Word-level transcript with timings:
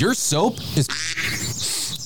Your 0.00 0.14
soap 0.14 0.56
is. 0.78 0.88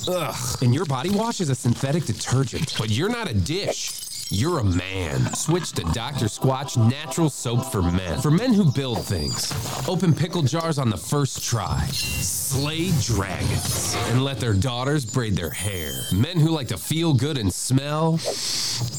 Ugh. 0.08 0.34
And 0.62 0.74
your 0.74 0.84
body 0.84 1.10
wash 1.10 1.40
is 1.40 1.48
a 1.48 1.54
synthetic 1.54 2.04
detergent. 2.06 2.74
But 2.76 2.90
you're 2.90 3.08
not 3.08 3.30
a 3.30 3.34
dish. 3.34 3.92
You're 4.30 4.58
a 4.58 4.64
man. 4.64 5.32
Switch 5.32 5.70
to 5.74 5.84
Dr. 5.92 6.24
Squatch 6.24 6.76
Natural 6.76 7.30
Soap 7.30 7.70
for 7.70 7.82
Men. 7.82 8.20
For 8.20 8.32
men 8.32 8.52
who 8.52 8.72
build 8.72 9.04
things. 9.04 9.52
Open 9.88 10.12
pickle 10.12 10.42
jars 10.42 10.76
on 10.76 10.90
the 10.90 10.96
first 10.96 11.44
try. 11.44 11.86
Slay 11.92 12.90
dragons. 13.02 13.94
And 14.08 14.24
let 14.24 14.40
their 14.40 14.54
daughters 14.54 15.04
braid 15.04 15.36
their 15.36 15.50
hair. 15.50 15.92
Men 16.12 16.40
who 16.40 16.48
like 16.48 16.68
to 16.68 16.78
feel 16.78 17.14
good 17.14 17.38
and 17.38 17.54
smell. 17.54 18.18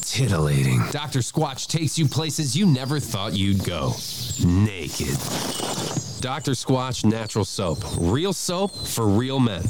Titillating. 0.06 0.78
Dr. 0.90 1.18
Squatch 1.18 1.66
takes 1.66 1.98
you 1.98 2.08
places 2.08 2.56
you 2.56 2.64
never 2.64 2.98
thought 2.98 3.34
you'd 3.34 3.62
go. 3.62 3.92
Naked. 4.42 5.18
Dr. 6.26 6.56
Squatch 6.56 7.04
Natural 7.04 7.44
Soap. 7.44 7.78
Real 7.98 8.32
soap 8.32 8.74
for 8.74 9.06
real 9.06 9.38
men. 9.38 9.62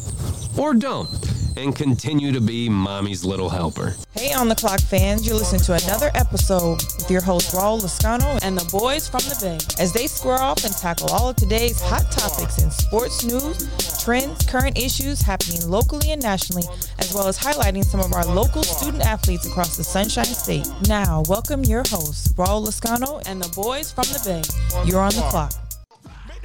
Or 0.56 0.72
don't. 0.72 1.06
And 1.54 1.76
continue 1.76 2.32
to 2.32 2.40
be 2.40 2.70
mommy's 2.70 3.26
little 3.26 3.50
helper. 3.50 3.94
Hey, 4.12 4.32
on 4.32 4.48
the 4.48 4.54
clock 4.54 4.80
fans, 4.80 5.26
you're 5.26 5.36
listening 5.36 5.60
to 5.64 5.74
another 5.74 6.10
episode 6.14 6.82
with 6.96 7.10
your 7.10 7.20
host 7.20 7.54
Raul 7.54 7.78
Lezcano 7.82 8.42
and 8.42 8.56
the 8.56 8.64
boys 8.70 9.06
from 9.06 9.20
the 9.28 9.36
Bay 9.38 9.58
as 9.78 9.92
they 9.92 10.06
square 10.06 10.40
off 10.40 10.64
and 10.64 10.74
tackle 10.74 11.10
all 11.10 11.28
of 11.28 11.36
today's 11.36 11.78
hot 11.78 12.10
topics 12.10 12.62
in 12.62 12.70
sports 12.70 13.22
news, 13.22 14.02
trends, 14.02 14.46
current 14.46 14.78
issues 14.78 15.20
happening 15.20 15.60
locally 15.68 16.12
and 16.12 16.22
nationally, 16.22 16.64
as 17.00 17.12
well 17.12 17.28
as 17.28 17.38
highlighting 17.38 17.84
some 17.84 18.00
of 18.00 18.14
our 18.14 18.24
local 18.24 18.62
student 18.62 19.04
athletes 19.04 19.46
across 19.46 19.76
the 19.76 19.84
Sunshine 19.84 20.24
State. 20.24 20.66
Now, 20.88 21.22
welcome 21.28 21.64
your 21.64 21.82
hosts 21.86 22.32
Raul 22.32 22.66
Lezcano 22.66 23.22
and 23.26 23.42
the 23.42 23.54
boys 23.54 23.92
from 23.92 24.04
the 24.04 24.22
Bay. 24.24 24.88
You're 24.88 25.02
on 25.02 25.12
the 25.14 25.20
clock. 25.28 25.52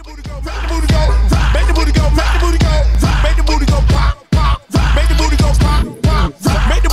The 0.01 0.09
booty 0.09 0.23
go, 0.23 0.33
make 0.41 0.57
the 0.57 0.67
booty 0.73 0.87
go, 0.89 1.01
make 1.53 1.67
the 1.67 1.73
booty 1.77 1.91
go, 1.93 2.09
make 2.09 2.33
the 2.33 2.39
booty 2.41 2.57
go, 2.57 2.73
make 3.21 3.37
the 3.37 3.43
booty 3.45 3.65
go 3.69 3.77
pop, 3.93 4.17
pop, 4.31 4.61
make 4.97 5.07
the 5.07 5.13
booty 5.13 5.37
go 5.37 5.53
pop, 5.61 5.85
pop, 6.01 6.69
make 6.69 6.81
the 6.81 6.89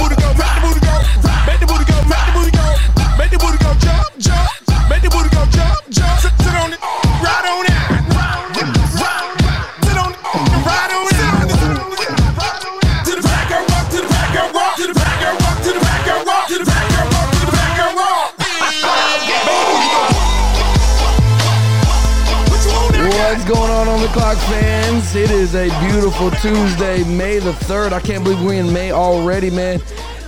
fans? 24.38 25.14
It 25.14 25.30
is 25.30 25.54
a 25.54 25.68
beautiful 25.80 26.30
Tuesday, 26.30 27.04
May 27.04 27.38
the 27.38 27.52
3rd. 27.52 27.92
I 27.92 28.00
can't 28.00 28.22
believe 28.24 28.42
we're 28.42 28.54
in 28.54 28.72
May 28.72 28.92
already, 28.92 29.50
man. 29.50 29.80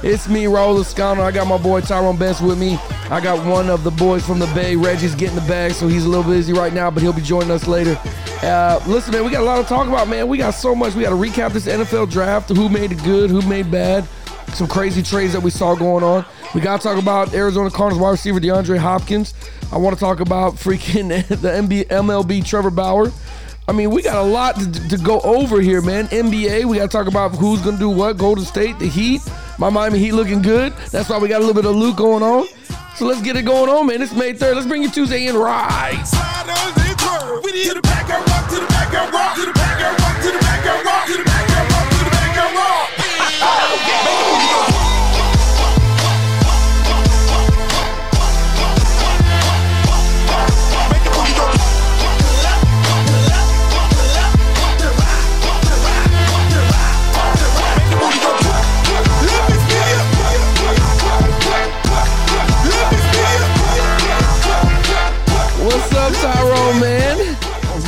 It's 0.03 0.29
me, 0.29 0.45
Raul 0.45 0.79
Lezcano. 0.79 1.21
I 1.21 1.31
got 1.31 1.47
my 1.47 1.59
boy 1.59 1.81
Tyrone 1.81 2.17
Best 2.17 2.43
with 2.43 2.59
me. 2.59 2.79
I 3.11 3.21
got 3.21 3.45
one 3.47 3.69
of 3.69 3.85
the 3.85 3.91
boys 3.91 4.25
from 4.25 4.39
the 4.39 4.47
Bay. 4.49 4.75
Reggie's 4.75 5.15
getting 5.15 5.35
the 5.35 5.43
bag, 5.43 5.73
so 5.73 5.89
he's 5.89 6.05
a 6.05 6.09
little 6.09 6.25
busy 6.25 6.53
right 6.53 6.73
now, 6.73 6.91
but 6.91 7.03
he'll 7.03 7.13
be 7.13 7.21
joining 7.21 7.51
us 7.51 7.67
later. 7.67 8.01
Uh, 8.43 8.81
listen, 8.87 9.13
man, 9.13 9.25
we 9.25 9.31
got 9.31 9.43
a 9.43 9.45
lot 9.45 9.61
to 9.61 9.69
talk 9.69 9.89
about, 9.89 10.09
man. 10.09 10.27
We 10.29 10.39
got 10.39 10.53
so 10.53 10.75
much. 10.75 10.95
We 10.95 11.03
got 11.03 11.11
to 11.11 11.17
recap 11.17 11.53
this 11.53 11.67
NFL 11.67 12.11
draft, 12.11 12.49
who 12.49 12.69
made 12.69 12.93
it 12.93 13.03
good, 13.05 13.31
who 13.31 13.43
made 13.43 13.71
bad, 13.71 14.09
some 14.55 14.67
crazy 14.67 15.03
trades 15.03 15.35
that 15.35 15.41
we 15.41 15.51
saw 15.51 15.75
going 15.75 16.03
on. 16.03 16.25
We 16.55 16.61
got 16.61 16.81
to 16.81 16.89
talk 16.89 17.01
about 17.01 17.35
Arizona 17.35 17.71
Cardinals 17.71 18.01
wide 18.01 18.11
receiver 18.11 18.41
DeAndre 18.41 18.79
Hopkins. 18.79 19.35
I 19.71 19.77
want 19.77 19.95
to 19.97 20.01
talk 20.01 20.21
about 20.21 20.55
freaking 20.55 21.09
the 21.29 21.85
MLB 21.91 22.45
Trevor 22.45 22.71
Bauer. 22.71 23.13
I 23.71 23.73
mean, 23.73 23.93
we 23.93 24.03
got 24.03 24.17
a 24.17 24.29
lot 24.29 24.57
to, 24.57 24.89
to 24.89 24.99
go 24.99 25.21
over 25.21 25.61
here, 25.61 25.81
man. 25.81 26.09
NBA, 26.09 26.65
we 26.65 26.79
got 26.79 26.91
to 26.91 26.97
talk 26.99 27.07
about 27.07 27.29
who's 27.37 27.63
going 27.63 27.77
to 27.77 27.79
do 27.79 27.89
what. 27.89 28.19
Golden 28.19 28.45
State, 28.45 28.77
the 28.81 28.89
Heat. 28.89 29.21
My 29.61 29.71
Miami 29.71 30.01
Heat 30.01 30.11
looking 30.11 30.43
good. 30.43 30.73
That's 30.91 31.09
why 31.09 31.19
we 31.19 31.29
got 31.29 31.37
a 31.37 31.45
little 31.45 31.55
bit 31.55 31.67
of 31.67 31.77
Luke 31.77 31.97
going 31.97 32.25
on. 32.25 32.49
So 32.97 33.07
let's 33.07 33.23
get 33.23 33.37
it 33.37 33.43
going 33.43 33.71
on, 33.71 33.87
man. 33.87 34.03
It's 34.03 34.13
May 34.13 34.33
3rd. 34.33 34.57
Let's 34.57 34.67
bring 34.67 34.83
you 34.83 34.91
Tuesday 34.91 35.29
in 35.29 35.37
right. 35.37 36.05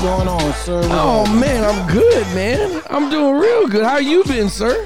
Going 0.02 0.26
on, 0.26 0.52
sir? 0.54 0.80
Oh, 0.86 1.32
man, 1.38 1.62
I'm 1.62 1.86
good, 1.88 2.26
man. 2.34 2.82
I'm 2.90 3.08
doing 3.08 3.36
real 3.36 3.68
good. 3.68 3.84
How 3.84 3.98
you 3.98 4.24
been, 4.24 4.48
sir? 4.48 4.84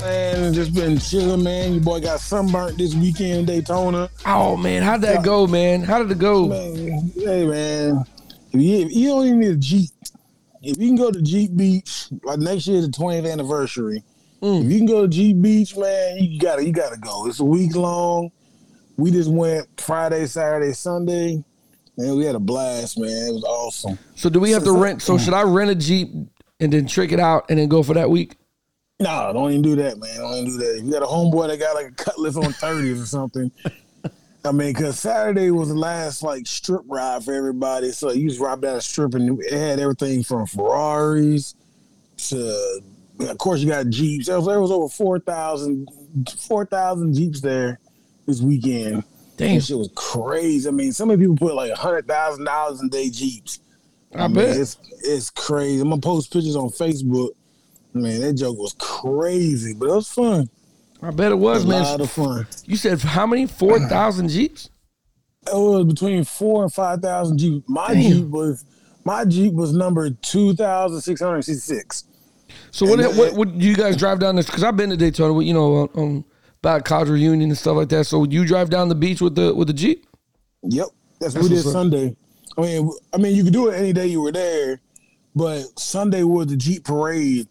man, 0.00 0.54
just 0.54 0.72
been 0.72 0.96
chilling, 0.96 1.42
man. 1.42 1.74
Your 1.74 1.82
boy 1.82 2.00
got 2.00 2.20
sunburnt 2.20 2.78
this 2.78 2.94
weekend 2.94 3.40
in 3.40 3.44
Daytona. 3.46 4.08
Oh, 4.24 4.56
man, 4.56 4.84
how'd 4.84 5.00
that 5.00 5.24
go, 5.24 5.48
man? 5.48 5.82
How 5.82 5.98
did 5.98 6.12
it 6.12 6.20
go? 6.20 6.46
Man, 6.46 7.10
hey, 7.16 7.46
man, 7.46 8.04
if 8.52 8.60
you, 8.60 8.86
if 8.86 8.92
you 8.92 9.08
don't 9.08 9.26
even 9.26 9.40
need 9.40 9.50
a 9.50 9.56
Jeep. 9.56 9.90
If 10.62 10.78
you 10.78 10.88
can 10.88 10.96
go 10.96 11.10
to 11.10 11.20
Jeep 11.20 11.56
Beach, 11.56 12.08
like 12.22 12.38
next 12.38 12.68
year 12.68 12.78
is 12.78 12.88
the 12.88 12.92
20th 12.92 13.30
anniversary. 13.30 14.04
Mm. 14.40 14.64
If 14.64 14.72
you 14.72 14.78
can 14.78 14.86
go 14.86 15.02
to 15.02 15.08
Jeep 15.08 15.42
Beach, 15.42 15.76
man, 15.76 16.18
you 16.18 16.38
gotta 16.38 16.64
you 16.64 16.72
gotta 16.72 16.96
go. 16.96 17.26
It's 17.26 17.40
a 17.40 17.44
week 17.44 17.74
long. 17.74 18.30
We 18.96 19.10
just 19.10 19.30
went 19.30 19.68
Friday, 19.80 20.26
Saturday, 20.26 20.72
Sunday, 20.72 21.44
and 21.98 22.16
we 22.16 22.24
had 22.24 22.36
a 22.36 22.40
blast, 22.40 22.98
man. 22.98 23.10
It 23.10 23.32
was 23.32 23.44
awesome. 23.44 23.98
So 24.14 24.30
do 24.30 24.40
we 24.40 24.52
have 24.52 24.64
to 24.64 24.72
rent? 24.72 25.02
So 25.02 25.18
should 25.18 25.34
I 25.34 25.42
rent 25.42 25.70
a 25.70 25.74
Jeep 25.74 26.10
and 26.60 26.72
then 26.72 26.86
trick 26.86 27.12
it 27.12 27.20
out 27.20 27.46
and 27.50 27.58
then 27.58 27.68
go 27.68 27.82
for 27.82 27.94
that 27.94 28.08
week? 28.08 28.36
No, 29.00 29.32
don't 29.32 29.50
even 29.50 29.62
do 29.62 29.76
that, 29.76 29.98
man. 29.98 30.16
Don't 30.16 30.34
even 30.34 30.44
do 30.46 30.58
that. 30.58 30.78
If 30.78 30.84
you 30.84 30.92
got 30.92 31.02
a 31.02 31.06
homeboy 31.06 31.48
that 31.48 31.58
got 31.58 31.74
like 31.74 31.86
a 31.86 31.92
cutlass 31.92 32.36
on 32.36 32.44
30s 32.44 33.02
or 33.02 33.06
something, 33.06 33.50
I 34.44 34.52
mean, 34.52 34.72
because 34.72 34.98
Saturday 34.98 35.50
was 35.50 35.68
the 35.68 35.74
last 35.74 36.22
like 36.22 36.46
strip 36.46 36.82
ride 36.86 37.24
for 37.24 37.34
everybody. 37.34 37.90
So 37.92 38.12
you 38.12 38.28
just 38.28 38.40
ride 38.40 38.60
down 38.60 38.76
the 38.76 38.80
strip 38.80 39.14
and 39.14 39.40
it 39.40 39.52
had 39.52 39.80
everything 39.80 40.22
from 40.22 40.46
Ferraris 40.46 41.54
to, 42.28 42.80
of 43.20 43.38
course, 43.38 43.60
you 43.60 43.68
got 43.68 43.88
Jeeps. 43.88 44.26
There 44.26 44.36
was, 44.36 44.46
there 44.46 44.60
was 44.60 44.70
over 44.70 44.88
4,000 44.88 45.88
4,000 46.40 47.14
Jeeps 47.14 47.40
there 47.40 47.78
this 48.26 48.40
weekend. 48.40 49.04
Damn. 49.38 49.54
That 49.56 49.64
shit 49.64 49.78
was 49.78 49.90
crazy. 49.94 50.68
I 50.68 50.72
mean, 50.72 50.92
so 50.92 51.06
many 51.06 51.20
people 51.20 51.36
put 51.36 51.54
like 51.54 51.72
$100,000 51.72 52.80
in 52.82 52.90
their 52.90 53.08
Jeeps. 53.08 53.60
I 54.14 54.26
mean, 54.26 54.36
bet. 54.36 54.56
it's 54.56 54.76
it's 55.02 55.30
crazy. 55.30 55.80
I'm 55.82 55.90
gonna 55.90 56.00
post 56.00 56.32
pictures 56.32 56.56
on 56.56 56.70
Facebook. 56.70 57.30
Man, 57.92 58.20
that 58.22 58.34
joke 58.34 58.56
was 58.58 58.74
crazy, 58.78 59.74
but 59.74 59.88
it 59.88 59.94
was 59.94 60.08
fun. 60.08 60.48
I 61.02 61.10
bet 61.10 61.30
it 61.30 61.34
It 61.34 61.38
was, 61.38 61.64
was 61.64 61.64
a 61.64 61.68
man. 61.68 61.82
lot 61.84 62.00
of 62.00 62.10
fun. 62.10 62.46
You 62.64 62.76
said 62.76 63.00
how 63.00 63.26
many? 63.26 63.46
Four 63.46 63.78
thousand 63.80 64.28
Jeeps? 64.30 64.70
It 65.46 65.54
was 65.54 65.84
between 65.84 66.24
four 66.24 66.62
and 66.62 66.72
five 66.72 67.00
thousand 67.00 67.36
Jeeps. 67.38 67.68
My 67.68 67.92
Damn. 67.92 68.02
Jeep 68.12 68.26
was 68.28 68.64
my 69.04 69.24
Jeep 69.26 69.52
was 69.52 69.74
number 69.74 70.08
two 70.10 70.54
thousand 70.54 71.00
six 71.02 71.20
hundred 71.20 71.42
sixty 71.42 71.74
six. 71.74 72.04
So 72.70 72.86
what? 72.86 72.98
What? 73.14 73.34
What? 73.34 73.54
You 73.54 73.76
guys 73.76 73.96
drive 73.98 74.20
down 74.20 74.36
this? 74.36 74.46
Because 74.46 74.64
I've 74.64 74.76
been 74.76 74.88
to 74.90 74.96
Daytona, 74.96 75.42
you 75.44 75.52
know, 75.52 75.90
um, 75.96 76.24
about 76.62 76.84
college 76.84 77.08
reunion 77.08 77.50
and 77.50 77.58
stuff 77.58 77.76
like 77.76 77.88
that. 77.90 78.04
So 78.04 78.18
would 78.20 78.32
you 78.32 78.44
drive 78.44 78.70
down 78.70 78.88
the 78.88 78.94
beach 78.94 79.20
with 79.20 79.34
the 79.34 79.54
with 79.54 79.68
the 79.68 79.74
Jeep? 79.74 80.06
Yep, 80.62 80.86
that's, 81.20 81.34
That's 81.34 81.44
what 81.44 81.50
we 81.50 81.56
did. 81.56 81.64
Sunday. 81.64 82.16
I 82.56 82.60
mean, 82.60 82.90
I 83.14 83.16
mean, 83.18 83.36
you 83.36 83.44
could 83.44 83.52
do 83.52 83.68
it 83.68 83.74
any 83.76 83.92
day 83.92 84.06
you 84.08 84.20
were 84.20 84.32
there, 84.32 84.80
but 85.36 85.62
Sunday 85.78 86.24
was 86.24 86.48
the 86.48 86.56
Jeep 86.56 86.84
parade. 86.84 87.46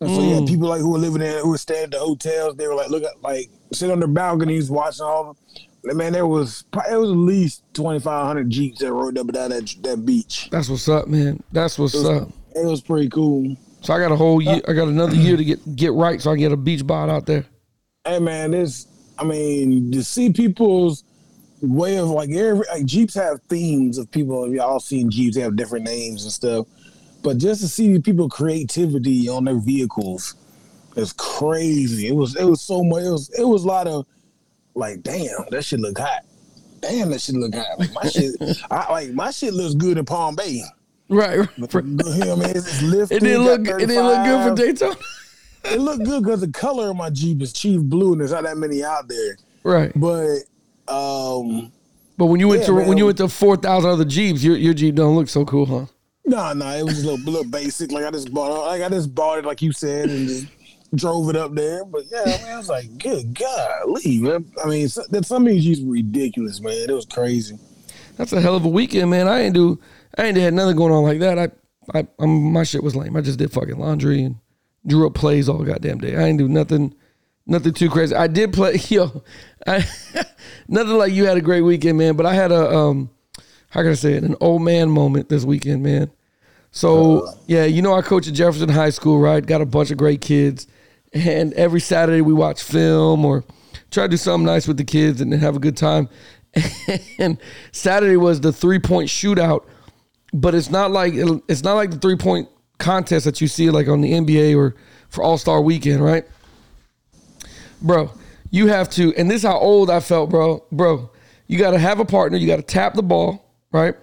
And 0.00 0.10
so 0.10 0.16
Mm. 0.18 0.28
you 0.28 0.34
had 0.34 0.46
people 0.46 0.68
like 0.68 0.80
who 0.80 0.90
were 0.92 0.98
living 0.98 1.20
there, 1.20 1.40
who 1.40 1.50
were 1.50 1.58
staying 1.58 1.84
at 1.84 1.90
the 1.92 1.98
hotels. 1.98 2.56
They 2.56 2.66
were 2.68 2.74
like, 2.74 2.90
look 2.90 3.02
at 3.04 3.22
like 3.22 3.48
sit 3.72 3.90
on 3.90 3.98
their 4.00 4.08
balconies 4.08 4.70
watching 4.70 5.04
all. 5.04 5.36
The, 5.82 5.94
man, 5.94 6.12
there 6.12 6.26
was 6.26 6.64
probably- 6.72 6.92
it 6.92 6.96
was 6.96 7.10
at 7.10 7.16
least 7.16 7.62
twenty 7.74 7.98
five 8.00 8.26
hundred 8.26 8.50
Jeeps 8.50 8.78
that 8.80 8.92
rode 8.92 9.18
up 9.18 9.26
and 9.26 9.34
down 9.34 9.50
that 9.50 9.74
that 9.82 10.04
beach. 10.06 10.48
That's 10.50 10.68
what's 10.68 10.88
up, 10.88 11.08
man. 11.08 11.42
That's 11.52 11.78
what's 11.78 11.94
It 11.94 11.98
was, 11.98 12.08
up. 12.08 12.28
it 12.54 12.64
was 12.64 12.80
pretty 12.80 13.08
cool. 13.08 13.56
So 13.82 13.92
I 13.92 13.98
got 13.98 14.10
a 14.12 14.16
whole 14.16 14.40
year. 14.40 14.60
I 14.66 14.72
got 14.72 14.88
another 14.88 15.14
year 15.14 15.36
to 15.36 15.44
get 15.44 15.76
get 15.76 15.92
right, 15.92 16.20
so 16.22 16.30
I 16.32 16.36
get 16.36 16.52
a 16.52 16.56
beach 16.56 16.86
bod 16.86 17.10
out 17.10 17.26
there. 17.26 17.44
Hey 18.06 18.18
man, 18.18 18.50
this 18.52 18.86
I 19.18 19.24
mean, 19.24 19.92
to 19.92 20.02
see 20.02 20.32
people's 20.32 21.04
way 21.62 21.96
of 21.98 22.08
like 22.10 22.30
every 22.30 22.66
like 22.72 22.84
Jeeps 22.84 23.14
have 23.14 23.40
themes 23.42 23.98
of 23.98 24.10
people. 24.10 24.44
If 24.44 24.52
y'all 24.52 24.80
seen 24.80 25.10
Jeeps, 25.10 25.36
they 25.36 25.42
have 25.42 25.56
different 25.56 25.84
names 25.84 26.24
and 26.24 26.32
stuff. 26.32 26.66
But 27.22 27.38
just 27.38 27.60
to 27.62 27.68
see 27.68 27.98
people 28.00 28.28
creativity 28.28 29.28
on 29.28 29.44
their 29.44 29.58
vehicles 29.58 30.34
is 30.96 31.12
crazy. 31.14 32.08
It 32.08 32.14
was 32.14 32.36
it 32.36 32.44
was 32.44 32.60
so 32.60 32.82
much. 32.82 33.02
It 33.02 33.10
was 33.10 33.30
it 33.38 33.44
was 33.44 33.64
a 33.64 33.68
lot 33.68 33.86
of 33.86 34.06
like, 34.74 35.02
damn, 35.02 35.46
that 35.50 35.64
shit 35.64 35.80
look 35.80 35.98
hot. 35.98 36.22
Damn, 36.80 37.10
that 37.10 37.20
shit 37.20 37.36
look 37.36 37.54
hot. 37.54 37.78
Like 37.78 37.92
my 37.94 38.08
shit, 38.08 38.34
I 38.70 38.92
like 38.92 39.10
my 39.12 39.30
shit 39.30 39.54
looks 39.54 39.74
good 39.74 39.96
in 39.96 40.04
Palm 40.04 40.36
Bay. 40.36 40.62
Right. 41.08 41.38
right. 41.38 41.48
You 41.58 41.82
know 41.82 42.04
what 42.04 42.16
I 42.18 42.34
mean, 42.34 42.56
it's, 42.56 42.66
it's 42.66 42.82
lifted. 42.82 43.16
It 43.16 43.20
didn't 43.20 43.44
look. 43.44 43.60
It 43.60 43.86
didn't 43.86 44.06
look 44.06 44.24
good 44.24 44.50
for 44.50 44.56
35. 44.56 44.56
Daytona. 44.56 44.96
It 45.66 45.80
looked 45.80 46.04
good 46.04 46.22
because 46.22 46.40
the 46.40 46.48
color 46.52 46.90
of 46.90 46.96
my 46.96 47.10
Jeep 47.10 47.40
is 47.42 47.52
Chief 47.52 47.80
Blue, 47.80 48.12
and 48.12 48.20
there's 48.20 48.32
not 48.32 48.44
that 48.44 48.56
many 48.58 48.84
out 48.84 49.08
there. 49.08 49.36
Right. 49.62 49.92
But 49.96 50.40
um, 50.88 51.72
But 52.18 52.26
when 52.26 52.40
you 52.40 52.48
went 52.48 52.60
Yeah, 52.62 52.66
to 52.66 52.74
when 52.74 52.98
you 52.98 53.06
went 53.06 53.18
to 53.18 53.28
four 53.28 53.56
thousand 53.56 53.90
other 53.90 54.04
Jeeps, 54.04 54.42
your 54.44 54.56
your 54.56 54.74
Jeep 54.74 54.94
don't 54.94 55.16
look 55.16 55.28
so 55.28 55.44
cool, 55.44 55.66
huh? 55.66 55.86
no, 56.26 56.52
no, 56.52 56.66
it 56.70 56.84
was 56.84 57.02
a 57.02 57.10
little, 57.10 57.24
little 57.24 57.44
basic. 57.50 57.92
Like 57.92 58.04
I 58.04 58.10
just 58.10 58.32
bought, 58.32 58.50
it- 58.50 58.66
like 58.80 58.82
I 58.82 58.88
just 58.94 59.14
bought 59.14 59.38
it, 59.38 59.44
like 59.44 59.62
you 59.62 59.72
said, 59.72 60.10
and 60.10 60.28
just 60.28 60.46
drove 60.94 61.28
it 61.30 61.36
up 61.36 61.54
there. 61.54 61.84
But 61.84 62.04
yeah, 62.10 62.24
man, 62.42 62.54
I 62.54 62.56
was 62.58 62.68
like, 62.68 62.98
good 62.98 63.34
golly, 63.34 64.18
man. 64.18 64.50
I 64.62 64.68
mean, 64.68 64.88
so, 64.88 65.02
that 65.10 65.24
some 65.26 65.46
of 65.46 65.52
these 65.52 65.64
Jeeps 65.64 65.80
were 65.80 65.92
ridiculous, 65.92 66.60
man. 66.60 66.88
It 66.88 66.92
was 66.92 67.06
crazy. 67.06 67.58
That's 68.16 68.32
a 68.32 68.40
hell 68.40 68.54
of 68.54 68.64
a 68.64 68.68
weekend, 68.68 69.10
man. 69.10 69.26
I 69.28 69.40
ain't 69.40 69.54
do. 69.54 69.80
I 70.16 70.26
ain't 70.26 70.36
had 70.36 70.54
nothing 70.54 70.76
going 70.76 70.92
on 70.92 71.02
like 71.02 71.18
that. 71.20 71.38
I, 71.38 71.48
I, 71.98 72.06
I'm, 72.18 72.52
my 72.52 72.62
shit 72.62 72.82
was 72.82 72.94
lame. 72.94 73.16
I 73.16 73.20
just 73.20 73.38
did 73.38 73.50
fucking 73.50 73.76
laundry 73.78 74.22
and 74.22 74.36
drew 74.86 75.06
up 75.06 75.14
plays 75.14 75.48
all 75.48 75.62
goddamn 75.62 75.98
day. 75.98 76.16
I 76.16 76.24
ain't 76.24 76.38
do 76.38 76.48
nothing, 76.48 76.94
nothing 77.46 77.72
too 77.72 77.90
crazy. 77.90 78.14
I 78.14 78.26
did 78.26 78.52
play, 78.52 78.74
yo, 78.88 79.22
I, 79.66 79.86
nothing 80.68 80.96
like 80.96 81.12
you 81.12 81.26
had 81.26 81.36
a 81.36 81.42
great 81.42 81.62
weekend, 81.62 81.98
man. 81.98 82.16
But 82.16 82.26
I 82.26 82.34
had 82.34 82.52
a, 82.52 82.74
um, 82.74 83.10
how 83.70 83.82
can 83.82 83.90
I 83.90 83.94
say 83.94 84.14
it, 84.14 84.22
an 84.22 84.36
old 84.40 84.62
man 84.62 84.90
moment 84.90 85.28
this 85.28 85.44
weekend, 85.44 85.82
man. 85.82 86.10
So 86.70 87.28
yeah, 87.46 87.66
you 87.66 87.82
know 87.82 87.94
I 87.94 88.02
coach 88.02 88.26
at 88.26 88.34
Jefferson 88.34 88.68
High 88.68 88.90
School, 88.90 89.20
right? 89.20 89.44
Got 89.44 89.60
a 89.60 89.66
bunch 89.66 89.92
of 89.92 89.96
great 89.96 90.20
kids, 90.20 90.66
and 91.12 91.52
every 91.54 91.80
Saturday 91.80 92.20
we 92.20 92.32
watch 92.32 92.62
film 92.62 93.24
or 93.24 93.44
try 93.92 94.04
to 94.04 94.08
do 94.08 94.16
something 94.16 94.44
nice 94.44 94.66
with 94.66 94.76
the 94.76 94.84
kids 94.84 95.20
and 95.20 95.32
then 95.32 95.38
have 95.38 95.56
a 95.56 95.60
good 95.60 95.76
time. 95.76 96.08
And 97.18 97.38
Saturday 97.70 98.16
was 98.16 98.40
the 98.40 98.52
three 98.52 98.80
point 98.80 99.08
shootout, 99.08 99.64
but 100.32 100.54
it's 100.54 100.68
not 100.68 100.90
like 100.90 101.14
it's 101.14 101.62
not 101.62 101.74
like 101.74 101.92
the 101.92 101.98
three 101.98 102.16
point 102.16 102.48
contest 102.84 103.24
that 103.24 103.40
you 103.40 103.48
see 103.48 103.70
like 103.70 103.88
on 103.88 104.00
the 104.00 104.12
NBA 104.12 104.56
or 104.56 104.74
for 105.08 105.22
All 105.22 105.38
Star 105.38 105.60
Weekend, 105.60 106.04
right? 106.04 106.24
Bro, 107.80 108.12
you 108.50 108.66
have 108.68 108.88
to, 108.90 109.14
and 109.16 109.30
this 109.30 109.38
is 109.38 109.42
how 109.42 109.58
old 109.58 109.90
I 109.90 110.00
felt, 110.00 110.30
bro. 110.30 110.64
Bro, 110.70 111.10
you 111.46 111.58
got 111.58 111.72
to 111.72 111.78
have 111.78 111.98
a 111.98 112.04
partner. 112.04 112.38
You 112.38 112.46
got 112.46 112.56
to 112.56 112.62
tap 112.62 112.94
the 112.94 113.02
ball, 113.02 113.44
right? 113.72 113.94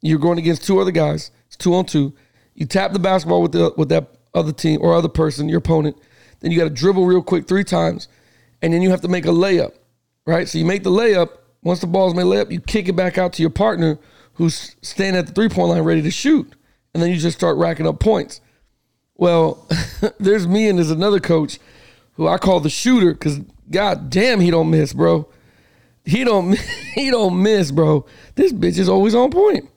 You're 0.00 0.18
going 0.18 0.38
against 0.38 0.64
two 0.64 0.80
other 0.80 0.90
guys. 0.90 1.30
It's 1.46 1.56
two 1.56 1.74
on 1.74 1.86
two. 1.86 2.12
You 2.54 2.66
tap 2.66 2.92
the 2.92 2.98
basketball 2.98 3.42
with 3.42 3.52
the 3.52 3.72
with 3.76 3.88
that 3.90 4.08
other 4.34 4.52
team 4.52 4.80
or 4.82 4.94
other 4.94 5.08
person, 5.08 5.48
your 5.48 5.58
opponent. 5.58 5.96
Then 6.40 6.50
you 6.50 6.58
got 6.58 6.64
to 6.64 6.70
dribble 6.70 7.06
real 7.06 7.22
quick 7.22 7.48
three 7.48 7.64
times, 7.64 8.08
and 8.62 8.72
then 8.72 8.82
you 8.82 8.90
have 8.90 9.00
to 9.02 9.08
make 9.08 9.24
a 9.24 9.30
layup, 9.30 9.74
right? 10.26 10.48
So 10.48 10.58
you 10.58 10.64
make 10.64 10.82
the 10.82 10.90
layup. 10.90 11.30
Once 11.62 11.80
the 11.80 11.86
ball's 11.86 12.14
made 12.14 12.26
layup, 12.26 12.50
you 12.50 12.60
kick 12.60 12.88
it 12.88 12.92
back 12.92 13.16
out 13.16 13.32
to 13.34 13.42
your 13.42 13.50
partner 13.50 13.98
who's 14.34 14.76
standing 14.82 15.18
at 15.18 15.26
the 15.26 15.32
three 15.32 15.48
point 15.48 15.70
line 15.70 15.82
ready 15.82 16.02
to 16.02 16.10
shoot, 16.10 16.52
and 16.94 17.02
then 17.02 17.10
you 17.10 17.16
just 17.16 17.36
start 17.36 17.56
racking 17.56 17.86
up 17.86 18.00
points. 18.00 18.40
Well, 19.16 19.66
there's 20.18 20.46
me 20.46 20.68
and 20.68 20.78
there's 20.78 20.90
another 20.90 21.20
coach 21.20 21.58
who 22.14 22.26
I 22.28 22.38
call 22.38 22.60
the 22.60 22.70
shooter 22.70 23.12
because 23.12 23.40
god 23.70 24.08
damn 24.10 24.40
he 24.40 24.50
don't 24.50 24.70
miss, 24.70 24.92
bro. 24.92 25.28
He 26.04 26.24
don't 26.24 26.56
he 26.94 27.10
don't 27.10 27.42
miss, 27.42 27.70
bro. 27.70 28.06
This 28.34 28.52
bitch 28.52 28.78
is 28.78 28.88
always 28.88 29.14
on 29.14 29.30
point. 29.30 29.68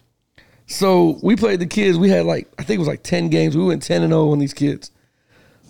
So 0.68 1.18
we 1.24 1.36
played 1.36 1.60
the 1.60 1.66
kids. 1.66 1.98
We 1.98 2.10
had 2.10 2.26
like 2.26 2.48
I 2.60 2.64
think 2.64 2.78
it 2.78 2.80
was 2.80 2.88
like 2.88 3.04
ten 3.04 3.30
games. 3.30 3.56
We 3.56 3.64
went 3.64 3.84
ten 3.84 4.04
and 4.04 4.12
zero 4.12 4.32
on 4.32 4.40
these 4.40 4.54
kids, 4.54 4.92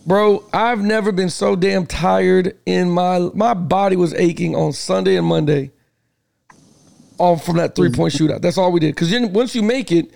bro. 0.06 0.44
I've 0.52 0.82
never 0.82 1.12
been 1.12 1.30
so 1.30 1.56
damn 1.56 1.86
tired. 1.86 2.58
In 2.66 2.90
my 2.90 3.20
my 3.34 3.54
body 3.54 3.96
was 3.96 4.14
aching 4.16 4.56
on 4.56 4.74
Sunday 4.74 5.16
and 5.16 5.28
Monday. 5.28 5.72
All 7.20 7.38
from 7.38 7.58
that 7.58 7.76
three 7.76 7.92
point 7.92 8.14
mm. 8.14 8.28
shootout. 8.28 8.42
That's 8.42 8.60
all 8.60 8.72
we 8.72 8.80
did. 8.80 8.94
Because 8.94 9.12
once 9.32 9.56
you 9.56 9.64
make 9.64 9.92
it, 9.92 10.12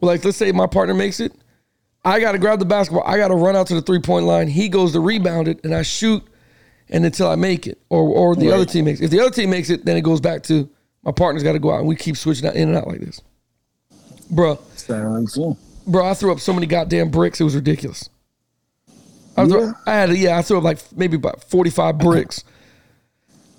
like 0.00 0.24
let's 0.24 0.36
say 0.36 0.52
my 0.52 0.66
partner 0.66 0.94
makes 0.94 1.20
it, 1.20 1.32
I 2.04 2.20
got 2.20 2.32
to 2.32 2.38
grab 2.38 2.58
the 2.60 2.64
basketball. 2.64 3.02
I 3.06 3.16
got 3.16 3.28
to 3.28 3.34
run 3.34 3.56
out 3.56 3.66
to 3.68 3.74
the 3.74 3.82
three 3.82 3.98
point 4.00 4.26
line. 4.26 4.48
He 4.48 4.68
goes 4.68 4.92
to 4.92 5.00
rebound 5.00 5.48
it, 5.48 5.64
and 5.64 5.74
I 5.74 5.82
shoot, 5.82 6.22
and 6.88 7.04
until 7.04 7.28
I 7.28 7.34
make 7.34 7.66
it, 7.66 7.78
or 7.88 8.02
or 8.02 8.36
the 8.36 8.52
other 8.52 8.64
team 8.64 8.84
makes. 8.84 9.00
It. 9.00 9.06
If 9.06 9.10
the 9.10 9.20
other 9.20 9.30
team 9.30 9.50
makes 9.50 9.70
it, 9.70 9.84
then 9.84 9.96
it 9.96 10.02
goes 10.02 10.20
back 10.20 10.42
to 10.44 10.68
my 11.02 11.10
partner's 11.12 11.42
got 11.42 11.52
to 11.52 11.58
go 11.58 11.72
out, 11.72 11.80
and 11.80 11.88
we 11.88 11.96
keep 11.96 12.16
switching 12.16 12.46
out 12.46 12.54
in 12.54 12.68
and 12.68 12.76
out 12.76 12.86
like 12.86 13.00
this, 13.00 13.20
bro. 14.30 14.58
Sound 14.76 15.20
like 15.20 15.28
so. 15.28 15.56
Bro, 15.86 16.06
I 16.06 16.14
threw 16.14 16.32
up 16.32 16.40
so 16.40 16.52
many 16.52 16.66
goddamn 16.66 17.10
bricks. 17.10 17.40
It 17.40 17.44
was 17.44 17.54
ridiculous. 17.54 18.08
I, 19.36 19.46
threw, 19.46 19.66
Yeah. 19.66 19.72
I 19.86 19.92
had 19.94 20.16
yeah, 20.16 20.38
I 20.38 20.42
threw 20.42 20.58
up 20.58 20.64
like 20.64 20.78
maybe 20.96 21.16
about 21.16 21.44
forty 21.44 21.70
five 21.70 21.98
bricks, 21.98 22.44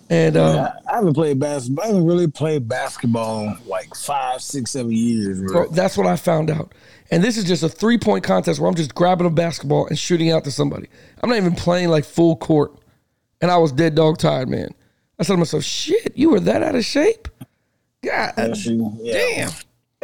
and 0.10 0.38
um, 0.38 0.58
I, 0.58 0.72
I 0.92 0.96
haven't 0.96 1.14
played 1.14 1.40
basketball. 1.40 1.84
I 1.84 1.88
haven't 1.88 2.06
really 2.06 2.28
played 2.28 2.68
basketball 2.68 3.44
in 3.44 3.58
like 3.66 3.94
five, 3.96 4.42
six, 4.42 4.72
seven 4.72 4.92
years. 4.92 5.42
That's 5.72 5.98
what 5.98 6.08
I 6.08 6.16
found 6.16 6.50
out. 6.50 6.74
And 7.12 7.24
this 7.24 7.38
is 7.38 7.46
just 7.46 7.64
a 7.64 7.70
three 7.70 7.98
point 7.98 8.24
contest 8.24 8.60
where 8.60 8.70
I'm 8.70 8.76
just 8.76 8.96
grabbing 8.96 9.28
a 9.28 9.30
basketball 9.30 9.88
and 9.88 9.98
shooting 9.98 10.32
out 10.32 10.44
to 10.46 10.52
somebody. 10.52 10.88
I'm 11.22 11.30
not 11.30 11.38
even 11.38 11.56
playing 11.56 11.90
like 11.90 12.06
full 12.06 12.36
court. 12.36 12.74
And 13.42 13.52
I 13.52 13.58
was 13.58 13.72
dead 13.72 13.96
dog 13.96 14.18
tired, 14.18 14.50
man. 14.50 14.70
I 15.20 15.24
said 15.24 15.34
to 15.34 15.38
myself, 15.38 15.64
shit, 15.64 16.18
you 16.18 16.32
were 16.32 16.40
that 16.42 16.64
out 16.64 16.76
of 16.76 16.84
shape? 16.84 17.28
God 18.04 18.34
yeah. 18.38 19.14
damn. 19.14 19.52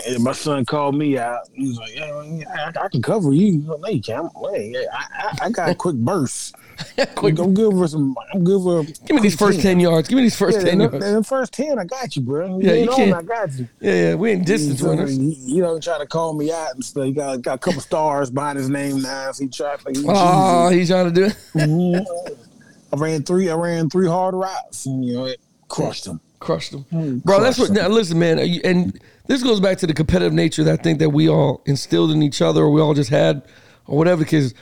And 0.08 0.24
my 0.24 0.32
son 0.32 0.66
called 0.66 0.96
me 0.96 1.18
out. 1.18 1.48
He 1.54 1.68
was 1.68 1.78
like, 1.78 1.96
"Yeah, 1.96 2.24
yeah, 2.24 2.72
I, 2.76 2.86
I 2.86 2.90
can 2.90 3.04
cover 3.04 3.32
you." 3.32 3.60
No, 3.60 3.78
you 3.88 4.02
can't. 4.02 4.32
I, 4.36 4.82
I, 4.92 5.38
I 5.44 5.50
got 5.52 5.70
a 5.70 5.76
quick 5.76 5.96
burst. 5.96 6.56
Quick, 7.16 7.40
I'm 7.40 7.54
good 7.54 7.72
for 7.74 7.88
some. 7.88 8.16
I'm 8.34 8.44
good 8.44 8.62
for. 8.62 8.84
give 9.06 9.16
me 9.16 9.22
these 9.22 9.36
first 9.36 9.62
10 9.62 9.80
yards. 9.80 10.08
Give 10.08 10.16
me 10.18 10.24
these 10.24 10.36
first 10.38 10.58
Yeah, 10.60 10.64
10 10.66 10.78
the, 10.80 10.84
yards. 10.90 11.12
the 11.14 11.24
first 11.24 11.54
ten, 11.54 11.80
I 11.80 11.84
got 11.86 12.16
you, 12.16 12.22
bro. 12.22 12.60
Yeah, 12.60 12.74
you 12.74 12.82
you 12.84 12.90
can't- 12.92 13.14
I 13.16 13.22
got 13.22 13.52
you. 13.54 13.68
Yeah, 13.80 13.94
yeah, 13.94 14.16
we 14.16 14.32
ain't 14.32 14.46
distance 14.46 14.80
So, 14.80 14.90
runners. 14.90 15.16
he, 15.18 15.34
you 15.46 15.62
know, 15.62 15.80
try 15.80 15.98
to 15.98 16.06
call 16.06 16.34
me 16.34 16.52
out 16.52 16.74
and 16.76 16.84
stuff. 16.84 17.06
He 17.06 17.12
got, 17.12 17.42
got 17.42 17.56
a 17.56 17.58
couple 17.60 17.82
stars 17.90 18.30
behind 18.30 18.58
his 18.58 18.70
name 18.70 19.02
now. 19.02 19.32
So 19.32 19.44
he 19.44 19.50
tried 19.50 19.84
like, 19.86 19.96
Oh, 20.08 20.70
he's 20.70 20.90
trying 20.90 21.06
to 21.06 21.12
do 21.12 21.26
it. 21.26 21.38
Mhm. 21.54 22.06
I 22.94 22.96
ran 22.98 23.24
three. 23.24 23.50
I 23.50 23.56
ran 23.56 23.90
three 23.90 24.08
hard 24.08 24.36
routes, 24.36 24.86
and 24.86 25.04
you 25.04 25.14
know, 25.16 25.26
it 25.26 25.40
crushed 25.68 26.06
him. 26.06 26.20
crushed 26.40 26.72
them. 26.74 27.20
Bro, 27.26 27.42
that's 27.42 27.58
what. 27.58 27.72
Now, 27.72 27.88
listen, 27.88 28.20
man, 28.20 28.38
uh, 28.38 28.44
you- 28.44 28.62
and 28.64 29.00
this 29.26 29.42
goes 29.42 29.60
back 29.60 29.80
to 29.80 29.88
the 29.88 29.94
competitive 29.96 30.34
nature 30.34 30.64
that 30.66 30.80
I 30.80 30.84
think 30.84 31.00
that 31.00 31.10
we 31.10 31.28
all 31.28 31.64
instilled 31.66 32.12
in 32.12 32.22
each 32.22 32.42
other, 32.42 32.62
or 32.64 32.70
we 32.70 32.82
all 32.82 32.94
just 32.94 33.10
had, 33.10 33.42
or 33.88 33.98
whatever. 33.98 34.24
Because, 34.24 34.54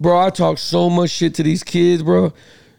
bro, 0.00 0.18
I 0.18 0.30
talk 0.30 0.58
so 0.58 0.90
much 0.90 1.10
shit 1.10 1.34
to 1.34 1.42
these 1.42 1.62
kids, 1.62 2.02
bro. 2.02 2.32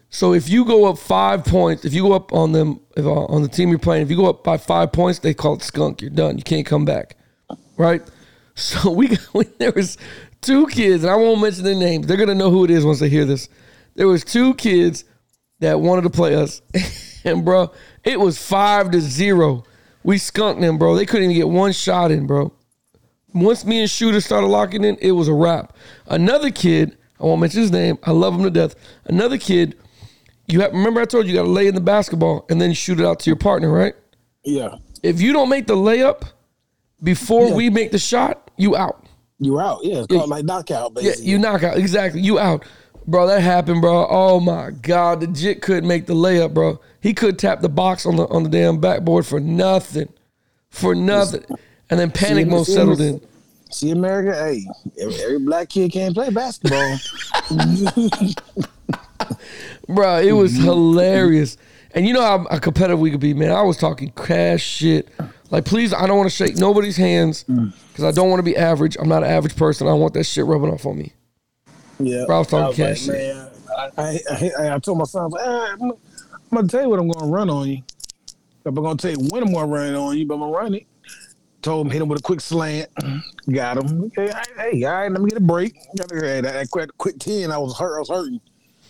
So 0.10 0.34
if 0.34 0.50
you 0.50 0.66
go 0.66 0.86
up 0.86 0.98
five 0.98 1.46
points, 1.46 1.86
if 1.86 1.94
you 1.94 2.02
go 2.04 2.12
up 2.12 2.34
on 2.34 2.52
them, 2.52 2.82
if, 2.98 3.06
uh, 3.06 3.26
on 3.26 3.44
the 3.44 3.48
team 3.48 3.70
you're 3.70 3.80
playing, 3.80 4.04
if 4.04 4.10
you 4.10 4.18
go 4.18 4.30
up 4.30 4.44
by 4.44 4.58
five 4.58 4.92
points, 4.92 5.20
they 5.20 5.34
call 5.34 5.54
it 5.54 5.62
skunk. 5.62 6.02
You're 6.02 6.10
done. 6.10 6.38
You 6.38 6.44
can't 6.44 6.66
come 6.66 6.86
back, 6.86 7.16
right? 7.78 8.02
So 8.54 8.92
we, 8.92 9.18
we 9.34 9.46
there 9.60 9.72
was 9.72 9.98
two 10.42 10.68
kids, 10.68 11.04
and 11.04 11.12
I 11.12 11.16
won't 11.16 11.42
mention 11.42 11.64
their 11.64 11.74
names. 11.74 12.06
They're 12.06 12.18
gonna 12.18 12.36
know 12.36 12.52
who 12.52 12.66
it 12.66 12.70
is 12.70 12.86
once 12.86 13.00
they 13.00 13.08
hear 13.08 13.24
this. 13.24 13.48
There 13.96 14.10
was 14.10 14.26
two 14.26 14.54
kids 14.56 15.06
that 15.62 15.80
wanted 15.80 16.02
to 16.02 16.10
play 16.10 16.36
us. 16.36 16.62
and 17.24 17.46
bro, 17.46 17.72
it 18.04 18.20
was 18.20 18.38
five 18.38 18.92
to 18.92 19.00
zero. 19.00 19.64
We 20.04 20.18
skunked 20.18 20.62
them, 20.62 20.78
bro. 20.78 20.96
They 20.96 21.06
couldn't 21.06 21.32
even 21.32 21.38
get 21.38 21.50
one 21.50 21.72
shot 21.72 22.12
in, 22.12 22.28
bro. 22.28 22.54
Once 23.34 23.64
me 23.64 23.80
and 23.80 23.90
Shooter 23.90 24.20
started 24.20 24.48
locking 24.48 24.84
in, 24.84 24.98
it 24.98 25.12
was 25.12 25.30
a 25.30 25.34
wrap. 25.34 25.76
Another 26.08 26.52
kid, 26.52 26.98
I 27.22 27.26
won't 27.26 27.42
mention 27.42 27.62
his 27.62 27.72
name. 27.72 27.98
I 28.04 28.12
love 28.12 28.34
him 28.34 28.44
to 28.44 28.50
death. 28.50 28.76
Another 29.06 29.38
kid, 29.38 29.78
you 30.48 30.62
have 30.62 30.72
remember 30.74 31.02
I 31.02 31.06
told 31.06 31.26
you 31.26 31.32
you 31.34 31.38
got 31.38 31.44
to 31.44 31.50
lay 31.50 31.68
in 31.68 31.76
the 31.76 31.82
basketball 31.82 32.46
and 32.50 32.60
then 32.60 32.74
shoot 32.74 33.00
it 33.00 33.06
out 33.06 33.20
to 33.22 33.30
your 33.30 33.38
partner, 33.38 33.70
right? 33.72 33.94
Yeah, 34.44 34.76
If 35.04 35.22
you 35.22 35.34
don't 35.34 35.50
make 35.50 35.68
the 35.68 35.76
layup 35.76 36.24
before 37.04 37.48
Yeah. 37.50 37.56
we 37.56 37.70
make 37.70 37.92
the 37.92 38.00
shot, 38.00 38.50
you 38.58 38.76
out. 38.76 39.06
you're 39.40 39.62
out. 39.62 39.80
Yeah, 39.84 40.00
it's 40.00 40.08
called 40.08 40.30
like 40.30 40.46
knockout. 40.46 40.92
Yeah, 40.96 41.02
Basically. 41.12 41.26
you 41.32 41.38
knock 41.40 41.64
out. 41.64 41.78
Exactly. 41.78 42.22
You 42.22 42.40
out. 42.40 42.66
Bro, 43.08 43.28
that 43.28 43.42
happened, 43.42 43.82
bro. 43.82 44.06
Oh 44.10 44.40
my 44.40 44.70
God. 44.72 45.20
The 45.22 45.28
jit 45.28 45.62
couldn't 45.62 45.88
make 45.88 46.06
the 46.06 46.14
layup, 46.14 46.54
bro. 46.54 46.80
He 47.02 47.14
could 47.14 47.40
tap 47.40 47.62
the 47.62 47.70
box 47.70 48.06
on 48.06 48.16
the 48.16 48.28
on 48.28 48.44
the 48.44 48.50
damn 48.50 48.80
backboard 48.80 49.26
for 49.26 49.40
nothing. 49.40 50.10
For 50.70 50.94
nothing. 50.96 51.44
And 51.90 52.00
then 52.00 52.12
panic 52.12 52.48
mode 52.48 52.68
settled 52.68 53.02
in. 53.02 53.20
See, 53.72 53.92
America, 53.92 54.34
hey, 54.36 54.66
every, 55.00 55.16
every 55.24 55.40
black 55.40 55.70
kid 55.70 55.92
can't 55.92 56.14
play 56.14 56.30
basketball. 56.30 56.98
Bro, 59.88 60.20
it 60.20 60.32
was 60.34 60.54
Mm-hmm. 60.54 60.64
hilarious. 60.64 61.58
And 61.94 62.08
you 62.08 62.14
know 62.14 62.22
how, 62.22 62.46
how 62.50 62.60
competitive 62.60 63.00
we 63.00 63.12
could 63.12 63.20
be, 63.20 63.34
man. 63.34 63.52
I 63.52 63.62
was 63.64 63.78
talking 63.78 64.12
cash 64.12 64.62
shit. 64.64 65.10
Like, 65.50 65.66
please, 65.66 65.94
I 65.94 66.08
don't 66.08 66.18
want 66.18 66.30
to 66.30 66.36
shake 66.36 66.56
nobody's 66.58 66.96
hands 66.98 67.44
Mm. 67.50 67.74
because 67.92 68.06
I 68.06 68.12
don't 68.12 68.30
want 68.30 68.40
to 68.40 68.44
be 68.44 68.56
average. 68.56 68.96
I'm 69.00 69.10
not 69.10 69.24
an 69.24 69.30
average 69.30 69.56
person. 69.58 69.88
I 69.88 69.90
don't 69.92 70.00
want 70.00 70.14
that 70.14 70.24
shit 70.26 70.46
rubbing 70.46 70.72
off 70.72 70.86
on 70.86 70.98
me. 70.98 71.12
yeah, 72.00 72.24
Bro, 72.26 72.36
I 72.36 72.40
was 72.40 72.48
talking 72.48 72.68
like, 72.68 72.76
cash 72.76 73.02
shit. 73.02 73.14
man, 73.36 73.48
I, 73.78 73.90
I, 73.98 74.52
I, 74.70 74.76
I 74.76 74.80
told 74.80 74.98
my 75.00 75.04
son, 75.04 75.24
I 75.24 75.26
was 75.26 75.34
like, 75.34 75.44
ah, 75.46 75.74
I'm, 75.74 75.82
I'm 75.92 75.98
gonna 76.54 76.68
tell 76.70 76.84
you 76.84 76.90
what 76.90 77.00
I'm 77.00 77.10
gonna 77.10 77.28
run 77.32 77.50
on 77.50 77.68
you. 77.70 77.84
I'm 78.66 78.76
gonna 78.76 78.96
tell 78.96 79.12
you 79.12 79.18
when 79.30 79.44
I'm 79.44 79.54
gonna 79.54 79.68
run 79.68 79.88
it 79.94 79.98
on 79.98 80.18
you, 80.18 80.26
but 80.26 80.36
I'm 80.36 80.40
gonna 80.42 80.52
run 80.54 80.74
it. 80.76 80.86
Told 81.62 81.86
him 81.86 81.92
hit 81.92 82.02
him 82.02 82.08
with 82.08 82.20
a 82.20 82.24
quick 82.24 82.42
slant. 82.42 82.90
Got 83.52 83.78
him. 83.78 84.06
Okay, 84.06 84.34
hey, 84.58 84.84
all 84.84 84.94
right, 84.94 85.12
let 85.12 85.22
me 85.22 85.30
get 85.30 85.38
a 85.38 85.42
break. 85.42 85.76
Hey, 85.76 86.42
that, 86.42 86.54
that 86.54 86.70
quick, 86.72 86.90
quick 86.98 87.20
ten, 87.20 87.52
I 87.52 87.58
was 87.58 87.78
hurt. 87.78 87.98
I 87.98 88.00
was 88.00 88.10
hurting, 88.10 88.42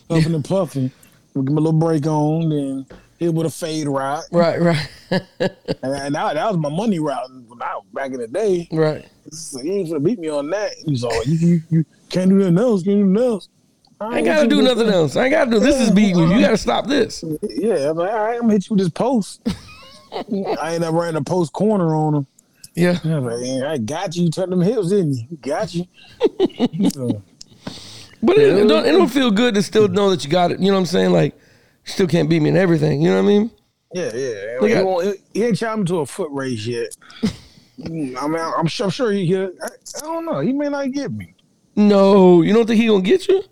puffing 0.07 0.35
and 0.35 0.45
puffing. 0.45 0.91
We'll 1.33 1.43
give 1.43 1.51
him 1.51 1.57
a 1.57 1.61
little 1.61 1.79
break 1.79 2.05
on, 2.07 2.49
then 2.49 2.85
hit 3.19 3.29
him 3.29 3.35
with 3.35 3.47
a 3.47 3.49
fade 3.49 3.87
route. 3.87 4.23
Right, 4.31 4.61
right, 4.61 4.89
And, 5.09 5.21
and 5.83 6.15
that, 6.15 6.33
that 6.33 6.47
was 6.47 6.57
my 6.57 6.69
money 6.69 6.99
route 6.99 7.29
when 7.47 7.61
I, 7.61 7.79
back 7.93 8.11
in 8.11 8.19
the 8.19 8.27
day. 8.27 8.67
right. 8.71 9.05
So 9.31 9.61
you 9.61 9.73
ain't 9.73 9.89
gonna 9.89 9.99
beat 9.99 10.19
me 10.19 10.29
on 10.29 10.49
that. 10.49 10.71
He's 10.85 11.03
all 11.03 11.23
you, 11.25 11.35
you, 11.35 11.61
you 11.69 11.85
can't 12.09 12.29
do 12.29 12.37
nothing 12.37 12.57
else. 12.57 12.83
Can't 12.83 12.99
do 12.99 13.05
nothing 13.05 13.23
else. 13.23 13.49
I 13.99 14.17
ain't 14.17 14.25
gotta 14.25 14.47
do 14.47 14.61
nothing 14.61 14.87
else. 14.87 15.15
I 15.15 15.25
ain't 15.25 15.31
gotta 15.31 15.51
do. 15.51 15.59
This 15.59 15.79
is 15.79 15.91
beating 15.91 16.17
you. 16.17 16.33
You 16.33 16.41
gotta 16.41 16.57
stop 16.57 16.87
this. 16.87 17.23
Yeah, 17.43 17.91
I'm 17.91 17.97
like, 17.97 18.11
all 18.11 18.17
right, 18.17 18.35
I'm 18.35 18.41
gonna 18.41 18.53
hit 18.53 18.69
you 18.69 18.75
with 18.75 18.79
this 18.79 18.89
post. 18.89 19.41
I 20.11 20.73
ain't 20.73 20.81
never 20.81 20.97
ran 20.97 21.15
a 21.15 21.21
post 21.21 21.53
corner 21.53 21.95
on 21.95 22.15
him. 22.15 22.27
Yeah. 22.73 22.99
Yeah, 23.03 23.19
like, 23.19 23.63
I 23.63 23.77
got 23.77 24.15
you. 24.15 24.25
You 24.25 24.29
turned 24.31 24.51
them 24.51 24.61
hips, 24.61 24.89
didn't 24.89 25.13
you? 25.13 25.37
Got 25.41 25.73
you. 25.73 25.85
So, 26.89 27.21
But 28.23 28.37
it, 28.37 28.57
it 28.57 28.67
don't, 28.67 28.85
it 28.85 28.91
don't 28.91 29.09
feel 29.11 29.31
good 29.31 29.55
to 29.55 29.63
still 29.63 29.87
know 29.87 30.09
that 30.11 30.23
you 30.23 30.29
got 30.29 30.51
it. 30.51 30.59
You 30.59 30.67
know 30.67 30.73
what 30.73 30.79
I'm 30.81 30.85
saying? 30.85 31.11
Like, 31.11 31.33
you 31.33 31.91
still 31.91 32.07
can't 32.07 32.29
beat 32.29 32.41
me 32.41 32.49
in 32.49 32.57
everything. 32.57 33.01
You 33.01 33.09
know 33.09 33.15
what 33.15 33.25
I 33.25 33.27
mean? 33.27 33.51
yeah, 33.93 34.11
yeah. 34.13 34.57
Look 34.61 34.69
he, 34.69 34.75
at- 34.75 34.85
won't, 34.85 35.17
he 35.33 35.43
ain't 35.43 35.57
challenged 35.57 35.89
to 35.89 35.99
a 35.99 36.05
foot 36.05 36.29
race 36.31 36.65
yet. 36.65 36.95
I 37.85 37.89
mean, 37.89 38.15
I'm 38.17 38.67
sure, 38.67 38.85
I'm 38.85 38.91
sure 38.91 39.11
he 39.11 39.25
get. 39.25 39.53
I, 39.61 39.67
I 39.97 39.99
don't 40.01 40.25
know. 40.25 40.39
He 40.39 40.53
may 40.53 40.69
not 40.69 40.91
get 40.91 41.11
me. 41.11 41.33
No, 41.75 42.41
you 42.41 42.53
don't 42.53 42.67
think 42.67 42.79
he 42.79 42.87
gonna 42.87 43.01
get 43.01 43.27
you? 43.27 43.43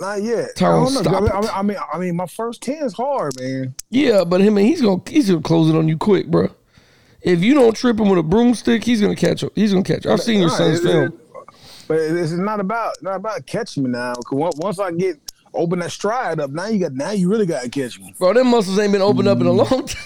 Not 0.00 0.22
yet. 0.22 0.56
Tyrone, 0.56 0.82
I 0.82 0.84
don't 0.84 0.94
know. 0.94 1.02
stop 1.02 1.14
I 1.14 1.20
mean. 1.20 1.50
I 1.52 1.62
mean, 1.62 1.76
I 1.94 1.98
mean, 1.98 2.16
my 2.16 2.26
first 2.26 2.62
ten 2.62 2.82
is 2.84 2.94
hard, 2.94 3.38
man. 3.38 3.74
Yeah, 3.90 4.24
but 4.24 4.40
him, 4.40 4.56
he's 4.56 4.80
gonna 4.80 5.02
he's 5.06 5.28
gonna 5.28 5.42
close 5.42 5.68
it 5.68 5.76
on 5.76 5.88
you 5.88 5.98
quick, 5.98 6.30
bro. 6.30 6.48
If 7.26 7.42
you 7.42 7.54
don't 7.54 7.74
trip 7.74 7.98
him 7.98 8.08
with 8.08 8.20
a 8.20 8.22
broomstick, 8.22 8.84
he's 8.84 9.00
gonna 9.00 9.16
catch. 9.16 9.44
He's 9.56 9.72
gonna 9.72 9.82
catch. 9.84 10.06
I've 10.06 10.22
seen 10.22 10.40
your 10.40 10.48
son's 10.48 10.78
it- 10.78 10.82
film. 10.84 11.04
it- 11.06 11.12
but 11.88 11.98
it's 11.98 12.30
not 12.32 12.60
about 12.60 12.94
not 13.02 13.16
about 13.16 13.44
catching 13.46 13.82
me 13.82 13.90
now. 13.90 14.14
once- 14.32 14.78
I 14.78 14.92
get 14.92 15.16
open 15.52 15.78
that 15.80 15.90
stride 15.90 16.38
up, 16.40 16.50
now 16.50 16.66
you 16.68 16.78
got 16.78 16.92
now 16.92 17.10
you 17.10 17.28
really 17.28 17.46
got 17.46 17.62
to 17.64 17.68
catch 17.68 17.98
me. 17.98 18.14
Bro, 18.18 18.34
them 18.34 18.46
muscles 18.48 18.78
ain't 18.78 18.92
been 18.92 19.02
opened 19.02 19.26
up 19.28 19.40
in 19.40 19.46
a 19.46 19.50
Mm. 19.50 19.70
long 19.70 19.86
time. 19.86 20.04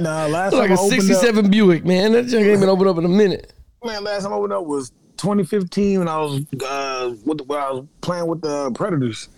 Nah, 0.00 0.26
last 0.26 0.52
like 0.52 0.68
time 0.68 0.78
a 0.78 0.80
I 0.80 0.84
opened 0.84 1.00
up, 1.00 1.06
'67 1.06 1.50
Buick, 1.50 1.84
man. 1.86 2.12
That 2.12 2.26
junk 2.26 2.44
ain't 2.46 2.60
been 2.60 2.68
opened 2.68 2.88
up 2.90 2.98
in 2.98 3.04
a 3.04 3.08
minute. 3.08 3.52
man, 3.84 4.04
last 4.04 4.24
time 4.24 4.32
I 4.32 4.36
opened 4.36 4.52
up 4.52 4.66
was 4.66 4.92
2015 5.16 5.98
when 6.00 6.08
I 6.08 6.18
was 6.18 6.42
uh 6.66 7.14
with 7.24 7.38
the, 7.38 7.44
when 7.44 7.58
I 7.58 7.70
was 7.70 7.84
playing 8.02 8.26
with 8.26 8.42
the 8.42 8.70
Predators. 8.72 9.28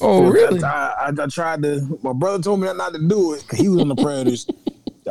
Oh, 0.00 0.28
really? 0.28 0.62
I, 0.62 1.08
I, 1.08 1.12
I 1.22 1.26
tried 1.26 1.62
to. 1.62 1.98
My 2.02 2.12
brother 2.12 2.42
told 2.42 2.60
me 2.60 2.66
not 2.74 2.92
to 2.94 2.98
do 2.98 3.32
it 3.34 3.44
'cause 3.48 3.58
he 3.58 3.68
was 3.68 3.80
on 3.80 3.88
the 3.88 3.96
Predators. 3.96 4.46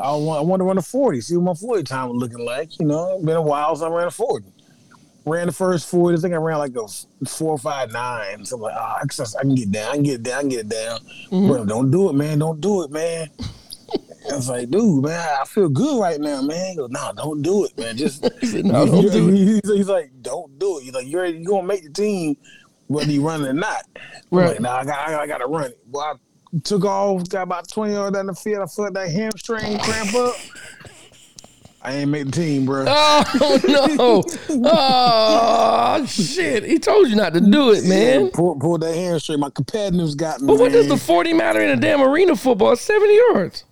I 0.01 0.11
want, 0.15 0.39
I 0.39 0.43
want 0.43 0.59
to 0.59 0.63
run 0.65 0.77
a 0.77 0.81
40. 0.81 1.21
See 1.21 1.37
what 1.37 1.43
my 1.43 1.53
40 1.53 1.83
time 1.83 2.09
was 2.09 2.17
looking 2.17 2.45
like. 2.45 2.79
You 2.79 2.85
know, 2.85 3.19
been 3.23 3.35
a 3.35 3.41
while 3.41 3.75
since 3.75 3.83
I 3.83 3.89
ran 3.89 4.07
a 4.07 4.11
40. 4.11 4.45
Ran 5.25 5.47
the 5.47 5.53
first 5.53 5.89
40. 5.89 6.17
I 6.17 6.21
think 6.21 6.33
I 6.33 6.37
ran 6.37 6.57
like 6.57 6.75
a 6.75 6.87
four, 7.27 7.57
five, 7.57 7.91
nine. 7.91 8.43
So 8.45 8.57
I'm 8.57 8.61
like, 8.61 8.75
oh, 8.75 8.97
I, 9.01 9.41
can, 9.41 9.55
get 9.55 9.71
down. 9.71 9.89
I 9.91 9.93
can 9.93 10.03
get 10.03 10.23
down. 10.23 10.37
I 10.37 10.39
can 10.41 10.49
get 10.49 10.59
it 10.61 10.69
down. 10.69 10.99
Mm-hmm. 11.31 11.47
Bro, 11.47 11.65
don't 11.65 11.91
do 11.91 12.09
it, 12.09 12.13
man. 12.13 12.39
Don't 12.39 12.59
do 12.59 12.83
it, 12.83 12.91
man. 12.91 13.29
I 14.31 14.35
was 14.35 14.49
like, 14.49 14.69
dude, 14.69 15.03
man, 15.03 15.37
I 15.41 15.45
feel 15.45 15.69
good 15.69 15.99
right 15.99 16.19
now, 16.19 16.41
man. 16.41 16.71
He 16.71 16.77
goes, 16.77 16.89
no, 16.89 17.11
don't 17.15 17.41
do 17.41 17.65
it, 17.65 17.77
man. 17.77 17.97
Just 17.97 18.23
said, 18.43 18.65
"No, 18.65 18.85
don't 18.85 19.11
do 19.11 19.29
it." 19.29 19.33
He's, 19.35 19.61
he's 19.65 19.89
like, 19.89 20.11
don't 20.21 20.57
do 20.57 20.79
it. 20.79 20.83
He's 20.83 20.93
like, 20.93 21.07
you're 21.07 21.25
you 21.25 21.45
gonna 21.45 21.67
make 21.67 21.83
the 21.83 21.89
team 21.89 22.37
whether 22.87 23.11
you 23.11 23.25
run 23.25 23.43
it 23.43 23.49
or 23.49 23.53
not. 23.53 23.85
I'm 23.95 24.37
Right. 24.37 24.47
like, 24.51 24.61
nah, 24.61 24.77
I 24.77 24.85
got, 24.85 25.09
I, 25.09 25.27
got 25.27 25.39
to 25.39 25.47
run 25.47 25.65
it. 25.71 25.79
Well, 25.89 26.03
I 26.05 26.13
took 26.63 26.85
off, 26.85 27.27
got 27.29 27.43
about 27.43 27.67
20 27.67 27.93
yards 27.93 28.15
down 28.15 28.27
the 28.27 28.33
field. 28.35 28.61
I 28.61 28.65
felt 28.65 28.93
that 28.93 29.09
hamstring 29.09 29.79
cramp 29.79 30.13
up. 30.15 30.35
I 31.85 31.95
ain't 31.95 32.11
make 32.11 32.25
the 32.25 32.31
team, 32.31 32.65
bro. 32.65 32.85
Oh 32.89 33.59
no! 33.67 34.23
Oh 34.65 36.05
shit! 36.05 36.63
He 36.63 36.79
told 36.79 37.09
you 37.09 37.15
not 37.15 37.33
to 37.33 37.41
do 37.41 37.71
it, 37.73 37.83
man. 37.83 38.29
Pulled, 38.31 38.61
pulled 38.61 38.81
that 38.81 38.95
hamstring. 38.95 39.39
My 39.41 39.49
competitiveness 39.49 40.15
got 40.15 40.39
me. 40.39 40.47
But 40.47 40.59
what 40.59 40.71
does 40.71 40.87
the 40.87 40.97
40 40.97 41.33
matter 41.33 41.61
in 41.61 41.71
a 41.71 41.75
damn 41.75 42.01
arena 42.01 42.35
football? 42.35 42.75
70 42.75 43.15
yards. 43.15 43.65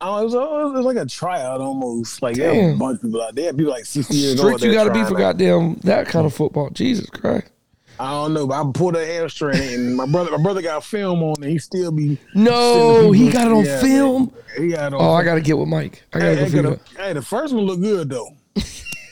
Oh, 0.00 0.20
it, 0.20 0.24
was, 0.24 0.34
it 0.34 0.76
was 0.76 0.84
like 0.84 0.96
a 0.98 1.06
tryout 1.06 1.62
almost. 1.62 2.20
Like 2.20 2.36
there 2.36 2.52
Damn. 2.52 2.74
a 2.74 2.76
bunch 2.76 2.96
of 2.96 3.02
people 3.02 3.22
out 3.22 3.34
there. 3.34 3.54
People 3.54 3.72
like 3.72 3.86
60 3.86 4.14
years 4.14 4.36
Strict 4.36 4.52
old. 4.52 4.62
you 4.62 4.72
got 4.72 4.84
to 4.84 4.92
be 4.92 5.02
for 5.04 5.14
goddamn 5.16 5.76
that 5.84 6.08
kind 6.08 6.26
of 6.26 6.34
football. 6.34 6.68
Jesus 6.70 7.08
Christ. 7.08 7.50
I 7.98 8.10
don't 8.10 8.34
know, 8.34 8.46
but 8.46 8.60
I 8.60 8.70
pulled 8.72 8.96
that 8.96 9.06
hamstring, 9.06 9.56
and 9.60 9.96
my 9.96 10.06
brother, 10.06 10.32
my 10.32 10.42
brother 10.42 10.62
got 10.62 10.84
film 10.84 11.22
on, 11.22 11.36
and 11.42 11.50
he 11.50 11.58
still 11.58 11.92
be. 11.92 12.18
No, 12.34 13.12
he 13.12 13.30
got 13.30 13.46
it 13.46 13.52
on 13.52 13.64
Yeah, 13.64 13.80
film. 13.80 14.34
He 14.58 14.68
got 14.68 14.92
on. 14.92 15.00
Oh, 15.00 15.12
I 15.12 15.22
got 15.22 15.34
to 15.34 15.40
get 15.40 15.56
with 15.56 15.68
Mike. 15.68 16.02
I 16.12 16.18
got 16.18 16.24
to 16.24 16.34
Hey, 16.34 16.36
go 16.36 16.44
hey, 16.44 16.62
the, 16.62 16.68
out. 16.70 16.80
hey, 16.96 17.12
the 17.12 17.22
first 17.22 17.54
one 17.54 17.64
looked 17.64 17.82
good 17.82 18.10
though. 18.10 18.28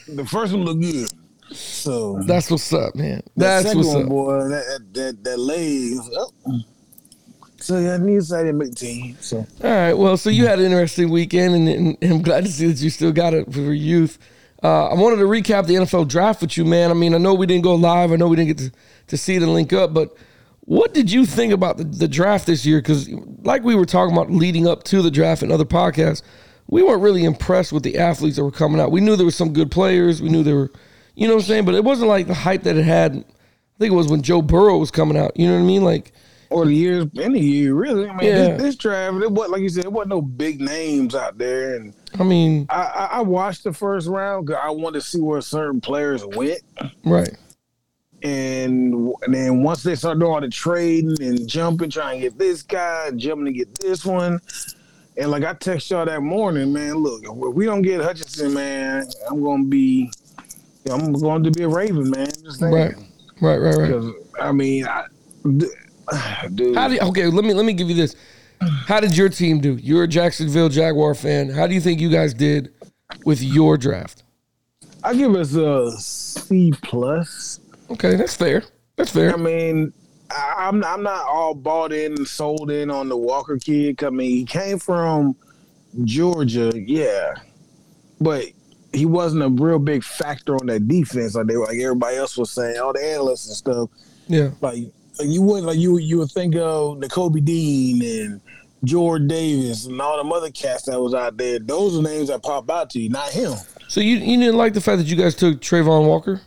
the 0.07 0.25
first 0.25 0.53
one 0.53 0.63
looked 0.65 0.81
good. 0.81 1.09
So 1.55 2.19
That's 2.25 2.49
what's 2.49 2.73
up, 2.73 2.95
man. 2.95 3.21
That's 3.37 3.67
second 3.67 3.79
what's 3.79 3.93
one, 3.93 4.03
up. 4.03 4.09
boy, 4.09 4.49
that 4.49 4.49
that 4.49 4.93
that, 4.93 5.23
that 5.23 5.37
leg. 5.39 5.97
Oh. 6.15 6.59
So 7.57 7.79
yeah, 7.79 7.93
I 7.93 7.97
need 7.97 8.15
to 8.15 8.21
say 8.23 8.51
make 8.51 8.75
team. 8.75 9.15
So 9.21 9.37
All 9.63 9.69
right. 9.69 9.93
Well, 9.93 10.17
so 10.17 10.29
you 10.29 10.47
had 10.47 10.59
an 10.59 10.65
interesting 10.65 11.09
weekend, 11.09 11.55
and, 11.55 11.69
and, 11.69 11.97
and 12.01 12.11
I'm 12.11 12.21
glad 12.21 12.43
to 12.45 12.51
see 12.51 12.67
that 12.67 12.81
you 12.81 12.89
still 12.89 13.13
got 13.13 13.33
it 13.33 13.51
for 13.53 13.59
your 13.59 13.73
youth. 13.73 14.17
Uh, 14.63 14.87
I 14.87 14.93
wanted 14.93 15.17
to 15.17 15.23
recap 15.23 15.67
the 15.67 15.75
NFL 15.75 16.07
draft 16.07 16.41
with 16.41 16.55
you, 16.55 16.63
man. 16.63 16.89
I 16.89 16.93
mean, 16.93 17.13
I 17.13 17.17
know 17.17 17.33
we 17.33 17.45
didn't 17.45 17.63
go 17.63 17.75
live. 17.75 18.13
I 18.13 18.15
know 18.15 18.29
we 18.29 18.37
didn't 18.37 18.57
get 18.57 18.57
to, 18.59 18.71
to 19.07 19.17
see 19.17 19.35
and 19.35 19.53
link 19.53 19.73
up, 19.73 19.93
but 19.93 20.15
what 20.61 20.93
did 20.93 21.11
you 21.11 21.25
think 21.25 21.51
about 21.51 21.75
the, 21.75 21.83
the 21.83 22.07
draft 22.07 22.45
this 22.45 22.65
year? 22.65 22.79
Because, 22.79 23.09
like 23.41 23.63
we 23.63 23.75
were 23.75 23.85
talking 23.85 24.15
about 24.15 24.31
leading 24.31 24.65
up 24.65 24.83
to 24.83 25.01
the 25.01 25.11
draft 25.11 25.43
and 25.43 25.51
other 25.51 25.65
podcasts, 25.65 26.21
we 26.67 26.81
weren't 26.81 27.01
really 27.01 27.25
impressed 27.25 27.73
with 27.73 27.83
the 27.83 27.97
athletes 27.97 28.37
that 28.37 28.43
were 28.45 28.51
coming 28.51 28.79
out. 28.79 28.91
We 28.91 29.01
knew 29.01 29.17
there 29.17 29.25
were 29.25 29.31
some 29.31 29.51
good 29.51 29.69
players. 29.69 30.21
We 30.21 30.29
knew 30.29 30.43
there 30.43 30.55
were, 30.55 30.71
you 31.15 31.27
know 31.27 31.35
what 31.35 31.43
I'm 31.43 31.47
saying? 31.47 31.65
But 31.65 31.75
it 31.75 31.83
wasn't 31.83 32.07
like 32.07 32.27
the 32.27 32.33
hype 32.33 32.63
that 32.63 32.77
it 32.77 32.85
had. 32.85 33.11
I 33.11 33.79
think 33.79 33.91
it 33.91 33.95
was 33.95 34.07
when 34.07 34.21
Joe 34.21 34.41
Burrow 34.41 34.77
was 34.77 34.91
coming 34.91 35.17
out. 35.17 35.37
You 35.37 35.47
know 35.47 35.55
what 35.55 35.63
I 35.63 35.65
mean? 35.65 35.83
Like, 35.83 36.13
or 36.53 36.65
the 36.65 36.73
years, 36.73 37.05
any 37.19 37.39
year 37.39 37.73
really. 37.73 38.07
I 38.07 38.13
mean, 38.15 38.27
Yeah. 38.27 38.53
this, 38.53 38.61
this 38.61 38.75
draft, 38.75 39.21
it 39.21 39.31
was 39.31 39.49
like 39.49 39.61
you 39.61 39.69
said, 39.69 39.85
it 39.85 39.91
wasn't 39.91 40.09
no 40.09 40.21
big 40.21 40.61
names 40.61 41.15
out 41.15 41.37
there, 41.37 41.75
and 41.75 41.93
I 42.19 42.23
mean, 42.23 42.65
I, 42.69 42.81
I, 42.83 43.05
I 43.17 43.21
watched 43.21 43.63
the 43.63 43.73
first 43.73 44.07
round 44.07 44.45
because 44.47 44.61
I 44.63 44.69
wanted 44.69 44.99
to 45.01 45.05
see 45.05 45.19
where 45.19 45.41
certain 45.41 45.81
players 45.81 46.23
went. 46.25 46.61
right. 47.05 47.35
And, 48.21 48.93
and 49.23 49.33
then 49.33 49.63
once 49.63 49.83
they 49.83 49.95
started 49.95 50.21
doing 50.21 50.31
all 50.31 50.39
the 50.39 50.47
trading 50.47 51.21
and 51.21 51.45
jumping, 51.45 51.89
trying 51.89 52.21
to 52.21 52.29
get 52.29 52.37
this 52.39 52.61
guy, 52.61 53.11
jumping 53.11 53.45
to 53.47 53.51
get 53.51 53.77
this 53.79 54.05
one. 54.05 54.39
And 55.17 55.29
like 55.29 55.43
I 55.43 55.53
text 55.53 55.91
y'all 55.91 56.05
that 56.05 56.21
morning, 56.21 56.71
man, 56.71 56.95
look, 56.95 57.21
if 57.25 57.53
we 57.53 57.65
don't 57.65 57.81
get 57.81 57.99
Hutchinson, 58.01 58.53
man, 58.53 59.05
I'm 59.29 59.43
gonna 59.43 59.65
be 59.65 60.09
I'm 60.89 61.11
going 61.13 61.43
to 61.43 61.51
be 61.51 61.63
a 61.63 61.67
Raven, 61.67 62.09
man. 62.09 62.29
Right. 62.61 62.95
Right, 63.41 63.57
right, 63.57 63.75
right. 63.75 63.87
Because 63.87 64.13
I 64.39 64.51
mean, 64.53 64.85
I, 64.87 65.03
dude, 66.53 66.75
How 66.75 66.87
do 66.87 66.95
you, 66.95 67.01
okay? 67.01 67.27
Let 67.27 67.45
me 67.45 67.53
let 67.53 67.65
me 67.65 67.73
give 67.73 67.89
you 67.89 67.95
this. 67.95 68.15
How 68.87 68.99
did 68.99 69.17
your 69.17 69.29
team 69.29 69.59
do? 69.59 69.75
You're 69.75 70.03
a 70.03 70.07
Jacksonville 70.07 70.69
Jaguar 70.69 71.15
fan. 71.15 71.49
How 71.49 71.67
do 71.67 71.73
you 71.73 71.81
think 71.81 71.99
you 71.99 72.09
guys 72.09 72.33
did 72.33 72.73
with 73.25 73.41
your 73.41 73.77
draft? 73.77 74.23
I 75.03 75.13
give 75.13 75.35
us 75.35 75.53
a 75.55 75.91
C 75.97 76.73
plus. 76.81 77.59
Okay, 77.89 78.15
that's 78.15 78.35
fair. 78.35 78.63
That's 78.95 79.11
fair. 79.11 79.33
I 79.33 79.37
mean, 79.37 79.91
I, 80.31 80.53
I'm 80.57 80.83
I'm 80.83 81.03
not 81.03 81.25
all 81.25 81.53
bought 81.53 81.91
in 81.91 82.13
and 82.13 82.27
sold 82.27 82.71
in 82.71 82.89
on 82.89 83.09
the 83.09 83.17
Walker 83.17 83.57
kid. 83.57 84.03
I 84.03 84.09
mean, 84.09 84.29
he 84.29 84.45
came 84.45 84.79
from 84.79 85.35
Georgia, 86.05 86.71
yeah, 86.73 87.33
but 88.21 88.45
he 88.93 89.05
wasn't 89.05 89.43
a 89.43 89.49
real 89.49 89.79
big 89.79 90.03
factor 90.03 90.55
on 90.55 90.67
that 90.67 90.87
defense 90.87 91.35
like 91.35 91.47
they 91.47 91.57
like 91.57 91.77
everybody 91.79 92.15
else 92.15 92.37
was 92.37 92.51
saying, 92.51 92.77
all 92.79 92.93
the 92.93 93.03
analysts 93.03 93.47
and 93.47 93.57
stuff. 93.57 93.89
Yeah. 94.27 94.51
Like, 94.61 94.85
you 95.19 95.41
wouldn't 95.41 95.65
like 95.67 95.77
you 95.77 95.97
you 95.97 96.19
would 96.19 96.31
think 96.31 96.55
of 96.55 96.97
Nakobe 96.97 97.43
Dean 97.43 98.01
and 98.03 98.41
Jordan 98.83 99.27
Davis 99.27 99.85
and 99.85 100.01
all 100.01 100.17
them 100.17 100.31
other 100.33 100.49
cats 100.51 100.83
that 100.83 100.99
was 100.99 101.13
out 101.13 101.37
there. 101.37 101.59
Those 101.59 101.97
are 101.97 102.01
names 102.01 102.27
that 102.29 102.43
pop 102.43 102.69
out 102.69 102.89
to 102.91 102.99
you, 102.99 103.09
not 103.09 103.29
him. 103.29 103.53
So 103.87 104.01
you 104.01 104.17
you 104.17 104.37
didn't 104.39 104.57
like 104.57 104.73
the 104.73 104.81
fact 104.81 104.97
that 104.97 105.07
you 105.07 105.15
guys 105.15 105.35
took 105.35 105.61
Travon 105.61 106.07
Walker? 106.07 106.41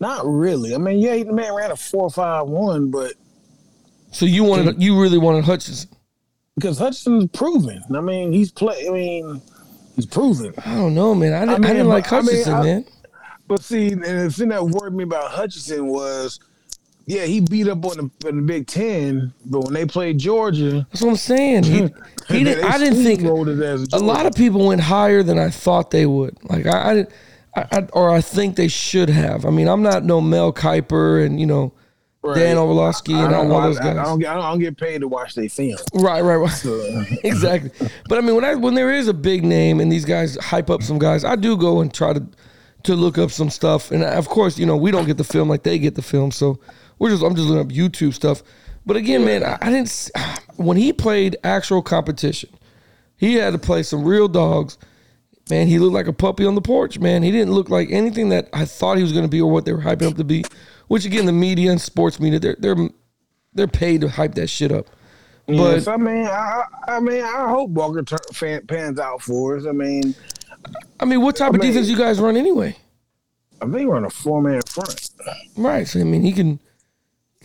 Not 0.00 0.26
really. 0.26 0.74
I 0.74 0.78
mean, 0.78 0.98
yeah, 0.98 1.16
the 1.22 1.32
man 1.32 1.54
ran 1.54 1.70
a 1.70 1.76
four 1.76 2.10
five 2.10 2.46
one, 2.46 2.90
but 2.90 3.12
So 4.10 4.26
you 4.26 4.44
wanted 4.44 4.82
you 4.82 5.00
really 5.00 5.18
wanted 5.18 5.44
Hutchinson? 5.44 5.90
because 6.54 6.78
Hutchinson's 6.78 7.30
proven. 7.32 7.82
I 7.94 8.00
mean, 8.00 8.32
he's 8.32 8.50
play. 8.50 8.88
I 8.88 8.90
mean, 8.90 9.42
he's 9.94 10.06
proven. 10.06 10.54
I 10.64 10.74
don't 10.74 10.94
know, 10.94 11.14
man. 11.14 11.34
I 11.34 11.40
didn't, 11.40 11.50
I 11.50 11.58
mean, 11.58 11.72
didn't 11.72 11.88
like 11.88 12.04
but- 12.08 12.12
I 12.16 12.20
mean, 12.22 12.26
Hutchinson, 12.30 12.54
I- 12.54 12.62
man. 12.62 12.84
But 13.48 13.62
see, 13.62 13.92
and 13.92 14.02
the 14.02 14.30
thing 14.30 14.48
that 14.48 14.64
worried 14.66 14.94
me 14.94 15.04
about 15.04 15.30
Hutchinson 15.30 15.86
was, 15.86 16.40
yeah, 17.06 17.24
he 17.24 17.40
beat 17.40 17.68
up 17.68 17.84
on 17.84 17.96
the, 17.96 18.28
on 18.28 18.36
the 18.36 18.42
Big 18.42 18.66
Ten, 18.66 19.32
but 19.44 19.60
when 19.60 19.74
they 19.74 19.86
played 19.86 20.18
Georgia, 20.18 20.86
That's 20.90 21.02
what 21.02 21.10
I'm 21.10 21.16
saying. 21.16 21.62
He, 21.62 21.88
he 22.28 22.44
didn't. 22.44 22.64
I 22.64 22.78
didn't 22.78 23.02
think 23.02 23.22
a 23.22 23.98
lot 23.98 24.26
of 24.26 24.34
people 24.34 24.66
went 24.66 24.80
higher 24.80 25.22
than 25.22 25.38
I 25.38 25.50
thought 25.50 25.92
they 25.92 26.04
would. 26.04 26.36
Like 26.50 26.66
I, 26.66 27.06
I, 27.54 27.66
I, 27.70 27.88
or 27.92 28.10
I 28.10 28.20
think 28.20 28.56
they 28.56 28.66
should 28.66 29.08
have. 29.08 29.46
I 29.46 29.50
mean, 29.50 29.68
I'm 29.68 29.82
not 29.82 30.04
no 30.04 30.20
Mel 30.20 30.52
Kiper 30.52 31.24
and 31.24 31.38
you 31.38 31.46
know 31.46 31.72
Dan 32.34 32.58
Orlovsky 32.58 33.14
I 33.14 33.22
and 33.22 33.30
don't, 33.30 33.46
all 33.46 33.52
watch, 33.52 33.64
those 33.64 33.78
guys. 33.78 33.96
I 33.96 34.02
don't 34.02 34.18
get. 34.18 34.30
I 34.30 34.50
don't 34.50 34.58
get 34.58 34.76
paid 34.76 35.00
to 35.02 35.08
watch 35.08 35.36
their 35.36 35.48
film. 35.48 35.76
Right, 35.94 36.22
right, 36.22 36.36
right. 36.36 36.50
So, 36.50 37.04
exactly. 37.24 37.70
But 38.08 38.18
I 38.18 38.20
mean, 38.20 38.34
when 38.34 38.44
I 38.44 38.56
when 38.56 38.74
there 38.74 38.92
is 38.92 39.06
a 39.06 39.14
big 39.14 39.44
name 39.44 39.78
and 39.78 39.92
these 39.92 40.04
guys 40.04 40.36
hype 40.36 40.70
up 40.70 40.82
some 40.82 40.98
guys, 40.98 41.24
I 41.24 41.36
do 41.36 41.56
go 41.56 41.80
and 41.80 41.94
try 41.94 42.12
to 42.14 42.26
to 42.82 42.94
look 42.96 43.16
up 43.16 43.30
some 43.30 43.50
stuff. 43.50 43.92
And 43.92 44.02
of 44.02 44.28
course, 44.28 44.58
you 44.58 44.66
know, 44.66 44.76
we 44.76 44.90
don't 44.90 45.06
get 45.06 45.18
the 45.18 45.24
film 45.24 45.48
like 45.48 45.62
they 45.62 45.78
get 45.78 45.94
the 45.94 46.02
film, 46.02 46.32
so 46.32 46.58
we're 46.98 47.10
just 47.10 47.22
I'm 47.22 47.34
just 47.34 47.48
looking 47.48 47.60
up 47.60 47.76
YouTube 47.76 48.14
stuff. 48.14 48.42
But 48.84 48.96
again, 48.96 49.24
man, 49.24 49.42
I, 49.42 49.58
I 49.60 49.70
didn't 49.70 50.10
when 50.56 50.76
he 50.76 50.92
played 50.92 51.36
actual 51.44 51.82
competition, 51.82 52.50
he 53.16 53.34
had 53.34 53.52
to 53.52 53.58
play 53.58 53.82
some 53.82 54.04
real 54.04 54.28
dogs. 54.28 54.78
man, 55.50 55.66
he 55.66 55.78
looked 55.78 55.94
like 55.94 56.06
a 56.06 56.12
puppy 56.12 56.44
on 56.44 56.54
the 56.54 56.60
porch, 56.60 56.98
man. 56.98 57.22
He 57.22 57.30
didn't 57.30 57.52
look 57.52 57.68
like 57.68 57.90
anything 57.90 58.28
that 58.30 58.48
I 58.52 58.64
thought 58.64 58.96
he 58.96 59.02
was 59.02 59.12
going 59.12 59.24
to 59.24 59.28
be 59.30 59.40
or 59.40 59.50
what 59.50 59.64
they 59.64 59.72
were 59.72 59.82
hyping 59.82 60.10
up 60.10 60.16
to 60.16 60.24
be. 60.24 60.44
Which 60.88 61.04
again, 61.04 61.26
the 61.26 61.32
media 61.32 61.70
and 61.70 61.80
sports 61.80 62.20
media, 62.20 62.38
they're 62.38 62.56
they're 62.58 62.88
they're 63.52 63.68
paid 63.68 64.02
to 64.02 64.08
hype 64.08 64.34
that 64.34 64.48
shit 64.48 64.70
up. 64.70 64.86
But 65.46 65.74
yes, 65.74 65.86
I 65.86 65.96
mean, 65.96 66.26
I, 66.26 66.64
I 66.88 67.00
mean, 67.00 67.22
I 67.22 67.48
hope 67.48 67.70
Walker 67.70 68.02
fan, 68.32 68.66
pans 68.66 68.98
out 68.98 69.22
for 69.22 69.56
us. 69.56 69.64
I 69.64 69.72
mean, 69.72 70.14
I 70.98 71.04
mean, 71.04 71.22
what 71.22 71.36
type 71.36 71.54
of 71.54 71.60
mean- 71.60 71.70
defense 71.70 71.88
you 71.88 71.96
guys 71.96 72.18
run 72.20 72.36
anyway? 72.36 72.76
I 73.62 73.64
think 73.66 73.88
we're 73.88 73.96
on 73.96 74.04
a 74.04 74.10
four 74.10 74.42
man 74.42 74.60
front. 74.68 75.10
Right. 75.56 75.88
So 75.88 76.00
I 76.00 76.04
mean, 76.04 76.22
he 76.22 76.32
can 76.32 76.60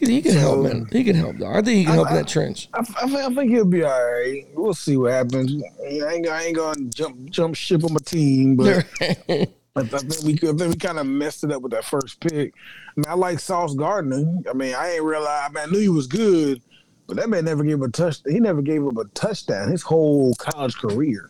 he 0.10 0.22
can, 0.22 0.31
can 0.31 0.39
help, 0.39 0.63
man. 0.63 0.88
He 0.91 1.03
can 1.03 1.15
help. 1.15 1.38
Though. 1.38 1.51
I 1.51 1.62
think 1.62 1.77
he 1.77 1.86
can 1.86 1.93
help 1.93 2.10
in 2.10 2.15
that 2.15 2.27
trench. 2.27 2.70
I, 2.74 2.79
I, 2.79 2.84
think, 2.84 3.15
I 3.15 3.34
think 3.34 3.51
he'll 3.51 3.65
be 3.65 3.84
all 3.84 4.12
right. 4.12 4.46
We'll 4.53 4.74
see 4.74 4.98
what 4.98 5.12
happens. 5.12 5.63
I 5.81 5.86
ain't, 5.86 6.27
I 6.27 6.43
ain't 6.43 6.55
gonna 6.55 6.84
jump 6.86 7.29
jump 7.29 7.55
ship 7.55 7.84
on 7.84 7.93
my 7.93 8.00
team, 8.03 8.55
but 8.55 8.86
I, 9.01 9.48
I 9.75 9.84
think 9.84 10.24
we 10.24 10.34
I 10.50 10.53
think 10.53 10.60
we 10.60 10.75
kind 10.75 11.00
of 11.00 11.05
messed 11.05 11.43
it 11.43 11.51
up 11.51 11.62
with 11.62 11.72
that 11.72 11.86
first 11.86 12.20
pick. 12.20 12.53
I 12.53 13.00
mean, 13.00 13.05
I 13.08 13.13
like 13.13 13.39
Sauce 13.39 13.75
Gardner. 13.75 14.41
I 14.50 14.53
mean, 14.53 14.75
I 14.75 14.93
ain't 14.93 15.03
realize. 15.03 15.50
I 15.50 15.50
mean, 15.50 15.63
I 15.63 15.72
knew 15.72 15.79
he 15.79 15.89
was 15.89 16.08
good, 16.08 16.62
but 17.08 17.17
that 17.17 17.29
man 17.29 17.46
never 17.46 17.63
gave 17.63 17.81
a 17.81 17.89
touch. 17.89 18.17
He 18.27 18.39
never 18.39 18.62
gave 18.62 18.86
up 18.86 18.98
a 18.98 19.05
touchdown 19.13 19.70
his 19.72 19.81
whole 19.81 20.34
college 20.36 20.75
career. 20.75 21.29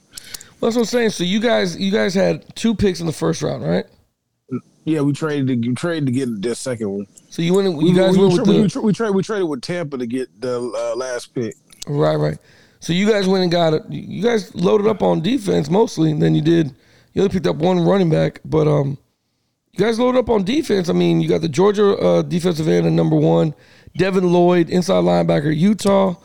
That's 0.62 0.76
what 0.76 0.82
I'm 0.82 0.86
saying. 0.86 1.10
So 1.10 1.24
you 1.24 1.40
guys, 1.40 1.76
you 1.78 1.92
guys 1.92 2.14
had 2.14 2.56
two 2.56 2.76
picks 2.76 3.00
in 3.00 3.08
the 3.08 3.14
first 3.14 3.42
round, 3.42 3.64
right? 3.64 3.86
Yeah, 4.86 5.02
we 5.02 5.14
traded 5.14 5.48
to 5.62 5.70
we 5.70 5.76
traded 5.76 6.08
to 6.08 6.12
get 6.12 6.42
the 6.42 6.56
second 6.56 6.90
one. 6.90 7.08
So 7.30 7.42
you 7.42 7.54
went, 7.54 7.68
you 7.70 7.76
We- 7.78 7.94
guys 7.94 8.18
we, 8.18 8.24
went 8.26 8.34
we, 8.34 8.40
with 8.40 8.48
we, 8.48 8.62
the 8.64 8.70
tra- 8.70 8.82
we, 8.82 8.94
traded 8.94 9.16
we 9.16 9.24
traded 9.24 9.48
with 9.48 9.62
Tampa 9.62 9.98
to 9.98 10.06
get 10.08 10.42
the 10.42 10.60
uh, 10.60 10.96
last 10.98 11.34
pick. 11.36 11.56
right, 11.88 12.16
right. 12.16 12.38
So 12.80 12.94
you 12.94 13.08
guys 13.08 13.28
went 13.28 13.44
and 13.44 13.52
got 13.52 13.74
it. 13.76 13.84
You 13.90 14.24
guys 14.24 14.54
loaded 14.56 14.88
up 14.88 15.04
on 15.04 15.22
defense 15.22 15.70
mostly, 15.70 16.10
and 16.12 16.22
then 16.22 16.34
you 16.34 16.42
did. 16.42 16.74
You 17.14 17.22
only 17.22 17.32
picked 17.32 17.46
up 17.46 17.58
one 17.58 17.80
running 17.82 18.10
back, 18.10 18.40
but 18.44 18.68
um, 18.68 18.98
you 19.72 19.80
guys 19.86 20.00
loaded 20.00 20.18
up 20.18 20.30
on 20.30 20.44
defense. 20.44 20.90
I 20.90 20.94
mean, 20.94 21.22
you 21.22 21.30
got 21.30 21.42
the 21.42 21.50
Georgia 21.50 21.96
uh, 21.98 22.22
defensive 22.24 22.68
end 22.68 22.88
at 22.88 22.92
number 22.92 23.16
one, 23.16 23.54
Devin 23.98 24.32
Lloyd, 24.32 24.70
inside 24.70 25.04
linebacker, 25.04 25.56
Utah. 25.56 26.16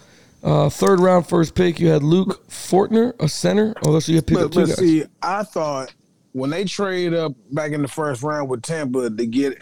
Uh, 0.42 0.70
third 0.70 1.00
round, 1.00 1.28
first 1.28 1.54
pick. 1.54 1.78
You 1.80 1.88
had 1.88 2.02
Luke 2.02 2.46
Fortner, 2.48 3.12
a 3.20 3.28
center. 3.28 3.74
Oh, 3.84 3.98
so 3.98 4.12
you 4.12 4.22
picked 4.22 4.38
But, 4.40 4.44
up 4.46 4.52
two 4.52 4.60
but 4.60 4.66
guys. 4.68 4.76
see, 4.78 5.04
I 5.22 5.42
thought 5.42 5.92
when 6.36 6.50
they 6.50 6.64
trade 6.64 7.14
up 7.14 7.32
back 7.52 7.72
in 7.72 7.80
the 7.80 7.88
first 7.88 8.22
round 8.22 8.50
with 8.50 8.60
Tampa 8.60 9.08
to 9.08 9.26
get 9.26 9.56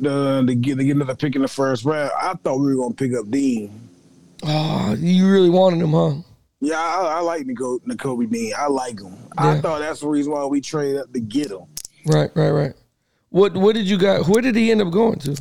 the 0.00 0.42
to 0.46 0.54
get 0.54 0.78
to 0.78 0.84
get 0.84 0.96
another 0.96 1.14
pick 1.14 1.36
in 1.36 1.42
the 1.42 1.48
first 1.48 1.84
round, 1.84 2.10
I 2.18 2.32
thought 2.42 2.56
we 2.56 2.74
were 2.74 2.82
gonna 2.82 2.94
pick 2.94 3.12
up 3.14 3.30
Dean. 3.30 3.70
Oh, 4.42 4.96
you 4.98 5.30
really 5.30 5.50
wanted 5.50 5.82
him, 5.82 5.92
huh? 5.92 6.14
Yeah, 6.62 6.80
I, 6.80 7.18
I 7.18 7.20
like 7.20 7.46
Nico, 7.46 7.78
Nakobe 7.80 8.30
Dean. 8.30 8.54
I 8.56 8.66
like 8.68 8.98
him. 8.98 9.14
Yeah. 9.38 9.50
I 9.50 9.60
thought 9.60 9.80
that's 9.80 10.00
the 10.00 10.08
reason 10.08 10.32
why 10.32 10.46
we 10.46 10.62
traded 10.62 11.02
up 11.02 11.12
to 11.12 11.20
get 11.20 11.50
him. 11.50 11.66
Right, 12.06 12.30
right, 12.34 12.50
right. 12.50 12.72
What 13.28 13.54
what 13.54 13.74
did 13.74 13.86
you 13.86 13.98
got? 13.98 14.26
Where 14.26 14.40
did 14.40 14.56
he 14.56 14.70
end 14.70 14.80
up 14.80 14.90
going 14.90 15.18
to? 15.18 15.36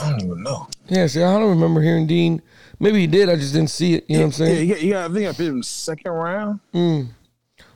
I 0.00 0.10
don't 0.10 0.22
even 0.22 0.42
know. 0.44 0.68
Yeah, 0.88 1.08
see, 1.08 1.20
I 1.20 1.36
don't 1.36 1.50
remember 1.50 1.82
hearing 1.82 2.06
Dean. 2.06 2.40
Maybe 2.78 3.00
he 3.00 3.08
did. 3.08 3.28
I 3.28 3.34
just 3.34 3.54
didn't 3.54 3.70
see 3.70 3.94
it. 3.94 4.04
You 4.06 4.18
know 4.18 4.20
what 4.20 4.26
I'm 4.26 4.32
saying? 4.32 4.68
he 4.68 4.90
got, 4.90 5.10
I 5.10 5.12
think 5.12 5.26
I 5.26 5.32
picked 5.32 5.40
him 5.40 5.64
second 5.64 6.12
round. 6.12 6.60
Mm. 6.72 7.08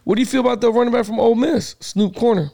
What 0.04 0.16
do 0.16 0.20
you 0.20 0.26
feel 0.26 0.40
about 0.40 0.60
the 0.60 0.70
running 0.72 0.92
back 0.92 1.04
from 1.06 1.20
Ole 1.20 1.34
Miss, 1.34 1.76
Snoop 1.80 2.16
Corner? 2.16 2.50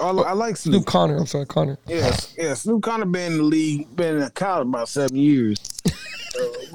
I, 0.00 0.08
I 0.10 0.32
like 0.32 0.56
Snoop 0.56 0.74
Snoop. 0.74 0.86
Conner. 0.86 1.16
I'm 1.16 1.26
sorry, 1.26 1.46
Conner. 1.46 1.78
Yes, 1.86 2.34
yeah, 2.38 2.54
Snoop 2.54 2.82
Conner 2.82 3.04
been 3.04 3.32
in 3.32 3.38
the 3.38 3.44
league, 3.44 3.94
been 3.94 4.20
in 4.22 4.30
college 4.30 4.66
about 4.68 4.88
seven 4.88 5.16
years. 5.16 5.58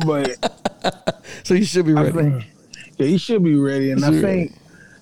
But 0.06 0.38
So 1.44 1.56
he 1.56 1.64
should 1.66 1.88
be 1.88 1.94
ready. 1.94 2.12
think 2.12 2.44
yeah, 2.98 3.08
he 3.08 3.18
should 3.18 3.44
be 3.44 3.56
ready, 3.56 3.90
and 3.92 4.06
I 4.06 4.12
think 4.22 4.54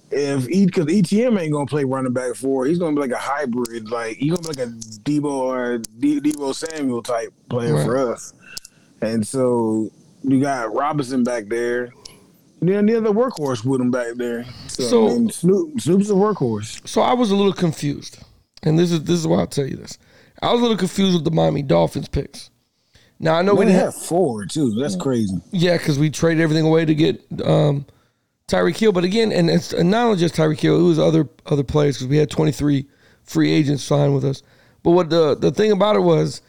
if 0.10 0.46
he 0.48 0.66
because 0.66 0.86
ETN 0.86 1.38
ain't 1.38 1.52
gonna 1.52 1.66
play 1.66 1.84
running 1.84 2.14
back 2.14 2.36
for, 2.36 2.66
he's 2.66 2.80
gonna 2.80 2.96
be 2.96 3.02
like 3.02 3.12
a 3.12 3.18
hybrid, 3.18 3.90
like 3.92 4.16
he's 4.16 4.32
gonna 4.32 4.42
be 4.44 4.48
like 4.48 4.68
a 4.70 4.72
Deebo 4.72 5.26
or 5.26 5.78
D- 6.00 6.22
Deebo 6.22 6.56
Samuel 6.56 7.04
type 7.04 7.34
player 7.50 7.74
Right. 7.76 7.86
for 7.86 8.14
us. 8.14 8.34
And 9.02 9.28
so 9.28 9.90
you 10.24 10.40
got 10.40 10.74
Robinson 10.74 11.26
back 11.26 11.48
there. 11.50 11.90
And 12.70 12.90
then 12.90 13.04
the 13.04 13.14
workhorse 13.14 13.64
with 13.66 13.82
him 13.82 13.92
back 13.92 14.16
there. 14.16 14.46
So, 14.68 14.84
So- 14.84 15.08
I 15.08 15.10
mean, 15.14 15.30
Snoop, 15.30 15.82
Snoop's 15.82 16.10
a 16.10 16.14
workhorse. 16.14 16.88
So 16.88 17.02
I 17.02 17.14
was 17.14 17.32
a 17.32 17.36
little 17.36 17.54
confused, 17.54 18.20
and 18.64 18.78
this 18.80 18.92
is 18.92 19.04
this 19.04 19.20
is 19.20 19.28
why 19.28 19.40
I'll 19.40 19.48
tell 19.48 19.68
you 19.68 19.76
this. 19.78 19.98
I 20.42 20.52
was 20.52 20.60
a 20.60 20.64
little 20.64 20.78
confused 20.78 21.14
with 21.14 21.24
the 21.24 21.32
Miami 21.32 21.62
Dolphins 21.62 22.08
picks. 22.08 22.50
Now 23.20 23.36
I 23.36 23.42
know 23.42 23.54
we 23.54 23.60
We 23.60 23.66
didn't 23.72 23.80
have 23.82 23.96
four 23.96 24.46
too. 24.46 24.72
That's 24.72 24.96
crazy. 24.96 25.34
Yeah, 25.52 25.78
because 25.78 25.98
we 25.98 26.10
traded 26.10 26.42
everything 26.44 26.66
away 26.66 26.84
to 26.86 26.94
get 26.94 27.24
um, 27.44 27.86
Tyreek 28.50 28.76
Hill. 28.78 28.92
But 28.92 29.06
again, 29.06 29.32
and 29.32 29.50
it's 29.50 29.72
and 29.72 29.90
not 29.90 30.06
only 30.06 30.18
just 30.18 30.36
Tyreek 30.36 30.60
Hill, 30.60 30.80
it 30.80 30.84
was 30.84 31.00
other 31.00 31.30
other 31.46 31.64
players 31.64 31.96
because 31.98 32.08
we 32.08 32.18
had 32.18 32.30
23 32.30 32.86
free 33.24 33.52
agents 33.52 33.84
signed 33.84 34.14
with 34.14 34.26
us. 34.26 34.44
But 34.84 34.92
what 34.92 35.10
the 35.10 35.36
the 35.36 35.52
thing 35.52 35.72
about 35.72 35.96
it 35.96 36.02
was, 36.02 36.42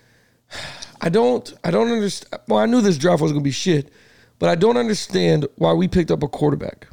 I 1.01 1.09
don't 1.09 1.53
I 1.63 1.71
don't 1.71 1.91
understand. 1.91 2.43
Well, 2.49 2.59
I 2.59 2.67
knew 2.67 2.81
this 2.81 2.99
draft 2.99 3.23
was 3.23 3.31
gonna 3.33 3.45
be 3.45 3.51
shit, 3.53 3.91
but 4.39 4.49
I 4.49 4.55
don't 4.55 4.77
understand 4.77 5.47
why 5.57 5.73
we 5.73 5.89
picked 5.89 6.11
up 6.11 6.23
a 6.23 6.29
quarterback. 6.29 6.89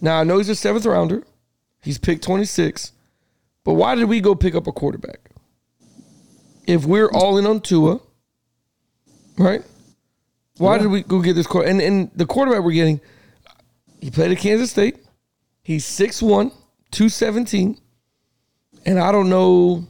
Now 0.00 0.20
I 0.20 0.24
know 0.24 0.38
he's 0.38 0.48
a 0.48 0.54
seventh 0.54 0.86
rounder. 0.86 1.24
He's 1.82 1.98
picked 1.98 2.24
26. 2.24 2.92
But 3.64 3.74
why 3.74 3.94
did 3.94 4.04
we 4.04 4.20
go 4.20 4.34
pick 4.34 4.54
up 4.54 4.66
a 4.66 4.72
quarterback? 4.72 5.30
If 6.66 6.84
we're 6.84 7.10
all 7.10 7.38
in 7.38 7.46
on 7.46 7.60
Tua, 7.60 8.00
right? 9.38 9.62
Why 10.58 10.78
did 10.78 10.86
we 10.86 11.02
go 11.02 11.20
get 11.20 11.34
this 11.34 11.46
quarter? 11.46 11.68
And 11.68 11.80
and 11.80 12.10
the 12.14 12.26
quarterback 12.26 12.62
we're 12.62 12.72
getting, 12.72 13.00
he 14.00 14.10
played 14.10 14.32
at 14.32 14.38
Kansas 14.38 14.70
State. 14.70 14.98
He's 15.62 15.84
6'1", 15.84 16.52
217. 16.92 17.78
And 18.84 18.98
I 18.98 19.10
don't 19.12 19.28
know. 19.28 19.86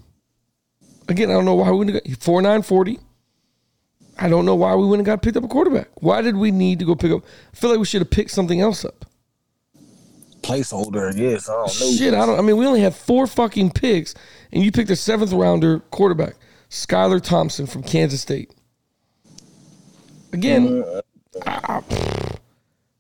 Again, 1.08 1.30
I 1.30 1.34
don't 1.34 1.44
know 1.44 1.54
why 1.54 1.70
we 1.70 1.92
got 1.92 2.02
four 2.18 2.42
nine 2.42 2.62
forty. 2.62 2.98
I 4.18 4.28
don't 4.28 4.46
know 4.46 4.54
why 4.54 4.74
we 4.74 4.86
went 4.86 5.00
and 5.00 5.06
got 5.06 5.22
picked 5.22 5.36
up 5.36 5.44
a 5.44 5.48
quarterback. 5.48 5.88
Why 5.96 6.22
did 6.22 6.36
we 6.36 6.50
need 6.50 6.78
to 6.78 6.84
go 6.84 6.94
pick 6.94 7.12
up? 7.12 7.22
I 7.52 7.56
feel 7.56 7.70
like 7.70 7.78
we 7.78 7.84
should 7.84 8.00
have 8.00 8.10
picked 8.10 8.30
something 8.30 8.60
else 8.60 8.84
up. 8.84 9.04
Placeholder, 10.42 11.14
yes. 11.16 11.48
I 11.48 11.52
don't 11.52 11.80
know. 11.80 11.92
Shit, 11.92 12.14
I 12.14 12.24
don't. 12.24 12.38
I 12.38 12.42
mean, 12.42 12.56
we 12.56 12.66
only 12.66 12.80
had 12.80 12.94
four 12.94 13.26
fucking 13.26 13.72
picks, 13.72 14.14
and 14.52 14.62
you 14.62 14.70
picked 14.72 14.90
a 14.90 14.96
seventh 14.96 15.32
rounder 15.32 15.80
quarterback, 15.80 16.34
Skylar 16.70 17.20
Thompson 17.20 17.66
from 17.66 17.82
Kansas 17.82 18.20
State. 18.20 18.52
Again, 20.32 20.84
I- 21.46 21.82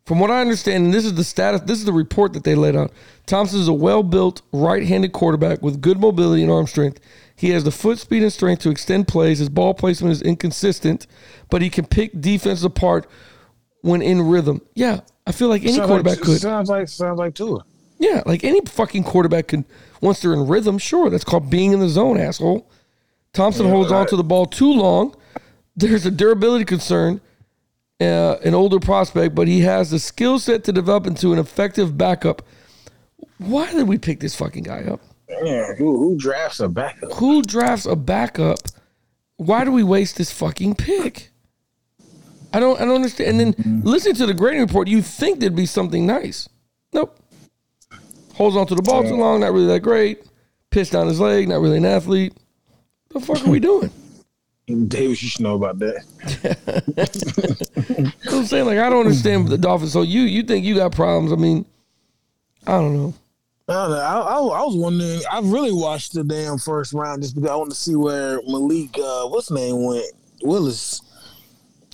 from 0.04 0.20
what 0.20 0.30
I 0.30 0.40
understand, 0.40 0.84
and 0.86 0.94
this 0.94 1.04
is 1.04 1.14
the 1.14 1.24
status. 1.24 1.62
This 1.62 1.78
is 1.78 1.84
the 1.84 1.92
report 1.92 2.32
that 2.34 2.44
they 2.44 2.54
laid 2.54 2.76
out. 2.76 2.92
Thompson 3.26 3.58
is 3.58 3.66
a 3.66 3.72
well-built 3.72 4.40
right-handed 4.52 5.12
quarterback 5.12 5.62
with 5.62 5.80
good 5.80 5.98
mobility 5.98 6.42
and 6.42 6.50
arm 6.50 6.66
strength. 6.68 7.00
He 7.36 7.50
has 7.50 7.64
the 7.64 7.70
foot 7.70 7.98
speed 7.98 8.22
and 8.22 8.32
strength 8.32 8.62
to 8.62 8.70
extend 8.70 9.08
plays. 9.08 9.38
His 9.38 9.50
ball 9.50 9.74
placement 9.74 10.12
is 10.12 10.22
inconsistent, 10.22 11.06
but 11.50 11.60
he 11.60 11.68
can 11.68 11.86
pick 11.86 12.18
defenses 12.18 12.64
apart 12.64 13.06
when 13.82 14.00
in 14.00 14.22
rhythm. 14.22 14.62
Yeah, 14.74 15.00
I 15.26 15.32
feel 15.32 15.48
like 15.48 15.62
any 15.62 15.74
Sounds 15.74 15.86
quarterback 15.86 16.16
like, 16.16 16.24
could. 16.24 16.40
Sounds 16.40 16.70
like 16.70 16.88
sounds 16.88 17.18
like 17.18 17.34
Tua. 17.34 17.64
Yeah, 17.98 18.22
like 18.26 18.42
any 18.42 18.60
fucking 18.62 19.04
quarterback 19.04 19.48
can 19.48 19.66
once 20.00 20.20
they're 20.20 20.32
in 20.32 20.46
rhythm, 20.46 20.78
sure, 20.78 21.10
that's 21.10 21.24
called 21.24 21.50
being 21.50 21.72
in 21.72 21.80
the 21.80 21.88
zone, 21.88 22.18
asshole. 22.18 22.68
Thompson 23.32 23.68
holds 23.68 23.92
on 23.92 24.06
to 24.06 24.16
the 24.16 24.24
ball 24.24 24.46
too 24.46 24.72
long. 24.72 25.14
There's 25.76 26.06
a 26.06 26.10
durability 26.10 26.64
concern, 26.64 27.20
uh, 28.00 28.36
an 28.44 28.54
older 28.54 28.80
prospect, 28.80 29.34
but 29.34 29.46
he 29.46 29.60
has 29.60 29.90
the 29.90 29.98
skill 29.98 30.38
set 30.38 30.64
to 30.64 30.72
develop 30.72 31.06
into 31.06 31.34
an 31.34 31.38
effective 31.38 31.98
backup. 31.98 32.42
Why 33.38 33.70
did 33.72 33.86
we 33.86 33.98
pick 33.98 34.20
this 34.20 34.34
fucking 34.34 34.62
guy 34.62 34.84
up? 34.84 35.00
Yeah, 35.28 35.74
who, 35.74 35.98
who 35.98 36.16
drafts 36.16 36.60
a 36.60 36.68
backup? 36.68 37.12
Who 37.14 37.42
drafts 37.42 37.86
a 37.86 37.96
backup? 37.96 38.58
Why 39.36 39.64
do 39.64 39.72
we 39.72 39.82
waste 39.82 40.16
this 40.16 40.32
fucking 40.32 40.76
pick? 40.76 41.30
I 42.52 42.60
don't 42.60 42.80
I 42.80 42.84
don't 42.84 42.94
understand. 42.94 43.30
And 43.30 43.40
then 43.40 43.52
mm-hmm. 43.54 43.86
listening 43.86 44.14
to 44.16 44.26
the 44.26 44.34
grading 44.34 44.60
report, 44.60 44.88
you 44.88 45.02
think 45.02 45.40
there'd 45.40 45.56
be 45.56 45.66
something 45.66 46.06
nice. 46.06 46.48
Nope. 46.92 47.18
Holds 48.34 48.56
on 48.56 48.66
to 48.68 48.74
the 48.74 48.82
ball 48.82 49.02
too 49.02 49.16
long, 49.16 49.40
not 49.40 49.52
really 49.52 49.66
that 49.66 49.80
great. 49.80 50.24
Pissed 50.70 50.92
down 50.92 51.08
his 51.08 51.20
leg, 51.20 51.48
not 51.48 51.60
really 51.60 51.78
an 51.78 51.84
athlete. 51.84 52.34
What 53.10 53.20
The 53.20 53.26
fuck 53.26 53.46
are 53.46 53.50
we 53.50 53.60
doing? 53.60 53.90
Davis, 54.66 55.22
you 55.22 55.28
should 55.28 55.42
know 55.42 55.54
about 55.54 55.78
that. 55.78 56.04
You 57.96 58.02
know 58.02 58.12
what 58.12 58.40
I'm 58.40 58.46
saying? 58.46 58.66
Like 58.66 58.78
I 58.78 58.90
don't 58.90 59.00
understand 59.00 59.48
the 59.48 59.58
Dolphins. 59.58 59.92
So 59.92 60.02
you 60.02 60.22
you 60.22 60.42
think 60.42 60.64
you 60.64 60.74
got 60.74 60.92
problems. 60.92 61.32
I 61.32 61.36
mean, 61.36 61.64
I 62.66 62.72
don't 62.72 62.94
know. 62.94 63.14
I 63.68 63.72
don't 63.72 63.90
know. 63.90 63.96
I, 63.98 64.14
I, 64.20 64.36
I 64.38 64.64
was 64.64 64.76
wondering. 64.76 65.20
I 65.30 65.40
really 65.40 65.72
watched 65.72 66.12
the 66.14 66.22
damn 66.22 66.56
first 66.58 66.92
round 66.92 67.22
just 67.22 67.34
because 67.34 67.50
I 67.50 67.56
want 67.56 67.70
to 67.70 67.76
see 67.76 67.96
where 67.96 68.40
Malik, 68.46 68.96
uh, 68.98 69.26
what's 69.26 69.48
his 69.48 69.56
name, 69.56 69.84
went. 69.84 70.06
Willis. 70.42 71.00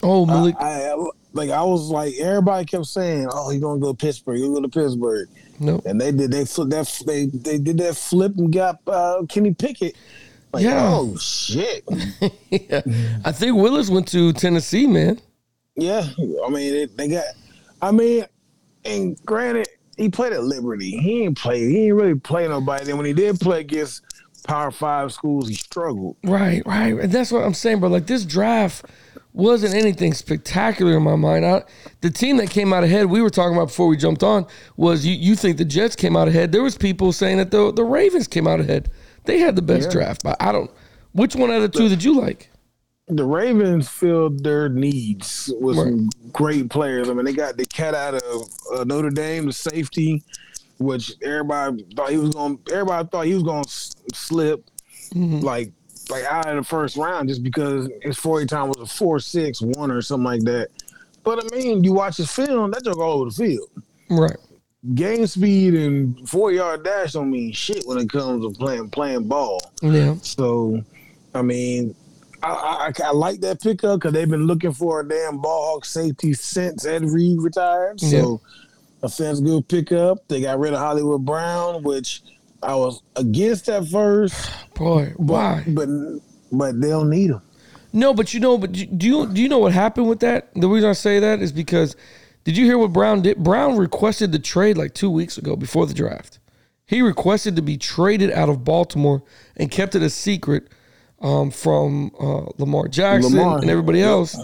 Oh 0.03 0.27
Malik. 0.27 0.57
I, 0.59 0.91
I 0.91 0.97
like. 1.33 1.49
I 1.51 1.63
was 1.63 1.89
like, 1.89 2.15
everybody 2.21 2.67
kept 2.67 2.87
saying, 2.87 3.29
"Oh, 3.33 3.49
he's 3.51 3.61
gonna 3.63 3.81
go 3.81 3.93
to 3.93 3.97
Pittsburgh. 3.97 4.37
He'll 4.37 4.53
go 4.55 4.61
to 4.61 4.69
Pittsburgh." 4.69 5.29
no. 5.61 5.81
And 5.87 5.99
they 6.01 6.13
did. 6.13 6.31
They 6.31 6.45
flip 6.45 6.69
that. 6.71 7.03
They 7.07 7.27
they 7.27 7.57
did 7.59 7.79
that 7.79 7.97
flip 7.97 8.37
and 8.37 8.53
got 8.53 8.81
uh, 8.87 9.23
Kenny 9.29 9.55
Pickett. 9.55 9.97
Like, 10.53 10.65
Yeah. 10.65 10.91
oh 10.93 11.17
shit. 11.17 11.85
yeah. 12.51 12.83
I 13.25 13.33
think 13.33 13.57
Willis 13.57 13.89
went 13.89 14.09
to 14.09 14.35
Tennessee, 14.35 14.87
man. 14.87 15.19
Yeah, 15.77 16.07
I 16.45 16.51
mean 16.51 16.73
they, 16.75 16.85
they 16.85 17.09
got. 17.09 17.25
I 17.81 17.93
mean, 17.93 18.27
and 18.85 19.17
granted, 19.25 19.69
he 19.97 20.09
played 20.09 20.33
at 20.33 20.43
Liberty. 20.45 20.97
He 20.99 21.25
ain't 21.25 21.37
played. 21.39 21.71
He 21.71 21.87
ain't 21.87 21.95
really 21.95 22.15
play 22.15 22.49
nobody. 22.49 22.85
Then 22.85 22.97
when 22.97 23.07
he 23.07 23.13
did 23.13 23.39
play 23.41 23.61
against 23.61 24.03
Power 24.45 24.71
Five 24.71 25.13
schools, 25.13 25.49
he 25.49 25.55
struggled. 25.55 26.17
Right, 26.25 26.63
right. 26.67 26.99
And 26.99 27.13
that's 27.13 27.31
what 27.31 27.45
I'm 27.45 27.55
saying, 27.55 27.81
bro. 27.81 27.89
Like 27.89 28.07
this 28.07 28.25
draft 28.25 28.87
wasn't 29.35 29.75
anything 29.75 30.13
spectacular 30.13 30.97
in 30.97 31.03
my 31.03 31.17
mind. 31.17 31.47
I, 31.47 31.63
the 32.03 32.11
team 32.11 32.37
that 32.39 32.51
came 32.51 32.73
out 32.73 32.85
ahead, 32.85 33.07
we 33.07 33.23
were 33.23 33.31
talking 33.31 33.57
about 33.57 33.69
before 33.69 33.87
we 33.87 33.97
jumped 33.97 34.23
on, 34.23 34.47
was 34.77 35.07
you, 35.07 35.15
you 35.15 35.37
think 35.37 35.57
the 35.57 35.65
Jets 35.65 35.97
came 35.97 36.17
out 36.17 36.29
ahead. 36.29 36.53
There 36.53 36.63
was 36.63 36.77
people 36.77 37.13
saying 37.13 37.39
that 37.39 37.51
the 37.51 37.73
the 37.73 37.85
Ravens 37.85 38.27
came 38.29 38.47
out 38.47 38.61
ahead. 38.61 38.91
They 39.25 39.39
had 39.39 39.57
the 39.57 39.63
best 39.63 39.87
Yeah. 39.89 39.93
draft, 39.93 40.23
but 40.25 40.37
I 40.41 40.53
don't. 40.53 40.71
Which 41.13 41.37
one 41.37 41.51
out 41.51 41.63
of 41.63 41.71
the 41.73 41.79
two 41.79 41.89
did 41.89 42.03
you 42.03 42.19
like? 42.19 42.49
The 43.17 43.25
Ravens 43.25 43.89
filled 43.89 44.43
their 44.43 44.69
needs 44.69 45.53
with 45.61 45.77
some 45.77 46.09
great 46.33 46.71
players. 46.71 47.11
I 47.11 47.15
mean, 47.15 47.25
they 47.25 47.33
got 47.33 47.57
the 47.57 47.67
cat 47.67 47.95
out 47.95 48.15
of 48.15 48.43
uh, 48.75 48.85
Notre 48.85 49.11
Dame, 49.11 49.47
the 49.47 49.53
safety, 49.53 50.23
which 50.79 51.13
everybody 51.23 51.85
thought 51.95 52.11
he 52.11 52.17
was 52.17 52.31
going. 52.31 52.59
Everybody 52.71 53.09
thought 53.09 53.27
he 53.27 53.35
was 53.35 53.43
going 53.43 53.65
to 53.65 53.71
slip, 54.15 54.65
like 55.15 55.73
like 56.11 56.25
out 56.25 56.49
of 56.49 56.57
the 56.57 56.65
first 56.65 56.97
round, 56.97 57.29
just 57.29 57.43
because 57.43 57.91
his 58.01 58.19
forty 58.19 58.47
time 58.47 58.69
was 58.69 58.79
a 58.79 58.87
four 58.87 59.21
six 59.21 59.61
one 59.61 59.91
or 59.91 60.01
something 60.01 60.25
like 60.25 60.43
that. 60.45 60.69
But 61.23 61.45
I 61.45 61.57
mean, 61.57 61.85
you 61.85 61.93
watch 61.93 62.17
his 62.17 62.31
film, 62.31 62.71
that 62.73 62.85
joke 62.85 62.99
all 62.99 63.21
over 63.21 63.31
the 63.31 63.37
field. 63.37 63.69
Right. 64.11 64.37
Game 64.95 65.27
speed 65.27 65.75
and 65.75 66.29
four 66.29 66.51
yard 66.51 66.83
dash 66.85 67.13
don't 67.13 67.31
mean 67.31 67.53
shit 67.53 67.85
when 67.87 67.99
it 67.99 68.11
comes 68.11 68.45
to 68.45 68.59
playing 68.59 68.91
playing 68.91 69.29
ball. 69.29 69.61
Yeah. 69.81 70.17
So, 70.23 70.83
I 71.35 71.43
mean, 71.43 71.95
I, 72.43 72.93
I, 72.99 73.05
I 73.05 73.11
like 73.13 73.41
that 73.41 73.61
pickup 73.61 74.01
because 74.01 74.13
they've 74.13 74.29
been 74.29 74.47
looking 74.47 74.73
for 74.73 75.01
a 75.01 75.09
damn 75.09 75.39
ball 75.39 75.75
hawk 75.75 75.85
safety 75.85 76.33
since 76.33 76.85
Ed 76.85 77.05
Reed 77.05 77.41
retired. 77.41 78.01
So, 78.01 78.41
a 79.03 79.09
Fed's 79.09 79.41
good 79.41 79.69
pickup. 79.69 80.27
They 80.29 80.41
got 80.41 80.59
rid 80.59 80.73
of 80.73 80.79
Hollywood 80.79 81.25
Brown, 81.25 81.83
which 81.83 82.23
I 82.63 82.75
was 82.75 83.03
against 83.17 83.69
at 83.69 83.87
first. 83.89 84.51
Boy, 84.75 85.13
But, 85.19 85.25
why? 85.25 85.65
But 85.67 85.89
but 86.51 86.81
they 86.81 86.89
don't 86.89 87.11
need 87.11 87.31
him. 87.31 87.43
No, 87.93 88.15
but 88.15 88.33
you 88.33 88.41
know, 88.41 88.59
but 88.59 88.73
do 88.73 89.07
you 89.07 89.27
do 89.27 89.43
you 89.43 89.49
know 89.49 89.59
what 89.59 89.73
happened 89.73 90.09
with 90.09 90.21
that? 90.21 90.53
The 90.55 90.69
reason 90.69 90.89
I 90.89 90.95
say 90.95 91.19
that 91.19 91.41
is 91.41 91.53
because 91.53 91.97
did 92.45 92.57
you 92.57 92.65
hear 92.65 92.79
what 92.79 92.93
Brown 92.93 93.23
did? 93.23 93.39
Brown 93.39 93.77
requested 93.77 94.33
the 94.33 94.39
trade 94.39 94.77
like 94.77 94.95
two 94.95 95.11
weeks 95.11 95.39
ago 95.39 95.57
before 95.57 95.87
the 95.87 95.95
draft. 95.95 96.39
He 96.87 97.03
requested 97.03 97.57
to 97.57 97.63
be 97.63 97.77
traded 97.77 98.31
out 98.33 98.49
of 98.49 98.65
Baltimore 98.65 99.23
and 99.57 99.71
kept 99.71 99.95
it 99.95 100.03
a 100.03 100.11
secret 100.11 100.69
um, 101.23 101.51
from 101.51 102.11
uh, 102.21 102.47
Lamar 102.59 102.89
Jackson 102.89 103.37
Lamar. 103.37 103.59
and 103.59 103.71
everybody 103.71 104.03
else. 104.03 104.37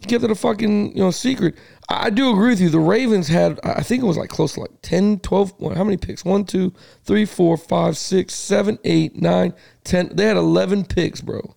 He 0.00 0.06
kept 0.06 0.24
it 0.24 0.30
a 0.30 0.34
fucking 0.34 0.96
you 0.96 1.02
know 1.02 1.10
secret. 1.10 1.56
I, 1.88 2.06
I 2.06 2.10
do 2.10 2.30
agree 2.32 2.50
with 2.50 2.60
you. 2.60 2.68
The 2.70 2.78
Ravens 2.78 3.28
had 3.28 3.58
I 3.64 3.82
think 3.82 4.02
it 4.02 4.06
was 4.06 4.16
like 4.16 4.30
close 4.30 4.54
to 4.54 4.60
like 4.60 4.70
10, 4.82 5.20
12, 5.20 5.54
what, 5.58 5.76
how 5.76 5.84
many 5.84 5.96
picks? 5.96 6.24
One, 6.24 6.44
two, 6.44 6.72
three, 7.04 7.24
four, 7.24 7.56
five, 7.56 7.96
six, 7.98 8.34
seven, 8.34 8.78
eight, 8.84 9.16
nine, 9.20 9.52
ten. 9.84 10.10
They 10.14 10.24
had 10.26 10.36
eleven 10.36 10.84
picks, 10.84 11.20
bro. 11.20 11.54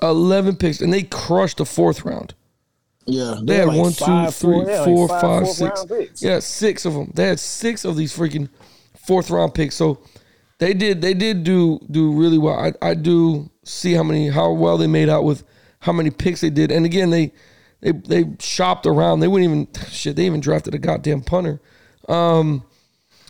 11 0.00 0.56
picks, 0.56 0.80
and 0.80 0.92
they 0.92 1.04
crushed 1.04 1.58
the 1.58 1.64
fourth 1.64 2.04
round. 2.04 2.34
Yeah, 3.06 3.36
They 3.42 3.56
had 3.56 3.68
like 3.68 3.78
one, 3.78 3.92
two, 3.92 4.04
five, 4.04 4.34
three, 4.34 4.54
four- 4.64 4.68
yeah, 4.68 4.80
like 4.80 4.84
four, 4.84 5.08
five 5.08 5.20
five, 5.20 5.56
fourth 5.56 5.88
six. 5.90 6.22
Yeah, 6.22 6.38
six 6.40 6.84
of 6.84 6.94
them. 6.94 7.10
They 7.14 7.24
had 7.28 7.38
six 7.40 7.84
of 7.84 7.96
these 7.96 8.16
freaking 8.16 8.48
fourth 8.96 9.30
round 9.30 9.54
picks. 9.54 9.74
So 9.74 10.00
they 10.62 10.74
did 10.74 11.02
they 11.02 11.12
did 11.12 11.42
do 11.42 11.80
do 11.90 12.12
really 12.12 12.38
well. 12.38 12.54
I, 12.54 12.72
I 12.80 12.94
do 12.94 13.50
see 13.64 13.94
how 13.94 14.04
many 14.04 14.28
how 14.28 14.52
well 14.52 14.78
they 14.78 14.86
made 14.86 15.08
out 15.08 15.24
with 15.24 15.42
how 15.80 15.90
many 15.92 16.10
picks 16.10 16.40
they 16.40 16.50
did. 16.50 16.70
And 16.70 16.86
again, 16.86 17.10
they 17.10 17.32
they 17.80 17.90
they 17.90 18.24
shopped 18.38 18.86
around. 18.86 19.18
They 19.20 19.26
wouldn't 19.26 19.50
even 19.50 19.68
shit. 19.90 20.14
They 20.14 20.24
even 20.26 20.40
drafted 20.40 20.72
a 20.74 20.78
goddamn 20.78 21.22
punter. 21.22 21.60
Um, 22.08 22.62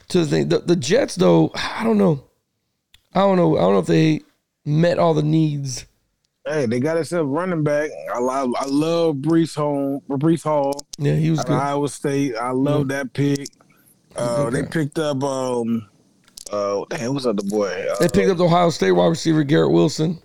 to 0.09 0.19
the 0.21 0.27
thing, 0.27 0.49
the, 0.51 0.59
the 0.59 0.77
Jets 0.77 1.15
though, 1.15 1.51
I 1.55 1.83
don't 1.85 1.97
know. 1.97 2.23
I 3.15 3.21
don't 3.21 3.37
know. 3.37 3.57
I 3.57 3.61
don't 3.61 3.73
know 3.73 3.79
if 3.79 3.87
they 3.87 4.21
met 4.67 4.99
all 4.99 5.15
the 5.15 5.23
needs. 5.23 5.87
Hey, 6.47 6.67
they 6.67 6.81
got 6.81 6.95
themselves 6.95 7.31
running 7.31 7.63
back. 7.63 7.89
I 8.13 8.19
love, 8.19 8.51
I 8.59 8.67
love 8.67 9.17
Breece 9.17 9.55
Hall. 9.55 10.03
Breece 10.09 10.43
Hall. 10.43 10.73
Yeah, 10.99 11.15
he 11.15 11.31
was 11.31 11.43
good. 11.45 11.53
Iowa 11.53 11.89
State. 11.89 12.35
I 12.37 12.51
love 12.51 12.89
that 12.89 13.13
pick. 13.13 13.49
Uh, 14.17 14.51
They 14.51 14.65
picked 14.65 14.99
up 14.99 15.23
um, 15.23 15.89
uh, 16.53 16.85
damn, 16.91 17.15
what's 17.15 17.27
up, 17.27 17.37
the 17.37 17.43
other 17.43 17.51
boy? 17.51 17.87
Uh, 17.91 17.97
They 17.99 18.09
picked 18.09 18.31
up 18.31 18.37
the 18.37 18.45
Ohio 18.45 18.71
State 18.71 18.93
wide 18.93 19.07
receiver 19.07 19.43
Garrett 19.43 19.73
Wilson. 19.73 20.21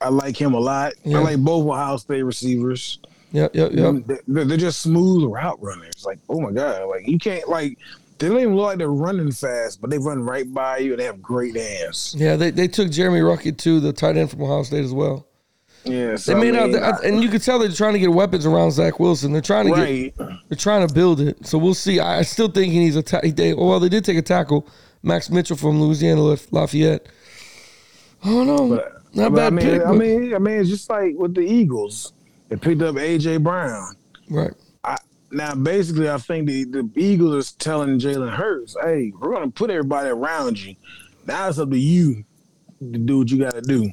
I 0.00 0.08
like 0.08 0.40
him 0.40 0.54
a 0.54 0.60
lot. 0.60 0.94
Yeah. 1.04 1.18
I 1.18 1.20
like 1.22 1.38
both 1.38 1.66
Ohio 1.66 1.96
State 1.96 2.22
receivers. 2.22 2.98
Yep, 3.32 3.54
yep, 3.54 3.72
yep. 3.72 3.94
They're, 4.26 4.44
they're 4.44 4.56
just 4.58 4.80
smooth 4.80 5.30
route 5.30 5.62
runners. 5.62 6.04
Like, 6.04 6.18
oh 6.28 6.40
my 6.40 6.50
god, 6.50 6.88
like 6.88 7.06
you 7.06 7.18
can't 7.18 7.48
like. 7.48 7.78
They 8.18 8.28
don't 8.28 8.38
even 8.38 8.54
look 8.54 8.66
like 8.66 8.78
they're 8.78 8.92
running 8.92 9.32
fast, 9.32 9.80
but 9.80 9.90
they 9.90 9.98
run 9.98 10.22
right 10.22 10.52
by 10.52 10.78
you 10.78 10.92
and 10.92 11.00
they 11.00 11.04
have 11.06 11.20
great 11.20 11.56
hands. 11.56 12.14
Yeah, 12.16 12.36
they, 12.36 12.50
they 12.50 12.68
took 12.68 12.88
Jeremy 12.88 13.18
Ruckert 13.18 13.58
too, 13.58 13.80
the 13.80 13.92
tight 13.92 14.16
end 14.16 14.30
from 14.30 14.42
Ohio 14.42 14.62
State 14.62 14.84
as 14.84 14.92
well. 14.92 15.26
Yeah, 15.84 16.14
so 16.14 16.32
They 16.32 16.40
made 16.40 16.56
I 16.56 16.66
mean, 16.66 16.76
out, 16.76 17.04
and 17.04 17.20
you 17.20 17.28
could 17.28 17.42
tell 17.42 17.58
they're 17.58 17.72
trying 17.72 17.94
to 17.94 17.98
get 17.98 18.12
weapons 18.12 18.46
around 18.46 18.70
Zach 18.70 19.00
Wilson. 19.00 19.32
They're 19.32 19.40
trying 19.40 19.66
to 19.66 19.72
right. 19.72 20.16
get, 20.16 20.28
they're 20.48 20.56
trying 20.56 20.86
to 20.86 20.94
build 20.94 21.20
it. 21.20 21.44
So 21.44 21.58
we'll 21.58 21.74
see. 21.74 21.98
I, 21.98 22.20
I 22.20 22.22
still 22.22 22.48
think 22.48 22.72
he 22.72 22.78
needs 22.78 22.94
a. 22.94 23.02
Ta- 23.02 23.22
they, 23.24 23.54
well, 23.54 23.80
they 23.80 23.88
did 23.88 24.04
take 24.04 24.18
a 24.18 24.22
tackle, 24.22 24.68
Max 25.02 25.30
Mitchell 25.30 25.56
from 25.56 25.80
Louisiana 25.80 26.22
Laf- 26.22 26.52
Lafayette. 26.52 27.06
I 28.24 28.28
don't 28.28 28.46
know, 28.46 28.68
not 29.14 29.32
But 29.32 29.34
bad 29.34 29.46
I 29.46 29.50
mean, 29.50 29.66
pick. 29.66 29.86
I 29.86 29.92
mean, 29.92 30.34
I 30.34 30.38
mean, 30.38 30.60
it's 30.60 30.70
just 30.70 30.88
like 30.88 31.14
with 31.16 31.34
the 31.34 31.40
Eagles. 31.40 32.12
They 32.48 32.56
picked 32.56 32.82
up 32.82 32.96
AJ 32.96 33.42
Brown. 33.42 33.96
right. 34.30 34.52
I, 34.84 34.96
now, 35.30 35.54
basically, 35.54 36.10
I 36.10 36.18
think 36.18 36.46
the, 36.46 36.64
the 36.64 36.90
Eagles 36.94 37.34
is 37.34 37.52
telling 37.52 37.98
Jalen 37.98 38.34
Hurts, 38.34 38.76
"Hey, 38.80 39.12
we're 39.18 39.32
gonna 39.32 39.50
put 39.50 39.70
everybody 39.70 40.10
around 40.10 40.62
you. 40.62 40.76
Now 41.26 41.48
it's 41.48 41.58
up 41.58 41.70
to 41.70 41.78
you 41.78 42.24
to 42.80 42.98
do 42.98 43.18
what 43.18 43.30
you 43.30 43.38
got 43.38 43.54
to 43.54 43.62
do." 43.62 43.90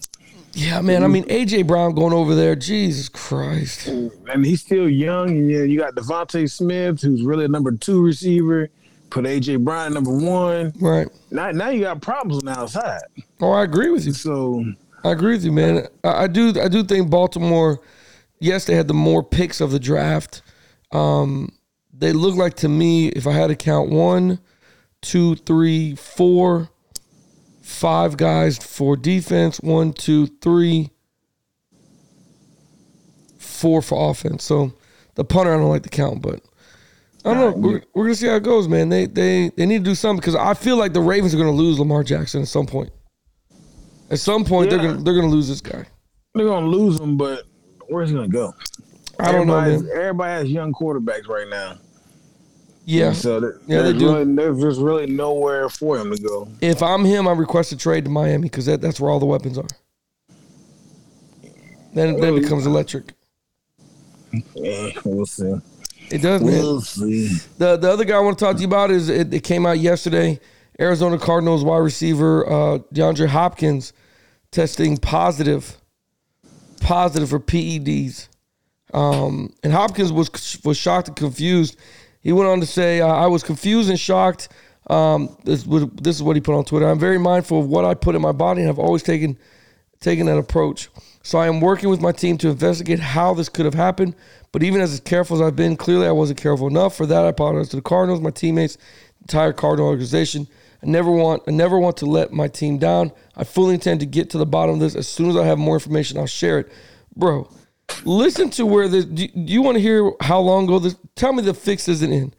Yeah, 0.54 0.82
man. 0.82 1.04
I 1.04 1.06
mm-hmm. 1.06 1.14
mean, 1.14 1.26
AJ 1.26 1.68
Brown 1.68 1.96
going 1.96 2.14
over 2.14 2.36
there. 2.36 2.56
Jesus 2.56 3.08
Christ. 3.08 3.88
And 3.88 4.46
he's 4.46 4.62
still 4.62 4.90
young, 4.90 5.30
and 5.30 5.50
yeah, 5.50 5.62
you 5.62 5.80
got 5.80 5.96
DeVonta 5.96 6.50
Smith, 6.50 7.02
who's 7.02 7.24
really 7.24 7.46
a 7.46 7.50
number 7.50 7.72
two 7.72 8.04
receiver. 8.04 8.70
Put 9.10 9.26
AJ 9.26 9.64
Brown 9.64 9.94
number 9.94 10.12
one. 10.12 10.74
Right. 10.80 11.08
Now, 11.32 11.52
now 11.52 11.70
you 11.70 11.82
got 11.82 12.02
problems 12.02 12.44
on 12.44 12.46
the 12.46 12.60
outside. 12.60 13.02
Oh, 13.42 13.52
I 13.52 13.64
agree 13.64 13.90
with 13.90 14.06
you. 14.06 14.14
So 14.14 14.64
I 15.04 15.12
agree 15.12 15.34
with 15.34 15.44
you, 15.44 15.52
man. 15.52 15.88
I, 16.04 16.24
I 16.24 16.28
do. 16.28 16.54
I 16.62 16.68
do 16.68 16.84
think 16.84 17.10
Baltimore. 17.10 17.80
Yes, 18.40 18.66
they 18.66 18.76
had 18.76 18.88
the 18.88 18.94
more 18.94 19.24
picks 19.24 19.60
of 19.60 19.72
the 19.72 19.80
draft. 19.80 20.42
Um, 20.92 21.52
they 21.94 22.14
look 22.14 22.36
like 22.36 22.56
to 22.56 22.70
me, 22.70 23.10
if 23.10 23.28
I 23.28 23.32
had 23.34 23.48
to 23.48 23.56
count 23.56 23.90
one, 23.90 24.40
two, 25.02 25.36
three, 25.36 25.96
four, 25.96 26.70
five 27.62 28.18
guys 28.18 28.58
for 28.58 28.96
defense. 28.96 29.60
One, 29.60 29.94
two, 29.94 30.28
three, 30.28 30.92
four 33.38 33.82
for 33.82 34.10
offense. 34.10 34.44
So 34.44 34.74
the 35.16 35.26
punter, 35.26 35.54
I 35.54 35.58
don't 35.58 35.70
like 35.70 35.84
to 35.84 35.90
count, 35.90 36.22
but 36.22 36.42
I 37.26 37.34
don't 37.34 37.62
know. 37.62 37.68
We're, 37.70 37.82
we're 37.94 38.04
gonna 38.06 38.16
see 38.16 38.28
how 38.28 38.36
it 38.36 38.44
goes, 38.44 38.68
man. 38.68 38.90
They 38.90 39.06
they 39.06 39.50
they 39.56 39.66
need 39.66 39.80
to 39.80 39.84
do 39.84 39.96
something 39.96 40.20
because 40.22 40.36
I 40.36 40.54
feel 40.54 40.78
like 40.78 40.94
the 40.94 41.02
Ravens 41.02 41.34
are 41.34 41.38
gonna 41.38 41.52
lose 41.52 41.78
Lamar 41.80 42.04
Jackson 42.04 42.42
at 42.42 42.48
some 42.48 42.66
point. 42.66 42.92
At 44.10 44.20
some 44.20 44.44
point, 44.46 44.70
they're 44.70 44.80
gonna 44.80 45.02
they're 45.04 45.16
gonna 45.16 45.28
lose 45.28 45.48
this 45.48 45.62
guy. 45.62 45.86
they're 46.34 46.48
gonna 46.48 46.68
lose 46.68 47.00
him, 47.00 47.18
but 47.18 47.44
where's 47.90 48.10
he 48.10 48.16
gonna 48.16 48.28
go? 48.28 48.54
I 49.20 49.32
don't 49.34 49.48
know, 49.48 49.58
Everybody's- 49.58 49.82
man. 49.84 49.92
Everybody 50.02 50.32
has 50.32 50.50
young 50.50 50.74
quarterbacks 50.74 51.28
right 51.28 51.48
now. 51.50 51.78
Yeah. 52.86 53.12
So 53.12 53.40
there- 53.42 53.60
Yeah, 53.68 53.82
they 53.82 53.92
there's, 53.92 53.98
do. 54.00 54.14
really, 54.14 54.36
there's 54.36 54.62
just 54.62 54.80
really 54.80 55.06
nowhere 55.06 55.68
for 55.70 55.98
him 56.00 56.16
to 56.16 56.22
go. 56.22 56.48
If 56.62 56.82
I'm 56.82 57.04
him, 57.04 57.28
I 57.28 57.34
request 57.34 57.72
a 57.74 57.78
trade 57.78 58.06
to 58.06 58.10
Miami 58.10 58.44
because 58.44 58.66
that, 58.68 58.80
that's 58.82 59.00
where 59.00 59.12
all 59.12 59.20
the 59.20 59.26
weapons 59.26 59.58
are. 59.58 59.68
Then 61.94 62.20
then 62.20 62.36
it 62.36 62.42
becomes 62.42 62.66
electric. 62.66 63.14
Yeah, 64.54 64.90
we'll 65.04 65.26
see. 65.26 65.54
It 66.12 66.22
does, 66.22 66.42
man. 66.42 66.52
We'll 66.52 66.82
see. 66.82 67.28
The 67.58 67.78
the 67.78 67.92
other 67.92 68.06
guy 68.06 68.16
I 68.18 68.20
want 68.20 68.38
to 68.40 68.46
talk 68.46 68.56
to 68.56 68.62
you 68.62 68.68
about 68.68 68.92
is 68.92 69.10
it, 69.10 69.34
it 69.34 69.44
came 69.44 69.66
out 69.66 69.80
yesterday. 69.80 70.40
Arizona 70.80 71.18
Cardinals 71.20 71.64
wide 71.64 71.78
receiver 71.80 72.46
uh, 72.48 72.80
DeAndre 72.94 73.28
Hopkins 73.28 73.92
testing 74.52 74.98
positive, 74.98 75.78
positive 76.82 77.30
for 77.30 77.40
PEDs. 77.40 78.28
Um, 78.94 79.54
and 79.64 79.72
Hopkins 79.74 80.12
was 80.12 80.30
was 80.64 80.78
shocked 80.78 81.10
and 81.10 81.18
confused. 81.18 81.78
He 82.22 82.32
went 82.32 82.50
on 82.50 82.60
to 82.60 82.66
say, 82.66 83.02
uh, 83.02 83.08
"I 83.08 83.28
was 83.28 83.44
confused 83.44 83.90
and 83.90 84.00
shocked." 84.00 84.50
Um, 84.90 85.38
this, 85.44 85.68
was- 85.68 85.86
this 86.02 86.16
is 86.16 86.24
what 86.24 86.36
he 86.36 86.42
put 86.42 86.56
on 86.56 86.66
Twitter. 86.66 86.88
I'm 86.90 86.98
very 86.98 87.20
mindful 87.20 87.60
of 87.60 87.68
what 87.68 87.86
I 87.86 87.94
put 87.94 88.16
in 88.16 88.22
my 88.24 88.32
body, 88.32 88.62
and 88.62 88.70
I've 88.70 88.80
always 88.80 89.04
taken 89.04 89.38
taken 90.00 90.26
that 90.26 90.38
approach. 90.38 90.90
So 91.22 91.38
I 91.38 91.48
am 91.48 91.60
working 91.60 91.90
with 91.90 92.02
my 92.02 92.12
team 92.14 92.38
to 92.40 92.50
investigate 92.50 93.00
how 93.00 93.34
this 93.36 93.50
could 93.50 93.66
have 93.66 93.74
happened. 93.76 94.16
But 94.52 94.64
even 94.64 94.82
as 94.82 95.00
careful 95.00 95.38
as 95.38 95.42
I've 95.42 95.56
been, 95.56 95.76
clearly 95.76 96.08
I 96.08 96.12
wasn't 96.12 96.42
careful 96.42 96.68
enough. 96.68 96.96
For 96.96 97.06
that, 97.06 97.26
I 97.26 97.30
apologize 97.30 97.70
to 97.70 97.76
the 97.76 97.82
Cardinals, 97.82 98.22
my 98.22 98.32
teammates, 98.32 98.78
entire 99.22 99.54
Cardinal 99.54 99.88
organization. 99.88 100.48
I 100.82 100.88
never 100.88 101.12
want 101.12 101.44
I 101.48 101.52
never 101.52 101.78
want 101.78 101.98
to 101.98 102.06
let 102.06 102.32
my 102.32 102.48
team 102.48 102.78
down. 102.78 103.12
I 103.36 103.44
fully 103.44 103.74
intend 103.74 104.00
to 104.00 104.06
get 104.06 104.30
to 104.32 104.38
the 104.38 104.46
bottom 104.46 104.76
of 104.76 104.80
this. 104.80 104.96
As 104.96 105.08
soon 105.08 105.30
as 105.30 105.36
I 105.36 105.46
have 105.46 105.58
more 105.58 105.76
information, 105.76 106.18
I'll 106.18 106.26
share 106.26 106.60
it. 106.60 106.72
Bro, 107.16 107.52
listen 108.06 108.50
to 108.52 108.66
where 108.66 108.88
this 108.88 109.06
do, 109.06 109.28
do 109.28 109.42
you 109.54 109.62
want 109.62 109.76
to 109.76 109.82
hear 109.82 110.12
how 110.22 110.40
long 110.40 110.66
ago 110.66 110.80
this 110.80 110.96
tell 111.16 111.34
me 111.34 111.44
the 111.44 111.54
fix 111.54 111.88
isn't 111.88 112.12
in. 112.12 112.34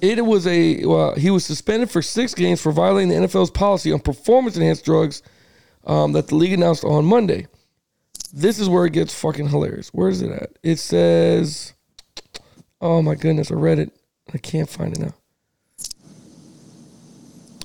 It 0.00 0.24
was 0.24 0.46
a 0.46 0.84
well, 0.84 1.14
he 1.14 1.30
was 1.30 1.44
suspended 1.44 1.90
for 1.90 2.02
six 2.02 2.34
games 2.34 2.60
for 2.60 2.72
violating 2.72 3.08
the 3.08 3.26
NFL's 3.26 3.50
policy 3.50 3.92
on 3.92 4.00
performance 4.00 4.56
enhanced 4.56 4.84
drugs 4.84 5.22
um, 5.84 6.12
that 6.12 6.28
the 6.28 6.34
league 6.34 6.52
announced 6.52 6.84
on 6.84 7.04
Monday. 7.04 7.46
This 8.32 8.58
is 8.58 8.68
where 8.68 8.86
it 8.86 8.92
gets 8.92 9.14
fucking 9.14 9.48
hilarious. 9.48 9.88
Where 9.88 10.08
is 10.08 10.22
it 10.22 10.30
at? 10.30 10.58
It 10.62 10.78
says, 10.78 11.74
"Oh 12.80 13.02
my 13.02 13.14
goodness, 13.14 13.50
I 13.50 13.54
read 13.54 13.78
it. 13.78 13.92
I 14.32 14.38
can't 14.38 14.68
find 14.68 14.96
it 14.96 15.00
now." 15.00 15.14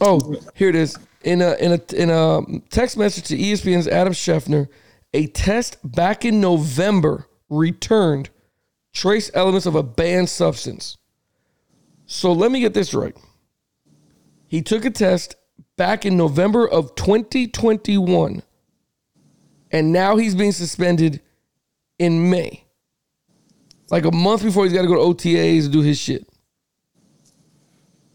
Oh, 0.01 0.35
here 0.55 0.69
it 0.69 0.75
is. 0.75 0.97
In 1.23 1.41
a 1.41 1.53
in 1.55 1.71
a 1.71 1.95
in 1.95 2.09
a 2.09 2.41
text 2.69 2.97
message 2.97 3.25
to 3.27 3.37
ESPN's 3.37 3.87
Adam 3.87 4.13
Schefter, 4.13 4.67
a 5.13 5.27
test 5.27 5.77
back 5.83 6.25
in 6.25 6.41
November 6.41 7.27
returned 7.49 8.29
trace 8.93 9.31
elements 9.33 9.65
of 9.65 9.75
a 9.75 9.83
banned 9.83 10.29
substance. 10.29 10.97
So 12.05 12.31
let 12.31 12.51
me 12.51 12.59
get 12.59 12.73
this 12.73 12.93
right. 12.93 13.15
He 14.47 14.61
took 14.61 14.85
a 14.85 14.89
test 14.89 15.35
back 15.77 16.05
in 16.05 16.17
November 16.17 16.67
of 16.67 16.93
2021, 16.95 18.43
and 19.73 19.91
now 19.91 20.15
he's 20.15 20.35
being 20.35 20.51
suspended 20.53 21.19
in 21.99 22.29
May. 22.29 22.63
Like 23.89 24.05
a 24.05 24.11
month 24.11 24.43
before 24.43 24.63
he's 24.63 24.73
got 24.73 24.83
to 24.83 24.87
go 24.87 24.95
to 24.95 25.01
OTAs 25.25 25.65
and 25.65 25.73
do 25.73 25.81
his 25.81 25.99
shit. 25.99 26.25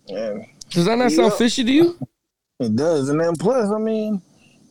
And 0.09 0.47
Does 0.71 0.87
that 0.87 0.97
not 0.97 1.13
sound 1.13 1.35
fishy 1.35 1.65
to 1.65 1.71
you? 1.71 1.99
it 2.61 2.75
does. 2.75 3.11
And 3.11 3.21
then 3.21 3.37
plus, 3.37 3.71
I 3.71 3.79
mean, 3.79 4.23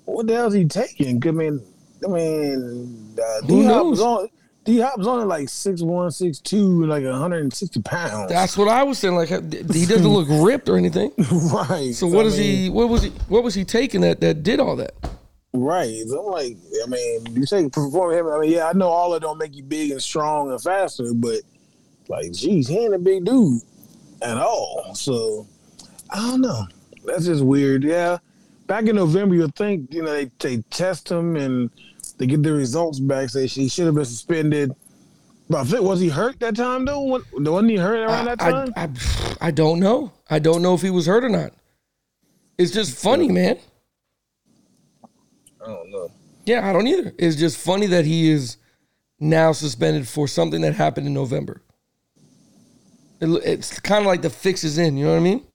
what 0.06 0.26
the 0.26 0.34
hell 0.34 0.47
is 0.47 0.54
he 0.54 0.65
taking? 0.65 1.21
I 1.28 1.32
mean, 1.32 1.62
I 2.04 2.08
mean, 2.10 3.15
uh, 3.21 3.41
D 3.45 3.63
Hop 3.63 3.76
knows? 3.86 4.02
on. 4.02 4.30
D 4.63 4.80
Hop 4.80 4.97
was 4.97 5.08
only 5.08 5.26
like 5.26 5.50
six 5.50 5.82
one, 5.82 6.12
six 6.12 6.39
two, 6.39 6.86
like 6.86 7.06
hundred 7.06 7.41
and 7.41 7.54
sixty 7.54 7.82
pounds. 7.82 8.30
That's 8.30 8.58
what 8.58 8.67
I 8.67 8.84
was 8.84 8.97
saying. 9.00 9.15
Like 9.15 9.30
he 9.30 9.86
doesn't 9.86 10.08
look 10.08 10.28
ripped 10.45 10.67
or 10.67 10.78
anything. 10.78 11.12
right. 11.54 11.93
So 11.93 12.08
what 12.08 12.26
I 12.26 12.30
is 12.30 12.38
he? 12.38 12.69
What 12.69 12.89
was 12.89 13.04
he? 13.04 13.10
What 13.28 13.43
was 13.43 13.54
he 13.54 13.63
taking 13.63 14.02
that 14.02 14.19
that 14.21 14.43
did 14.43 14.60
all 14.60 14.76
that? 14.78 14.93
Right. 15.54 16.04
So 16.08 16.26
I'm 16.26 16.32
like, 16.32 16.58
I 16.84 16.88
mean, 16.88 17.36
you 17.36 17.46
take 17.46 17.72
perform 17.72 18.14
him. 18.14 18.28
I 18.28 18.40
mean, 18.40 18.52
yeah, 18.52 18.68
I 18.68 18.74
know 18.74 18.90
all 18.90 19.14
of 19.14 19.22
don't 19.22 19.38
make 19.38 19.56
you 19.56 19.64
big 19.64 19.92
and 19.92 20.02
strong 20.02 20.52
and 20.52 20.62
faster, 20.62 21.14
but 21.14 21.42
like, 22.10 22.32
geez, 22.32 22.68
he 22.68 22.78
ain't 22.78 22.94
a 22.94 23.00
big 23.00 23.26
dude 23.26 23.62
at 24.22 24.38
all. 24.38 24.94
So 24.94 25.48
I 26.10 26.18
don't 26.18 26.42
know. 26.42 26.68
That's 27.06 27.26
just 27.26 27.44
weird. 27.44 27.84
Yeah. 27.84 28.18
Back 28.68 28.86
in 28.86 28.98
November, 28.98 29.36
you'll 29.36 29.50
think, 29.56 29.94
you 29.94 30.04
know, 30.04 30.12
they, 30.12 30.30
they 30.40 30.58
test 30.70 31.10
him 31.10 31.38
and 31.38 31.70
they 32.18 32.28
get 32.28 32.44
the 32.44 32.52
results 32.52 33.00
back. 33.00 33.30
Say 33.30 33.48
he 33.48 33.70
should 33.70 33.86
have 33.86 33.96
been 33.96 34.06
suspended. 34.06 34.74
But 35.50 35.62
I 35.62 35.64
think, 35.64 35.84
was 35.84 36.02
he 36.02 36.10
hurt 36.10 36.40
that 36.42 36.58
time 36.58 36.84
though? 36.84 37.22
Wasn't 37.32 37.70
he 37.70 37.78
hurt 37.78 38.06
around 38.06 38.26
that 38.26 38.40
time? 38.40 38.74
I, 38.76 38.84
I, 38.84 38.90
I 39.48 39.52
don't 39.52 39.80
know. 39.80 40.12
I 40.30 40.40
don't 40.40 40.62
know 40.62 40.74
if 40.74 40.82
he 40.82 40.90
was 40.90 41.06
hurt 41.06 41.24
or 41.24 41.30
not. 41.30 41.54
It's 42.58 42.72
just 42.72 42.98
funny, 43.02 43.30
man. 43.30 43.58
I 45.67 45.73
don't 45.73 45.91
know. 45.91 46.12
Yeah, 46.45 46.67
I 46.67 46.71
don't 46.71 46.88
either. 46.88 47.13
It's 47.17 47.36
just 47.36 47.58
funny 47.58 47.88
that 47.88 48.06
he 48.06 48.32
is 48.32 48.58
now 49.19 49.51
suspended 49.51 50.08
for 50.08 50.27
something 50.27 50.62
that 50.62 50.75
happened 50.75 51.08
in 51.08 51.13
November. 51.13 51.62
It, 53.19 53.27
it's 53.43 53.80
kind 53.80 54.01
of 54.01 54.08
like 54.08 54.21
the 54.21 54.30
fix 54.30 54.63
is 54.63 54.77
in. 54.77 54.95
You 54.95 55.06
know 55.06 55.12
what 55.12 55.19
I 55.19 55.23
mean? 55.23 55.45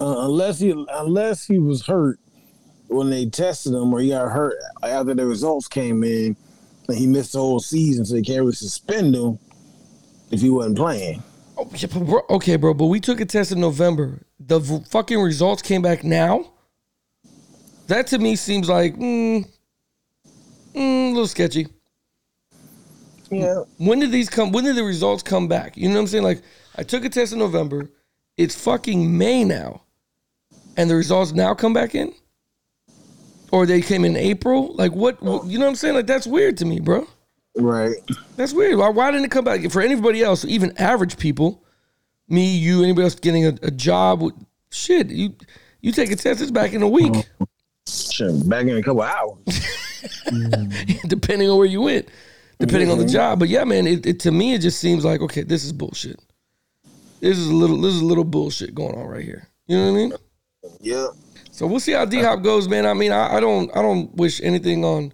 Uh, 0.00 0.26
unless 0.26 0.60
he 0.60 0.70
unless 0.92 1.46
he 1.46 1.58
was 1.58 1.86
hurt 1.86 2.18
when 2.88 3.10
they 3.10 3.26
tested 3.26 3.74
him, 3.74 3.92
or 3.92 4.00
he 4.00 4.08
got 4.10 4.30
hurt 4.30 4.54
after 4.82 5.14
the 5.14 5.26
results 5.26 5.68
came 5.68 6.02
in, 6.04 6.36
and 6.88 6.96
he 6.96 7.06
missed 7.06 7.32
the 7.32 7.38
whole 7.38 7.60
season, 7.60 8.04
so 8.04 8.14
they 8.14 8.22
can't 8.22 8.40
really 8.40 8.52
suspend 8.52 9.14
him 9.14 9.38
if 10.30 10.40
he 10.40 10.48
wasn't 10.48 10.76
playing. 10.76 11.22
Oh, 11.56 11.68
yeah, 11.76 11.86
bro, 11.86 12.22
okay, 12.30 12.56
bro. 12.56 12.74
But 12.74 12.86
we 12.86 12.98
took 12.98 13.20
a 13.20 13.24
test 13.24 13.52
in 13.52 13.60
November. 13.60 14.26
The 14.40 14.58
v- 14.58 14.84
fucking 14.88 15.20
results 15.20 15.62
came 15.62 15.82
back 15.82 16.02
now. 16.02 16.53
That 17.86 18.06
to 18.08 18.18
me 18.18 18.36
seems 18.36 18.68
like 18.68 18.94
mm, 18.96 19.44
mm, 20.74 21.10
a 21.10 21.12
little 21.12 21.26
sketchy. 21.26 21.66
Yeah, 23.30 23.62
When 23.78 23.98
did 23.98 24.12
these 24.12 24.28
come? 24.28 24.52
When 24.52 24.64
did 24.64 24.76
the 24.76 24.84
results 24.84 25.22
come 25.22 25.48
back? 25.48 25.76
You 25.76 25.88
know 25.88 25.94
what 25.94 26.02
I'm 26.02 26.06
saying? 26.06 26.24
Like, 26.24 26.42
I 26.76 26.82
took 26.82 27.04
a 27.04 27.08
test 27.08 27.32
in 27.32 27.38
November. 27.38 27.90
It's 28.36 28.54
fucking 28.54 29.16
May 29.16 29.44
now, 29.44 29.82
and 30.76 30.88
the 30.88 30.94
results 30.94 31.32
now 31.32 31.54
come 31.54 31.72
back 31.72 31.94
in, 31.94 32.12
or 33.50 33.66
they 33.66 33.80
came 33.80 34.04
in 34.04 34.16
April. 34.16 34.74
Like, 34.74 34.92
what? 34.92 35.20
what 35.22 35.46
you 35.46 35.58
know 35.58 35.64
what 35.64 35.70
I'm 35.70 35.76
saying? 35.76 35.94
Like, 35.94 36.06
that's 36.06 36.26
weird 36.26 36.56
to 36.58 36.64
me, 36.64 36.80
bro. 36.80 37.06
right. 37.56 37.96
That's 38.36 38.52
weird. 38.52 38.76
Why, 38.78 38.88
why 38.90 39.10
didn't 39.10 39.24
it 39.26 39.30
come 39.30 39.44
back 39.44 39.68
for 39.70 39.80
anybody 39.82 40.22
else? 40.22 40.44
Even 40.44 40.76
average 40.78 41.16
people, 41.18 41.64
me, 42.28 42.56
you, 42.56 42.82
anybody 42.84 43.04
else 43.04 43.14
getting 43.14 43.46
a, 43.46 43.54
a 43.62 43.70
job? 43.70 44.22
with- 44.22 44.34
Shit, 44.70 45.08
you 45.10 45.34
you 45.80 45.92
take 45.92 46.10
a 46.10 46.16
test. 46.16 46.40
It's 46.40 46.50
back 46.50 46.72
in 46.72 46.82
a 46.82 46.88
week, 46.88 47.12
Shit, 47.86 48.48
back 48.48 48.66
in 48.66 48.76
a 48.76 48.82
couple 48.82 49.02
hours. 49.02 49.38
depending 51.06 51.50
on 51.50 51.58
where 51.58 51.66
you 51.66 51.82
went, 51.82 52.08
depending 52.58 52.90
on 52.90 52.98
the 52.98 53.04
mm-hmm. 53.04 53.12
job. 53.12 53.38
But 53.38 53.48
yeah, 53.48 53.64
man, 53.64 53.86
it, 53.86 54.06
it 54.06 54.20
to 54.20 54.30
me 54.30 54.54
it 54.54 54.60
just 54.60 54.80
seems 54.80 55.04
like 55.04 55.20
okay, 55.20 55.42
this 55.42 55.64
is 55.64 55.72
bullshit. 55.72 56.20
This 57.20 57.38
is 57.38 57.48
a 57.48 57.54
little 57.54 57.80
this 57.80 57.94
is 57.94 58.00
a 58.00 58.04
little 58.04 58.24
bullshit 58.24 58.74
going 58.74 58.94
on 58.94 59.06
right 59.06 59.24
here. 59.24 59.48
You 59.66 59.76
know 59.76 59.84
what 59.84 59.90
I 59.90 60.02
mean? 60.02 60.12
yeah, 60.80 61.08
So 61.50 61.66
we'll 61.66 61.80
see 61.80 61.92
how 61.92 62.04
D 62.04 62.20
Hop 62.20 62.42
goes, 62.42 62.68
man. 62.68 62.86
I 62.86 62.94
mean, 62.94 63.12
I, 63.12 63.36
I 63.36 63.40
don't 63.40 63.74
I 63.76 63.82
don't 63.82 64.14
wish 64.14 64.40
anything 64.42 64.84
on 64.84 65.12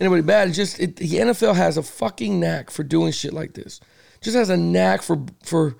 anybody 0.00 0.22
bad. 0.22 0.48
It's 0.48 0.56
just 0.56 0.80
it, 0.80 0.96
the 0.96 1.08
NFL 1.08 1.54
has 1.54 1.76
a 1.76 1.82
fucking 1.82 2.38
knack 2.40 2.70
for 2.70 2.82
doing 2.82 3.12
shit 3.12 3.32
like 3.32 3.54
this. 3.54 3.80
Just 4.20 4.36
has 4.36 4.50
a 4.50 4.56
knack 4.56 5.02
for 5.02 5.24
for 5.44 5.76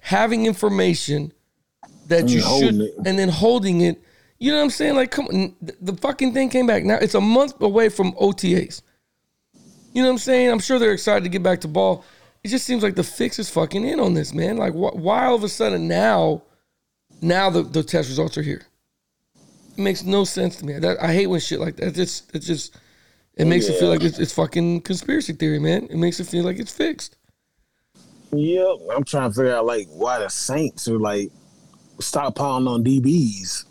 having 0.00 0.46
information 0.46 1.32
that 2.08 2.28
you 2.28 2.40
should 2.40 2.80
it. 2.80 2.94
and 3.06 3.18
then 3.18 3.28
holding 3.28 3.80
it. 3.80 4.02
You 4.38 4.50
know 4.50 4.58
what 4.58 4.64
I'm 4.64 4.70
saying? 4.70 4.96
Like, 4.96 5.10
come 5.10 5.26
on, 5.26 5.56
the, 5.80 5.94
fucking 5.96 6.34
thing 6.34 6.48
came 6.48 6.66
back. 6.66 6.84
Now 6.84 6.96
it's 6.96 7.14
a 7.14 7.20
month 7.20 7.60
away 7.60 7.88
from 7.88 8.12
OTAs. 8.12 8.82
You 9.92 10.02
know 10.02 10.08
what 10.08 10.14
I'm 10.14 10.18
saying? 10.18 10.50
I'm 10.50 10.58
sure 10.58 10.78
they're 10.78 10.92
excited 10.92 11.22
to 11.24 11.30
get 11.30 11.42
back 11.42 11.60
to 11.60 11.68
ball. 11.68 12.04
It 12.42 12.48
just 12.48 12.66
seems 12.66 12.82
like 12.82 12.96
the 12.96 13.04
fix 13.04 13.38
is 13.38 13.48
fucking 13.48 13.86
in 13.86 14.00
on 14.00 14.14
this, 14.14 14.34
man. 14.34 14.56
Like, 14.56 14.72
wh- 14.72 14.96
why 14.96 15.26
all 15.26 15.34
of 15.34 15.44
a 15.44 15.48
sudden 15.48 15.88
now, 15.88 16.42
now 17.22 17.48
the, 17.48 17.62
the 17.62 17.82
test 17.82 18.08
results 18.08 18.36
are 18.36 18.42
here? 18.42 18.62
It 19.76 19.80
makes 19.80 20.04
no 20.04 20.24
sense 20.24 20.56
to 20.56 20.66
me. 20.66 20.78
That, 20.78 21.02
I 21.02 21.12
hate 21.12 21.28
when 21.28 21.40
shit 21.40 21.60
like 21.60 21.76
that. 21.76 21.86
It's 21.86 21.96
just, 21.96 22.34
it's 22.34 22.46
just, 22.46 22.76
it 23.36 23.46
makes 23.46 23.68
it 23.68 23.78
feel 23.78 23.88
like 23.88 24.02
it's, 24.02 24.18
it's 24.18 24.32
fucking 24.32 24.82
conspiracy 24.82 25.32
theory, 25.32 25.58
man. 25.58 25.84
It 25.84 25.96
makes 25.96 26.20
it 26.20 26.26
feel 26.26 26.44
like 26.44 26.58
it's 26.58 26.72
fixed. 26.72 27.16
yep. 28.32 28.76
I'm 28.94 29.04
trying 29.04 29.30
to 29.30 29.34
figure 29.34 29.54
out 29.54 29.64
like 29.64 29.86
why 29.88 30.18
the 30.18 30.28
Saints 30.28 30.86
are 30.88 30.98
like 30.98 31.30
stockpiling 31.98 32.68
on 32.68 32.84
DBs. 32.84 33.64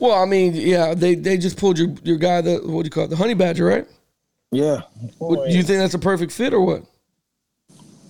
Well, 0.00 0.20
I 0.20 0.24
mean, 0.24 0.54
yeah, 0.54 0.94
they 0.94 1.14
they 1.14 1.36
just 1.36 1.58
pulled 1.58 1.78
your 1.78 1.94
your 2.02 2.16
guy, 2.16 2.40
the 2.40 2.56
what 2.64 2.82
do 2.82 2.86
you 2.86 2.90
call 2.90 3.04
it, 3.04 3.10
the 3.10 3.16
honey 3.16 3.34
badger, 3.34 3.66
right? 3.66 3.86
Yeah, 4.50 4.80
What, 5.18 5.48
do 5.48 5.56
you 5.56 5.62
think 5.62 5.78
that's 5.78 5.94
a 5.94 5.98
perfect 5.98 6.32
fit 6.32 6.52
or 6.52 6.60
what? 6.60 6.82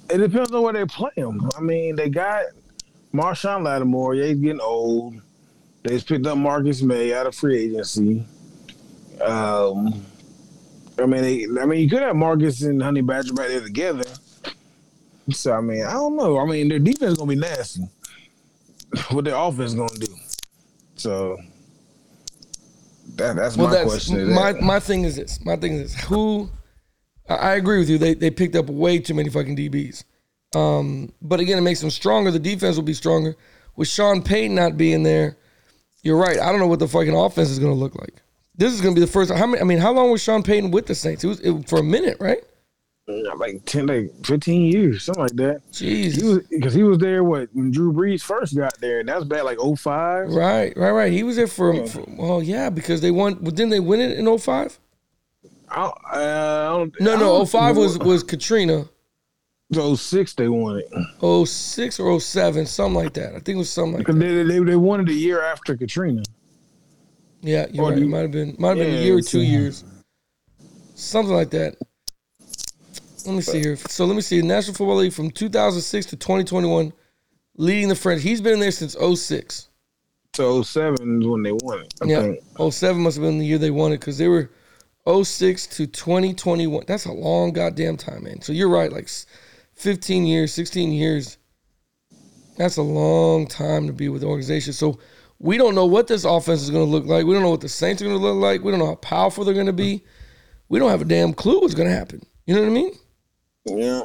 It 0.08 0.18
depends 0.18 0.50
on 0.52 0.62
where 0.62 0.72
they 0.72 0.86
play 0.86 1.10
him. 1.14 1.50
I 1.54 1.60
mean, 1.60 1.96
they 1.96 2.08
got 2.08 2.44
Marshon 3.12 3.62
Lattimore. 3.62 4.14
Yeah, 4.14 4.28
he's 4.28 4.38
getting 4.38 4.60
old. 4.60 5.20
They 5.82 5.90
just 5.90 6.08
picked 6.08 6.26
up 6.26 6.38
Marcus 6.38 6.80
Maye 6.80 7.12
out 7.12 7.26
of 7.26 7.34
free 7.34 7.64
agency. 7.64 8.24
Um, 9.20 10.02
I 10.98 11.06
mean, 11.06 11.22
they, 11.22 11.46
I 11.60 11.66
mean, 11.66 11.80
you 11.80 11.90
could 11.90 12.02
have 12.02 12.16
Marcus 12.16 12.62
and 12.62 12.82
Honey 12.82 13.02
Badger 13.02 13.34
right 13.34 13.48
there 13.48 13.60
together. 13.60 14.04
So 15.30 15.52
I 15.52 15.60
mean, 15.60 15.84
I 15.84 15.92
don't 15.92 16.16
know. 16.16 16.38
I 16.38 16.46
mean, 16.46 16.68
their 16.68 16.78
defense 16.78 17.12
is 17.12 17.18
gonna 17.18 17.28
be 17.28 17.36
nasty. 17.36 17.82
What 19.10 19.24
their 19.24 19.36
offense 19.36 19.72
is 19.72 19.74
gonna 19.74 19.98
do? 19.98 20.14
So 20.96 21.38
that, 23.20 23.36
that's 23.36 23.56
Well, 23.56 23.68
my 23.68 23.74
that's 23.74 23.88
question. 23.88 24.32
my 24.34 24.52
that. 24.52 24.62
my 24.62 24.80
thing 24.80 25.04
is 25.04 25.16
this. 25.16 25.44
My 25.44 25.56
thing 25.56 25.74
is 25.74 25.94
this. 25.94 26.04
Who? 26.04 26.50
I 27.28 27.34
I 27.34 27.54
agree 27.54 27.78
with 27.78 27.88
you. 27.88 27.98
They 27.98 28.14
they 28.14 28.30
picked 28.30 28.56
up 28.56 28.66
way 28.68 28.98
too 28.98 29.14
many 29.14 29.28
fucking 29.30 29.56
DBs. 29.56 30.04
Um, 30.54 31.12
but 31.22 31.38
again, 31.40 31.58
it 31.58 31.62
makes 31.62 31.80
them 31.80 31.90
stronger. 31.90 32.30
The 32.30 32.38
defense 32.40 32.76
will 32.76 32.82
be 32.82 32.94
stronger 32.94 33.36
with 33.76 33.88
Sean 33.88 34.20
Payton 34.22 34.54
not 34.54 34.76
being 34.76 35.02
there. 35.04 35.36
You're 36.02 36.16
right. 36.16 36.38
I 36.38 36.50
don't 36.50 36.58
know 36.58 36.66
what 36.66 36.78
the 36.80 36.88
fucking 36.88 37.14
offense 37.14 37.50
is 37.50 37.58
going 37.58 37.72
to 37.72 37.78
look 37.78 37.94
like. 37.94 38.22
This 38.56 38.72
is 38.72 38.80
going 38.80 38.94
to 38.94 39.00
be 39.00 39.04
the 39.04 39.10
first. 39.10 39.30
How 39.30 39.46
many? 39.46 39.60
I 39.60 39.64
mean, 39.64 39.78
how 39.78 39.92
long 39.92 40.10
was 40.10 40.22
Sean 40.22 40.42
Payton 40.42 40.70
with 40.70 40.86
the 40.86 40.94
Saints? 40.94 41.22
It 41.24 41.28
was 41.28 41.40
it, 41.40 41.68
for 41.68 41.78
a 41.78 41.82
minute, 41.84 42.16
right? 42.20 42.42
Like 43.36 43.64
ten, 43.64 43.86
like 43.86 44.10
fifteen 44.24 44.70
years, 44.72 45.04
something 45.04 45.22
like 45.22 45.36
that. 45.36 45.62
He 45.72 46.06
Jeez. 46.06 46.22
was 46.22 46.38
because 46.48 46.74
he 46.74 46.82
was 46.82 46.98
there 46.98 47.22
what 47.24 47.48
when 47.52 47.70
Drew 47.70 47.92
Brees 47.92 48.22
first 48.22 48.56
got 48.56 48.78
there, 48.80 49.00
and 49.00 49.08
that 49.08 49.16
was 49.16 49.24
back 49.24 49.44
like 49.44 49.58
05. 49.58 50.28
Right, 50.30 50.76
right, 50.76 50.90
right. 50.90 51.12
He 51.12 51.22
was 51.22 51.36
there 51.36 51.46
for, 51.46 51.74
Yeah. 51.74 51.86
for 51.86 52.04
well, 52.08 52.42
yeah, 52.42 52.70
because 52.70 53.00
they 53.00 53.10
won. 53.10 53.34
But 53.34 53.54
didn't 53.54 53.70
they 53.70 53.80
win 53.80 54.00
it 54.00 54.18
in 54.18 54.26
05? 54.38 54.78
I 55.68 55.82
uh, 55.84 55.92
I 56.12 56.68
don't, 56.78 57.00
No, 57.00 57.12
I 57.12 57.16
no. 57.16 57.20
don't- 57.38 57.46
05 57.48 57.76
was 57.76 57.98
was 57.98 58.22
Katrina. 58.22 58.88
so 59.72 59.94
06 59.94 60.34
they 60.34 60.48
won 60.48 60.78
it 60.80 60.88
06 61.46 62.00
or 62.00 62.18
07, 62.20 62.66
something 62.66 62.94
like 62.94 63.12
that. 63.14 63.30
I 63.30 63.38
think 63.38 63.50
it 63.50 63.56
was 63.58 63.70
something 63.70 63.98
like 63.98 64.06
that. 64.06 64.12
they, 64.14 64.42
they 64.42 64.58
they 64.58 64.76
won 64.76 65.00
it 65.00 65.08
a 65.08 65.12
year 65.14 65.42
after 65.42 65.76
Katrina. 65.76 66.22
Yeah, 67.42 67.66
you're 67.72 67.88
right. 67.88 67.98
might 68.02 68.18
have 68.20 68.32
been 68.32 68.56
might 68.58 68.70
have 68.70 68.78
been 68.78 68.96
a 68.96 69.02
year 69.02 69.16
or 69.18 69.22
two 69.22 69.40
years, 69.42 69.84
something 70.94 71.34
like 71.34 71.50
that. 71.50 71.76
Let 73.26 73.34
me 73.34 73.42
see 73.42 73.60
here. 73.60 73.76
So 73.76 74.04
let 74.04 74.14
me 74.14 74.22
see. 74.22 74.42
National 74.42 74.74
Football 74.74 74.96
League 74.96 75.12
from 75.12 75.30
2006 75.30 76.06
to 76.06 76.16
2021 76.16 76.92
leading 77.56 77.88
the 77.88 77.94
French. 77.94 78.22
He's 78.22 78.40
been 78.40 78.60
there 78.60 78.70
since 78.70 78.94
06. 78.94 79.68
So 80.34 80.62
07 80.62 81.22
is 81.22 81.28
when 81.28 81.42
they 81.42 81.52
won 81.52 81.80
it. 81.80 81.94
I 82.00 82.06
Yeah, 82.06 82.22
think. 82.22 82.72
07 82.72 83.02
must 83.02 83.16
have 83.16 83.24
been 83.24 83.38
the 83.38 83.46
year 83.46 83.58
they 83.58 83.70
won 83.70 83.92
it 83.92 83.98
because 83.98 84.18
they 84.18 84.28
were 84.28 84.50
06 85.06 85.66
to 85.68 85.86
2021. 85.86 86.84
That's 86.86 87.06
a 87.06 87.12
long 87.12 87.52
goddamn 87.52 87.96
time, 87.96 88.24
man. 88.24 88.40
So 88.40 88.52
you're 88.52 88.68
right, 88.68 88.92
like 88.92 89.08
15 89.74 90.26
years, 90.26 90.52
16 90.52 90.92
years. 90.92 91.38
That's 92.56 92.76
a 92.76 92.82
long 92.82 93.46
time 93.46 93.86
to 93.86 93.92
be 93.92 94.08
with 94.08 94.20
the 94.20 94.28
organization. 94.28 94.72
So 94.72 94.98
we 95.38 95.56
don't 95.56 95.74
know 95.74 95.86
what 95.86 96.06
this 96.06 96.24
offense 96.24 96.62
is 96.62 96.70
going 96.70 96.84
to 96.84 96.90
look 96.90 97.06
like. 97.06 97.24
We 97.24 97.32
don't 97.32 97.42
know 97.42 97.50
what 97.50 97.62
the 97.62 97.68
Saints 97.68 98.02
are 98.02 98.04
going 98.04 98.18
to 98.18 98.22
look 98.22 98.36
like. 98.36 98.62
We 98.62 98.70
don't 98.70 98.80
know 98.80 98.86
how 98.86 98.96
powerful 98.96 99.44
they're 99.44 99.54
going 99.54 99.66
to 99.66 99.72
be. 99.72 100.04
We 100.68 100.78
don't 100.78 100.90
have 100.90 101.00
a 101.00 101.06
damn 101.06 101.32
clue 101.32 101.60
what's 101.60 101.74
going 101.74 101.88
to 101.88 101.94
happen. 101.94 102.22
You 102.46 102.54
know 102.54 102.60
what 102.60 102.68
I 102.68 102.72
mean? 102.72 102.92
Yeah. 103.66 104.02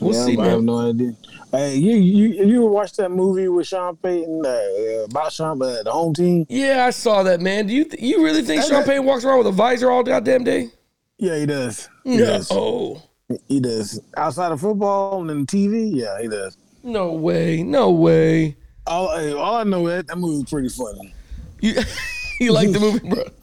We'll 0.00 0.14
yeah, 0.14 0.24
see, 0.24 0.38
I 0.38 0.46
have 0.46 0.62
no 0.62 0.78
idea. 0.90 1.12
Hey, 1.52 1.76
you 1.76 1.96
you 1.96 2.44
you 2.46 2.66
watched 2.66 2.96
that 2.96 3.10
movie 3.10 3.48
with 3.48 3.66
Sean 3.66 3.96
Payton 3.96 4.42
uh, 4.44 5.04
about 5.04 5.32
Sean 5.32 5.60
uh, 5.62 5.82
the 5.82 5.90
home 5.92 6.14
team? 6.14 6.46
Yeah, 6.48 6.86
I 6.86 6.90
saw 6.90 7.22
that, 7.22 7.40
man. 7.40 7.66
Do 7.66 7.74
you 7.74 7.84
th- 7.84 8.02
you 8.02 8.24
really 8.24 8.42
think 8.42 8.62
Hey, 8.62 8.68
Sean 8.68 8.80
that- 8.80 8.86
Payton 8.86 9.04
walks 9.04 9.24
around 9.24 9.38
with 9.38 9.46
a 9.48 9.52
visor 9.52 9.90
all 9.90 10.02
goddamn 10.02 10.42
day? 10.44 10.70
Yeah, 11.18 11.38
he 11.38 11.46
does. 11.46 11.88
He 12.02 12.16
does. 12.16 12.48
Oh, 12.50 13.02
He 13.46 13.60
does. 13.60 14.00
Outside 14.16 14.52
of 14.52 14.60
football 14.60 15.28
and 15.30 15.46
TV, 15.46 15.90
yeah, 15.94 16.20
he 16.20 16.26
does. 16.28 16.56
no 16.82 17.12
way, 17.12 17.62
no 17.62 17.90
way. 17.90 18.56
All, 18.86 19.08
all 19.38 19.54
I 19.56 19.64
know 19.64 19.86
is 19.86 20.04
that 20.04 20.18
movie 20.18 20.40
was 20.42 20.50
pretty 20.50 20.68
funny. 20.70 21.14
You 21.60 21.74
you 22.40 22.52
like 22.52 22.72
the 22.72 22.80
movie, 22.80 23.08
bro? 23.08 23.24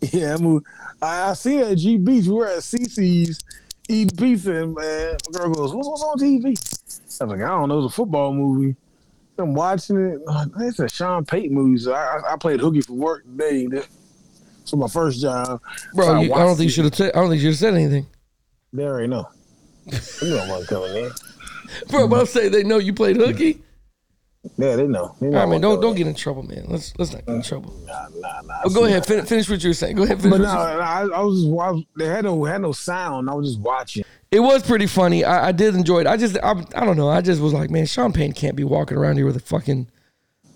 Yeah, 0.00 0.36
that 0.36 0.40
movie. 0.40 0.64
I, 1.02 1.30
I 1.30 1.32
see 1.34 1.56
it 1.58 1.72
at 1.72 1.78
G 1.78 1.96
Beach. 1.98 2.26
We 2.26 2.32
were 2.34 2.46
at 2.48 2.58
CC's 2.58 3.38
eating 3.88 4.16
pizza, 4.16 4.52
and 4.62 4.74
man, 4.74 5.16
my 5.32 5.38
girl 5.38 5.50
goes, 5.54 5.74
"What's, 5.74 5.88
what's 5.88 6.02
on 6.02 6.18
TV?" 6.18 6.46
I 6.46 6.50
was 6.50 7.20
like, 7.20 7.40
"I 7.40 7.48
don't 7.48 7.68
know. 7.68 7.84
It's 7.84 7.92
a 7.92 7.96
football 7.96 8.32
movie." 8.32 8.76
I'm 9.40 9.54
watching 9.54 9.96
it. 10.04 10.20
Uh, 10.26 10.46
it's 10.60 10.80
a 10.80 10.88
Sean 10.88 11.24
Payton 11.24 11.54
movie. 11.54 11.78
So 11.78 11.92
I, 11.94 12.32
I- 12.32 12.36
played 12.36 12.58
hooky 12.60 12.80
for 12.80 12.94
work 12.94 13.24
today. 13.24 13.68
So 14.64 14.76
my 14.76 14.88
first 14.88 15.20
job, 15.22 15.60
Bro, 15.94 16.04
So 16.06 16.12
I 16.14 16.20
you, 16.22 16.32
I 16.34 16.38
don't 16.40 16.56
think 16.56 16.64
you 16.64 16.70
should 16.70 16.84
have. 16.84 16.94
said 16.94 17.12
I 17.14 17.20
don't 17.20 17.30
think 17.30 17.40
you 17.40 17.52
should 17.52 17.64
have 17.66 17.74
said 17.74 17.74
anything, 17.74 18.06
They 18.72 18.82
already 18.84 19.06
know. 19.08 19.28
You 20.20 20.28
know 20.30 20.46
what's 20.48 20.66
coming 20.66 20.94
in. 21.04 21.10
bro. 21.88 22.06
But 22.08 22.20
I'm 22.20 22.26
saying 22.26 22.52
they 22.52 22.64
know 22.64 22.78
you 22.78 22.92
played 22.92 23.16
hooky. 23.16 23.62
Yeah, 24.56 24.76
they 24.76 24.86
know. 24.86 25.14
They 25.20 25.28
know 25.28 25.38
right, 25.38 25.44
man. 25.44 25.48
what's 25.50 25.62
Don't 25.62 25.80
don't 25.80 25.94
get 25.96 26.06
in 26.06 26.14
trouble, 26.14 26.42
man. 26.42 26.64
Let's 26.68 26.92
let's 26.98 27.12
not 27.12 27.26
get 27.26 27.34
in 27.34 27.42
trouble. 27.42 27.74
Nah, 27.86 28.08
nah, 28.16 28.40
nah. 28.42 28.60
Oh, 28.64 28.70
go 28.70 28.84
ahead. 28.84 29.04
Fin- 29.04 29.24
finish 29.26 29.48
what 29.48 29.62
you 29.62 29.70
were 29.70 29.74
saying. 29.74 29.96
Go 29.96 30.04
ahead. 30.04 30.20
Finish 30.20 30.38
But 30.38 30.44
no, 30.44 30.48
I, 30.50 31.02
I 31.06 31.20
was 31.20 31.42
just 31.42 31.46
I 31.52 31.70
was, 31.70 31.84
they 31.96 32.06
had 32.06 32.24
no 32.24 32.44
had 32.44 32.60
no 32.62 32.72
sound. 32.72 33.28
I 33.28 33.34
was 33.34 33.48
just 33.50 33.60
watching. 33.60 34.04
It 34.30 34.40
was 34.40 34.62
pretty 34.62 34.86
funny. 34.86 35.24
I, 35.24 35.48
I 35.48 35.52
did 35.52 35.74
enjoy 35.74 36.00
it. 36.00 36.06
I 36.06 36.16
just 36.16 36.36
I, 36.42 36.50
I 36.74 36.84
don't 36.84 36.96
know. 36.96 37.08
I 37.08 37.20
just 37.20 37.40
was 37.40 37.52
like, 37.52 37.70
man, 37.70 37.86
Sean 37.86 38.12
Payton 38.12 38.32
can't 38.34 38.56
be 38.56 38.64
walking 38.64 38.96
around 38.96 39.16
here 39.16 39.26
with 39.26 39.36
a 39.36 39.40
fucking 39.40 39.88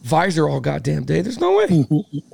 visor 0.02 0.48
all 0.48 0.60
goddamn 0.60 1.04
day. 1.04 1.20
There's 1.22 1.40
no 1.40 1.56
way. 1.56 1.66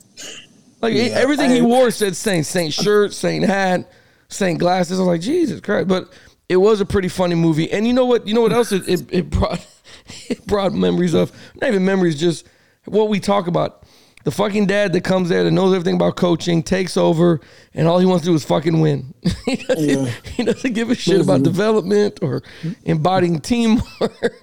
like 0.83 0.94
Yeah. 0.94 1.05
everything 1.14 1.51
he 1.51 1.61
wore 1.61 1.90
said 1.90 2.16
Saint 2.16 2.47
Saint 2.47 2.73
shirt, 2.73 3.12
Saint 3.12 3.44
hat, 3.44 3.90
Saint 4.29 4.59
glasses. 4.59 4.99
I 4.99 5.03
was 5.03 5.09
like, 5.09 5.21
Jesus 5.21 5.61
Christ. 5.61 5.88
But 5.88 6.12
it 6.49 6.57
was 6.57 6.81
a 6.81 6.87
pretty 6.87 7.09
funny 7.09 7.35
movie. 7.35 7.71
And 7.71 7.87
you 7.87 7.92
know 7.92 8.07
what? 8.07 8.27
You 8.27 8.35
know 8.35 8.40
what 8.40 8.53
else 8.53 8.73
it, 8.73 8.88
it, 8.88 9.03
it 9.11 9.31
brought? 9.31 9.64
It 10.31 10.47
brought 10.47 10.73
memories 10.73 11.14
of 11.14 11.33
not 11.61 11.68
even 11.68 11.85
memories, 11.85 12.18
just 12.18 12.47
what 12.85 13.09
we 13.09 13.21
talk 13.21 13.47
about. 13.47 13.83
The 14.25 14.31
fucking 14.33 14.66
dad 14.66 14.92
that 14.92 15.05
comes 15.05 15.29
there 15.29 15.44
that 15.44 15.51
knows 15.53 15.73
everything 15.73 15.94
about 15.94 16.16
coaching 16.16 16.62
takes 16.62 16.97
over, 16.97 17.40
and 17.73 17.87
all 17.88 17.99
he 17.99 18.05
wants 18.05 18.25
to 18.25 18.31
do 18.31 18.35
is 18.35 18.44
fucking 18.44 18.81
win. 18.81 19.14
he, 19.47 19.57
doesn't, 19.57 19.88
Yeah. 19.88 20.11
he 20.35 20.44
doesn't 20.44 20.73
give 20.75 20.90
a 20.90 20.94
shit 20.94 21.21
about 21.21 21.44
development 21.44 22.18
or 22.21 22.42
embodying 22.85 23.38
teamwork. 23.40 24.12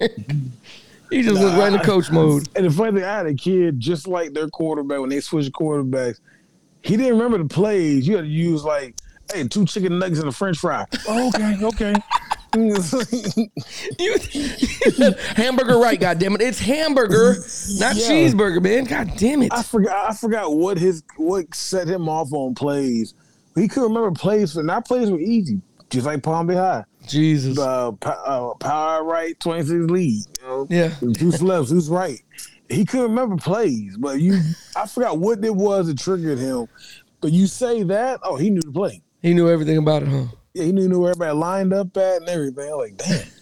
he 1.10 1.22
just 1.22 1.40
was 1.40 1.54
right 1.54 1.72
in 1.72 1.78
coach 1.80 2.10
mode. 2.10 2.48
And 2.56 2.66
the 2.66 2.70
funny 2.70 2.92
thing, 3.00 3.04
I 3.08 3.16
had 3.18 3.26
a 3.26 3.34
kid 3.34 3.78
just 3.78 4.08
like 4.08 4.32
their 4.32 4.48
quarterback 4.48 5.00
when 5.00 5.10
they 5.10 5.20
switched 5.20 5.52
quarterbacks. 5.52 6.18
He 6.82 6.96
didn't 6.96 7.12
remember 7.18 7.38
the 7.38 7.48
plays. 7.48 8.08
You 8.08 8.16
had 8.16 8.22
to 8.22 8.28
use 8.28 8.64
like, 8.64 8.94
hey, 9.32 9.46
two 9.46 9.66
chicken 9.66 9.98
nuggets 9.98 10.20
and 10.20 10.28
a 10.28 10.32
French 10.32 10.58
fry. 10.58 10.84
Oh, 11.06 11.28
okay, 11.28 11.64
okay. 11.64 11.94
You, 13.98 14.14
hamburger, 15.36 15.78
right? 15.78 15.98
God 16.00 16.18
damn 16.18 16.34
it! 16.34 16.40
It's 16.40 16.58
hamburger, 16.58 17.36
not 17.78 17.96
Yeah. 17.96 18.08
cheeseburger, 18.08 18.62
man. 18.62 18.84
God 18.84 19.12
damn 19.16 19.42
it! 19.42 19.52
I 19.52 19.62
forgot. 19.62 20.10
I 20.10 20.14
forgot 20.14 20.54
what 20.54 20.78
his 20.78 21.02
what 21.16 21.54
set 21.54 21.88
him 21.88 22.08
off 22.08 22.32
on 22.32 22.54
plays. 22.54 23.14
He 23.54 23.68
couldn't 23.68 23.94
remember 23.94 24.12
plays, 24.18 24.52
for 24.54 24.62
not 24.62 24.86
plays 24.86 25.10
were 25.10 25.20
easy, 25.20 25.60
just 25.90 26.06
like 26.06 26.22
Palm 26.22 26.46
Bay 26.46 26.54
High. 26.54 26.84
Jesus. 27.06 27.58
Uh, 27.58 27.92
uh, 28.02 28.54
power 28.54 29.04
right, 29.04 29.38
twenty 29.40 29.62
six 29.64 29.90
lead. 29.90 30.22
You 30.40 30.46
know? 30.46 30.66
Yeah. 30.70 30.88
who's 30.88 31.42
left, 31.42 31.68
who's 31.70 31.88
right. 31.88 32.20
He 32.68 32.84
couldn't 32.84 33.10
remember 33.10 33.36
plays, 33.36 33.96
but 33.96 34.20
you, 34.20 34.40
I 34.74 34.86
forgot 34.86 35.18
what 35.18 35.44
it 35.44 35.54
was 35.54 35.86
that 35.86 35.98
triggered 35.98 36.38
him. 36.38 36.66
But 37.20 37.32
you 37.32 37.46
say 37.46 37.82
that, 37.84 38.20
oh, 38.24 38.36
he 38.36 38.50
knew 38.50 38.60
the 38.60 38.72
play. 38.72 39.02
He 39.22 39.34
knew 39.34 39.48
everything 39.48 39.78
about 39.78 40.02
it, 40.02 40.08
huh? 40.08 40.24
Yeah, 40.56 40.64
he 40.64 40.72
knew, 40.72 40.98
where 41.00 41.10
everybody 41.10 41.36
lined 41.36 41.74
up 41.74 41.94
at 41.98 42.22
and 42.22 42.28
everything. 42.30 42.70
I'm 42.72 42.78
like, 42.78 42.96
damn. 42.96 43.26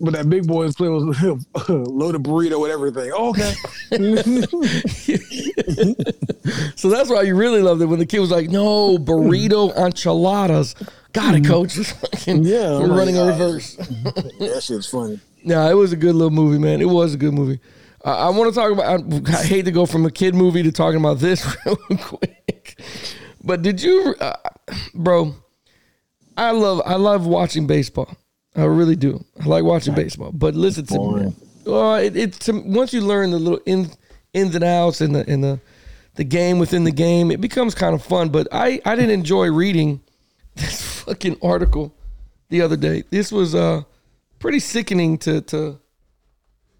But 0.00 0.12
that 0.14 0.30
big 0.30 0.46
boy's 0.46 0.76
play 0.76 0.88
was 0.88 1.02
loaded 1.68 2.22
burrito 2.22 2.60
with 2.60 2.70
everything. 2.70 3.10
Oh, 3.12 3.30
okay. 3.30 3.52
So 6.76 6.88
that's 6.88 7.10
why 7.10 7.22
you 7.22 7.34
really 7.36 7.60
loved 7.60 7.82
it 7.82 7.86
when 7.86 7.98
the 7.98 8.06
kid 8.06 8.20
was 8.20 8.30
like, 8.30 8.48
"No 8.48 8.96
burrito 8.96 9.76
enchiladas." 9.76 10.74
Got 11.12 11.34
it, 11.34 11.44
coach. 11.44 11.74
Fucking- 11.74 12.44
Yeah, 12.44 12.78
we're 12.78 12.96
running 12.96 13.18
a 13.18 13.26
reverse. 13.26 13.74
that 13.74 14.60
shit's 14.62 14.86
funny. 14.88 15.20
Yeah, 15.42 15.68
it 15.68 15.74
was 15.74 15.92
a 15.92 15.96
good 15.96 16.14
little 16.14 16.30
movie, 16.30 16.58
man. 16.58 16.80
It 16.80 16.88
was 16.88 17.14
a 17.14 17.16
good 17.16 17.34
movie. 17.34 17.58
Uh, 18.04 18.16
I 18.16 18.30
want 18.30 18.52
to 18.54 18.58
talk 18.58 18.72
about. 18.72 18.86
I, 18.86 19.38
I 19.38 19.42
hate 19.44 19.64
to 19.66 19.72
go 19.72 19.84
from 19.86 20.06
a 20.06 20.10
kid 20.10 20.34
movie 20.34 20.62
to 20.62 20.72
talking 20.72 21.00
about 21.00 21.18
this 21.18 21.44
real 21.66 21.76
quick, 21.98 22.80
but 23.44 23.62
did 23.62 23.82
you, 23.82 24.14
uh, 24.20 24.36
bro? 24.94 25.34
I 26.40 26.52
love 26.52 26.80
I 26.86 26.94
love 26.94 27.26
watching 27.26 27.66
baseball. 27.66 28.16
I 28.56 28.64
really 28.64 28.96
do. 28.96 29.22
I 29.40 29.44
like 29.44 29.62
watching 29.62 29.94
baseball. 29.94 30.32
But 30.32 30.54
listen 30.54 30.86
to 30.86 30.98
me. 30.98 31.34
Well, 31.66 31.96
it, 31.96 32.16
it 32.16 32.32
to, 32.32 32.52
once 32.52 32.94
you 32.94 33.02
learn 33.02 33.30
the 33.30 33.38
little 33.38 33.60
in, 33.66 33.90
ins 34.32 34.54
and 34.54 34.64
outs 34.64 35.02
and 35.02 35.14
the 35.14 35.28
and 35.30 35.44
the 35.44 35.60
the 36.14 36.24
game 36.24 36.58
within 36.58 36.84
the 36.84 36.92
game, 36.92 37.30
it 37.30 37.42
becomes 37.42 37.74
kind 37.74 37.94
of 37.94 38.02
fun. 38.02 38.30
But 38.30 38.48
I 38.52 38.80
I 38.86 38.96
didn't 38.96 39.10
enjoy 39.10 39.52
reading 39.52 40.00
this 40.54 41.02
fucking 41.02 41.36
article 41.42 41.94
the 42.48 42.62
other 42.62 42.76
day. 42.76 43.04
This 43.10 43.30
was 43.30 43.54
uh 43.54 43.82
pretty 44.38 44.60
sickening 44.60 45.18
to 45.18 45.42
to 45.42 45.78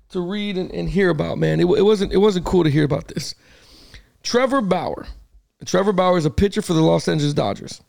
to 0.09 0.21
read 0.21 0.57
and, 0.57 0.71
and 0.73 0.89
hear 0.89 1.11
about. 1.11 1.37
Man, 1.37 1.61
it, 1.61 1.67
it 1.67 1.83
wasn't 1.83 2.15
it 2.15 2.19
wasn't 2.19 2.47
cool 2.47 2.65
to 2.65 2.71
hear 2.71 2.85
about 2.85 3.09
this. 3.09 3.35
Trevor 4.23 4.63
Bauer. 4.63 5.07
Trevor 5.67 5.93
Bauer 5.93 6.17
is 6.17 6.25
a 6.25 6.31
pitcher 6.31 6.63
for 6.63 6.73
the 6.73 6.81
Los 6.81 7.07
Angeles 7.07 7.35
Dodgers. 7.35 7.83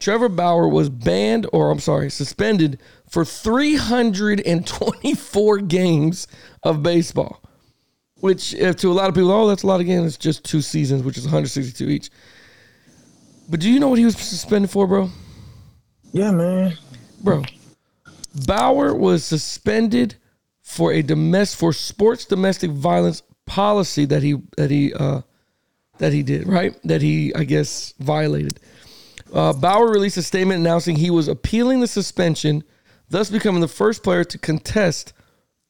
Trevor 0.00 0.28
Bauer 0.28 0.68
was 0.68 0.90
banned, 0.90 1.46
or 1.52 1.70
I'm 1.70 1.78
sorry, 1.78 2.10
suspended 2.10 2.80
for 3.08 3.24
324 3.24 5.58
games 5.58 6.26
of 6.62 6.82
baseball. 6.82 7.40
Which, 8.16 8.54
if 8.54 8.76
to 8.76 8.90
a 8.90 8.94
lot 8.94 9.08
of 9.08 9.14
people, 9.14 9.30
oh, 9.30 9.48
that's 9.48 9.62
a 9.62 9.66
lot 9.66 9.80
of 9.80 9.86
games. 9.86 10.06
It's 10.06 10.16
just 10.16 10.44
two 10.44 10.62
seasons, 10.62 11.02
which 11.02 11.18
is 11.18 11.24
162 11.24 11.88
each. 11.88 12.10
But 13.48 13.60
do 13.60 13.70
you 13.70 13.78
know 13.78 13.88
what 13.88 13.98
he 13.98 14.04
was 14.04 14.16
suspended 14.16 14.70
for, 14.70 14.86
bro? 14.86 15.10
Yeah, 16.12 16.30
man. 16.30 16.76
bro. 17.22 17.42
Bauer 18.46 18.94
was 18.94 19.24
suspended 19.24 20.16
for 20.62 20.92
a 20.92 21.02
domestic 21.02 21.58
for 21.58 21.72
sports 21.72 22.24
domestic 22.24 22.70
violence 22.70 23.22
policy 23.46 24.06
that 24.06 24.22
he 24.22 24.36
that 24.56 24.70
he 24.70 24.94
uh, 24.94 25.20
that 25.98 26.12
he 26.12 26.22
did 26.22 26.48
right 26.48 26.74
that 26.84 27.02
he 27.02 27.34
I 27.34 27.44
guess 27.44 27.94
violated. 27.98 28.58
Uh, 29.32 29.52
Bauer 29.52 29.88
released 29.88 30.16
a 30.16 30.22
statement 30.22 30.60
announcing 30.60 30.96
he 30.96 31.10
was 31.10 31.28
appealing 31.28 31.80
the 31.80 31.86
suspension, 31.86 32.62
thus 33.08 33.30
becoming 33.30 33.60
the 33.60 33.68
first 33.68 34.02
player 34.02 34.24
to 34.24 34.38
contest 34.38 35.12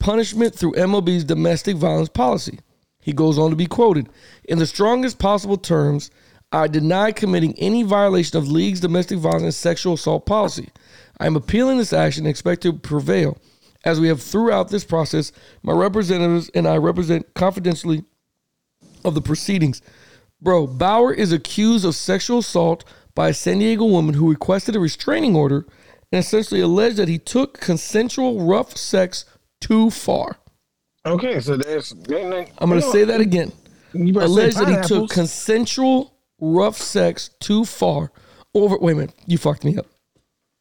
punishment 0.00 0.54
through 0.54 0.72
MLB's 0.72 1.24
domestic 1.24 1.76
violence 1.76 2.08
policy. 2.08 2.58
He 3.00 3.12
goes 3.12 3.38
on 3.38 3.50
to 3.50 3.56
be 3.56 3.66
quoted 3.66 4.08
In 4.44 4.58
the 4.58 4.66
strongest 4.66 5.18
possible 5.18 5.56
terms, 5.56 6.10
I 6.52 6.68
deny 6.68 7.12
committing 7.12 7.54
any 7.58 7.82
violation 7.82 8.38
of 8.38 8.48
league's 8.48 8.80
domestic 8.80 9.18
violence 9.18 9.42
and 9.42 9.54
sexual 9.54 9.94
assault 9.94 10.24
policy. 10.24 10.70
I 11.18 11.26
am 11.26 11.36
appealing 11.36 11.78
this 11.78 11.92
action 11.92 12.24
and 12.24 12.30
expect 12.30 12.62
to 12.62 12.72
prevail. 12.72 13.38
As 13.84 14.00
we 14.00 14.08
have 14.08 14.22
throughout 14.22 14.68
this 14.68 14.84
process, 14.84 15.32
my 15.62 15.72
representatives 15.72 16.50
and 16.54 16.66
I 16.66 16.76
represent 16.76 17.34
confidentially 17.34 18.04
of 19.04 19.14
the 19.14 19.20
proceedings. 19.20 19.82
Bro, 20.40 20.68
Bauer 20.68 21.12
is 21.12 21.32
accused 21.32 21.84
of 21.84 21.94
sexual 21.94 22.38
assault 22.38 22.84
by 23.14 23.28
a 23.28 23.34
San 23.34 23.58
Diego 23.58 23.84
woman 23.84 24.14
who 24.14 24.30
requested 24.30 24.76
a 24.76 24.80
restraining 24.80 25.36
order 25.36 25.66
and 26.12 26.18
essentially 26.18 26.60
alleged 26.60 26.96
that 26.96 27.08
he 27.08 27.18
took 27.18 27.60
consensual 27.60 28.46
rough 28.46 28.76
sex 28.76 29.24
too 29.60 29.90
far. 29.90 30.38
Okay, 31.06 31.40
so 31.40 31.56
there's. 31.56 31.92
I'm 31.92 32.70
going 32.70 32.80
to 32.80 32.82
say 32.82 33.04
that 33.04 33.20
again. 33.20 33.52
You 33.92 34.12
better 34.12 34.26
say 34.26 34.32
Alleged 34.32 34.58
that 34.58 34.68
he 34.68 34.88
took 34.88 35.10
consensual 35.10 36.14
rough 36.40 36.76
sex 36.76 37.30
too 37.40 37.64
far. 37.64 38.10
Over. 38.54 38.78
Wait 38.78 38.92
a 38.92 38.96
minute. 38.96 39.14
You 39.26 39.38
fucked 39.38 39.64
me 39.64 39.76
up. 39.76 39.86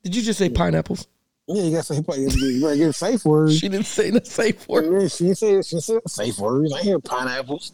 Did 0.04 0.16
you 0.16 0.22
just 0.22 0.40
say 0.40 0.50
pineapples? 0.50 1.08
Yeah, 1.48 1.64
you 1.64 1.72
gotta 1.72 1.84
say 1.84 1.96
you 1.96 2.62
gotta 2.62 2.94
safe 2.94 3.26
word. 3.26 3.52
She 3.52 3.68
didn't 3.68 3.86
say 3.86 4.10
the 4.10 4.24
safe 4.24 4.68
word. 4.68 5.02
Yeah, 5.02 5.08
she 5.08 5.34
said 5.34 5.66
she 5.66 5.80
said 5.80 6.02
safe 6.08 6.40
words. 6.40 6.74
I 6.74 6.82
hear 6.82 7.00
pineapples. 7.00 7.74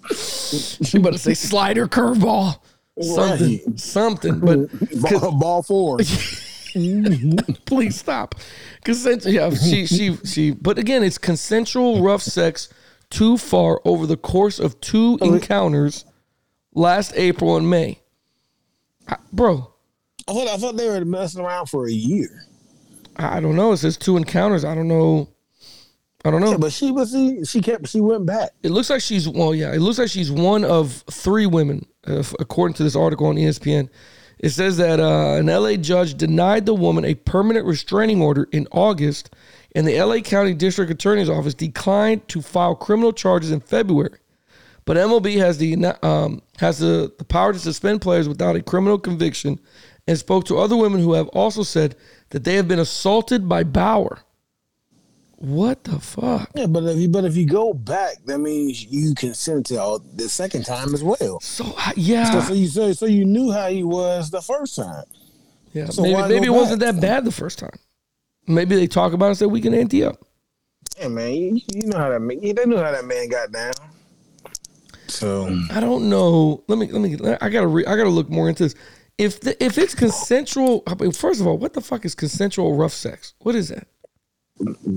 She 0.86 0.97
better 0.97 1.17
say 1.17 1.34
slider 1.36 1.88
curveball. 1.88 2.59
Something, 3.02 3.60
Right. 3.66 3.80
something. 3.80 4.39
But 5.02 5.20
Ball, 5.22 5.32
ball 5.39 5.64
four. 5.64 6.00
Mm-hmm. 6.76 7.54
please 7.66 7.97
stop. 7.97 8.36
Consensual. 8.84 9.34
Yeah, 9.34 9.50
she, 9.56 9.88
she, 9.88 10.16
she. 10.18 10.52
But 10.52 10.78
again, 10.78 11.02
it's 11.02 11.18
consensual 11.18 12.04
rough 12.04 12.22
sex 12.22 12.70
too 13.10 13.38
far 13.39 13.82
over 13.86 14.06
the 14.06 14.16
course 14.16 14.60
of 14.60 14.80
two 14.80 15.18
oh, 15.20 15.34
encounters 15.34 16.06
last 16.76 17.14
April 17.16 17.58
and 17.58 17.68
May. 17.68 18.00
I- 19.08 19.18
bro, 19.34 19.74
I 20.28 20.34
thought 20.34 20.47
I 20.47 20.58
thought 20.58 20.78
they 20.78 20.88
were 20.88 21.04
messing 21.06 21.41
around 21.43 21.66
for 21.66 21.88
a 21.88 21.91
year. 21.91 22.30
I 23.16 23.38
I 23.38 23.39
don't 23.39 23.56
know. 23.56 23.72
It 23.72 23.78
says 23.78 23.97
two 23.97 24.16
encounters. 24.16 24.64
I 24.64 24.76
don't 24.76 24.88
know. 24.88 25.28
I 26.26 26.32
don't 26.32 26.41
know. 26.41 26.51
Yeah, 26.51 26.57
but 26.57 26.74
she 26.74 26.91
was 26.91 27.11
she, 27.11 27.45
she 27.45 27.61
kept 27.61 27.88
she 27.88 28.01
went 28.01 28.26
back. 28.26 28.51
It 28.61 28.72
looks 28.72 28.89
like 28.89 29.01
she's 29.01 29.28
well, 29.28 29.55
yeah. 29.55 29.74
It 29.74 29.80
looks 29.80 29.99
like 29.99 30.09
she's 30.09 30.32
one 30.32 30.65
of 30.65 31.03
three 31.09 31.45
women, 31.45 31.86
uh, 32.05 32.24
according 32.39 32.76
to 32.76 32.84
this 32.84 32.95
article 32.95 33.28
on 33.28 33.36
ESPN. 33.36 33.89
It 34.39 34.49
says 34.51 34.78
that 34.78 34.99
uh, 34.99 35.36
an 35.38 35.47
LA 35.47 35.76
judge 35.76 36.15
denied 36.15 36.65
the 36.65 36.74
woman 36.74 37.05
a 37.05 37.15
permanent 37.15 37.65
restraining 37.65 38.22
order 38.22 38.47
in 38.51 38.67
August, 38.72 39.34
and 39.76 39.88
the 39.88 40.01
LA 40.01 40.20
County 40.20 40.53
District 40.53 40.91
Attorney's 40.91 41.30
Office 41.30 41.53
declined 41.53 42.28
to 42.30 42.41
file 42.41 42.76
criminal 42.76 43.13
charges 43.13 43.51
in 43.51 43.59
February. 43.59 44.17
But 44.86 44.97
MLB 44.97 45.38
has 45.38 45.57
the 45.57 45.86
um, 46.03 46.41
has 46.57 46.80
the, 46.80 47.13
the 47.17 47.26
power 47.26 47.53
to 47.53 47.59
suspend 47.59 48.01
players 48.01 48.28
without 48.28 48.55
a 48.55 48.61
criminal 48.61 48.97
conviction, 48.97 49.59
and 50.07 50.17
spoke 50.17 50.45
to 50.45 50.57
other 50.57 50.76
women 50.76 50.99
who 50.99 51.13
have 51.13 51.28
also 51.30 51.63
said 51.63 51.95
that 52.32 52.43
they 52.43 52.55
have 52.55 52.67
been 52.67 52.80
assaulted 52.80 53.47
by 53.47 53.63
Bauer. 53.63 54.20
What 55.40 55.86
the 55.86 56.02
fuck? 56.02 56.52
Yeah, 56.54 56.66
but 56.66 56.84
if 56.84 56.98
you 56.98 57.08
but 57.08 57.24
if 57.24 57.38
you 57.38 57.46
go 57.46 57.74
back, 57.74 58.18
that 58.26 58.40
means 58.40 58.84
you 58.84 59.16
consent 59.16 59.68
to 59.68 59.78
all 59.78 60.00
the 60.00 60.28
second 60.28 60.66
time 60.66 60.94
as 60.94 61.02
well. 61.02 61.40
So 61.40 61.74
yeah, 61.96 62.30
So, 62.30 62.42
so 62.42 62.54
you 62.54 62.68
so, 62.68 62.92
so 62.92 63.06
you 63.06 63.24
knew 63.24 63.50
how 63.50 63.70
he 63.70 63.82
was 63.84 64.30
the 64.32 64.42
first 64.42 64.76
time. 64.76 65.06
Yeah, 65.72 65.86
So 65.86 66.02
maybe 66.02 66.22
maybe 66.24 66.46
it 66.48 66.50
go 66.50 66.54
wasn't 66.56 66.82
that 66.82 67.00
bad 67.00 67.24
the 67.24 67.32
first 67.32 67.58
time. 67.58 67.80
Maybe 68.48 68.76
they 68.76 68.86
talk 68.86 69.14
about 69.14 69.28
it 69.28 69.30
and 69.30 69.38
say 69.38 69.46
we 69.46 69.62
can 69.62 69.74
ante 69.74 70.04
up. 70.04 70.18
Yeah, 71.00 71.08
man, 71.08 71.32
you, 71.32 71.62
you 71.74 71.88
know 71.88 71.98
how 71.98 72.10
that 72.10 72.20
man. 72.20 72.42
They 72.42 72.66
knew 72.66 72.76
how 72.76 72.92
that 72.92 73.06
man 73.06 73.30
got 73.30 73.54
down. 73.54 73.72
So 75.08 75.58
I 75.72 75.80
don't 75.80 76.10
know. 76.10 76.66
Let 76.68 76.80
me 76.80 76.92
let 76.92 77.02
me. 77.02 77.18
I 77.40 77.48
gotta 77.48 77.68
re, 77.68 77.86
I 77.86 77.96
gotta 77.96 78.10
look 78.10 78.30
more 78.30 78.50
into 78.50 78.64
this. 78.64 78.76
If 79.18 79.40
the, 79.40 79.64
if 79.64 79.78
it's 79.78 79.96
consensual, 79.96 80.84
first 81.14 81.40
of 81.40 81.48
all, 81.48 81.58
what 81.58 81.74
the 81.74 81.82
fuck 81.82 82.04
is 82.04 82.14
consensual 82.14 82.76
rough 82.76 82.94
sex? 82.94 83.36
What 83.40 83.56
is 83.56 83.70
that, 83.70 83.88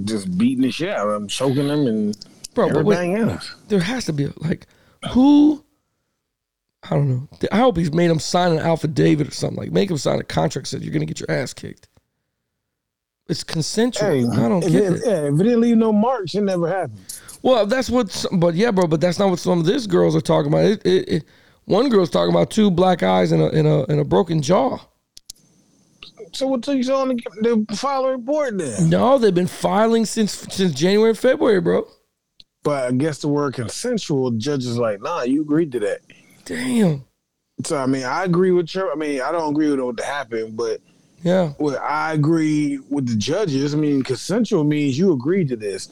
just 0.04 0.36
beating 0.38 0.62
the 0.62 0.70
shit 0.70 0.90
out 0.90 1.08
of 1.08 1.22
him, 1.22 1.28
choking 1.28 1.68
them, 1.68 1.86
and 1.86 2.16
bro? 2.54 2.70
But 2.72 2.84
wait, 2.84 2.96
everything 2.96 3.30
else. 3.30 3.54
there 3.68 3.80
has 3.80 4.04
to 4.06 4.12
be 4.12 4.24
a, 4.24 4.32
like 4.38 4.66
who. 5.10 5.64
I 6.84 6.90
don't 6.96 7.08
know. 7.08 7.28
I 7.52 7.58
hope 7.58 7.76
he's 7.76 7.92
made 7.92 8.10
him 8.10 8.18
sign 8.18 8.52
an 8.52 8.58
affidavit 8.58 9.28
or 9.28 9.30
something. 9.30 9.58
Like 9.58 9.70
make 9.72 9.90
him 9.90 9.98
sign 9.98 10.18
a 10.18 10.24
contract 10.24 10.64
that 10.70 10.78
says 10.78 10.82
you're 10.84 10.92
gonna 10.92 11.06
get 11.06 11.20
your 11.20 11.30
ass 11.30 11.54
kicked. 11.54 11.88
It's 13.28 13.44
consensual. 13.44 14.08
Hey, 14.08 14.24
I 14.26 14.48
don't 14.48 14.64
if, 14.64 14.72
get 14.72 14.82
it, 14.82 14.92
it. 14.94 15.02
yeah, 15.06 15.12
if 15.28 15.34
it 15.34 15.42
didn't 15.44 15.60
leave 15.60 15.76
no 15.76 15.92
marks, 15.92 16.34
it 16.34 16.42
never 16.42 16.68
happened. 16.68 16.98
Well, 17.42 17.66
that's 17.66 17.88
what. 17.88 18.10
some- 18.10 18.40
But 18.40 18.54
yeah, 18.56 18.72
bro. 18.72 18.86
But 18.88 19.00
that's 19.00 19.18
not 19.18 19.30
what 19.30 19.38
some 19.38 19.60
of 19.60 19.66
these 19.66 19.86
girls 19.86 20.16
are 20.16 20.20
talking 20.20 20.52
about. 20.52 20.64
It, 20.64 20.84
it, 20.84 21.24
one 21.66 21.88
girl's 21.88 22.10
talking 22.10 22.34
about 22.34 22.50
two 22.50 22.70
black 22.70 23.02
eyes 23.04 23.30
and 23.30 23.40
a 23.40 23.46
and 23.50 23.68
a 23.68 23.88
and 23.90 24.00
a 24.00 24.04
broken 24.04 24.42
jaw. 24.42 24.78
So 26.32 26.46
what 26.46 26.62
took 26.62 26.76
you 26.76 26.82
so 26.82 26.96
long 26.98 27.08
to, 27.10 27.14
get- 27.14 27.44
to 27.44 27.66
file 27.76 28.04
a 28.06 28.12
report 28.12 28.56
then? 28.58 28.88
No, 28.88 29.18
they've 29.18 29.34
been 29.34 29.46
filing 29.46 30.06
since 30.06 30.32
since 30.32 30.72
January, 30.74 31.10
and 31.10 31.18
February, 31.18 31.60
bro. 31.60 31.86
But 32.62 32.84
I 32.88 32.92
guess 32.92 33.18
the 33.18 33.28
word 33.28 33.54
consensual, 33.54 34.30
the 34.30 34.38
judge 34.38 34.64
is 34.64 34.78
like, 34.78 35.00
nah, 35.02 35.22
you 35.22 35.42
agreed 35.42 35.72
to 35.72 35.80
that. 35.80 36.00
Damn. 36.44 37.04
So 37.64 37.76
I 37.76 37.86
mean, 37.86 38.04
I 38.04 38.24
agree 38.24 38.50
with 38.52 38.74
your. 38.74 38.90
I 38.90 38.94
mean, 38.94 39.20
I 39.20 39.30
don't 39.32 39.50
agree 39.50 39.70
with 39.70 39.80
what 39.80 40.00
happened, 40.00 40.56
but 40.56 40.80
Yeah. 41.22 41.52
well, 41.58 41.78
I 41.78 42.12
agree 42.14 42.78
with 42.88 43.06
the 43.08 43.16
judges. 43.16 43.74
I 43.74 43.78
mean, 43.78 44.02
consensual 44.02 44.64
means 44.64 44.98
you 44.98 45.12
agreed 45.12 45.48
to 45.48 45.56
this. 45.56 45.88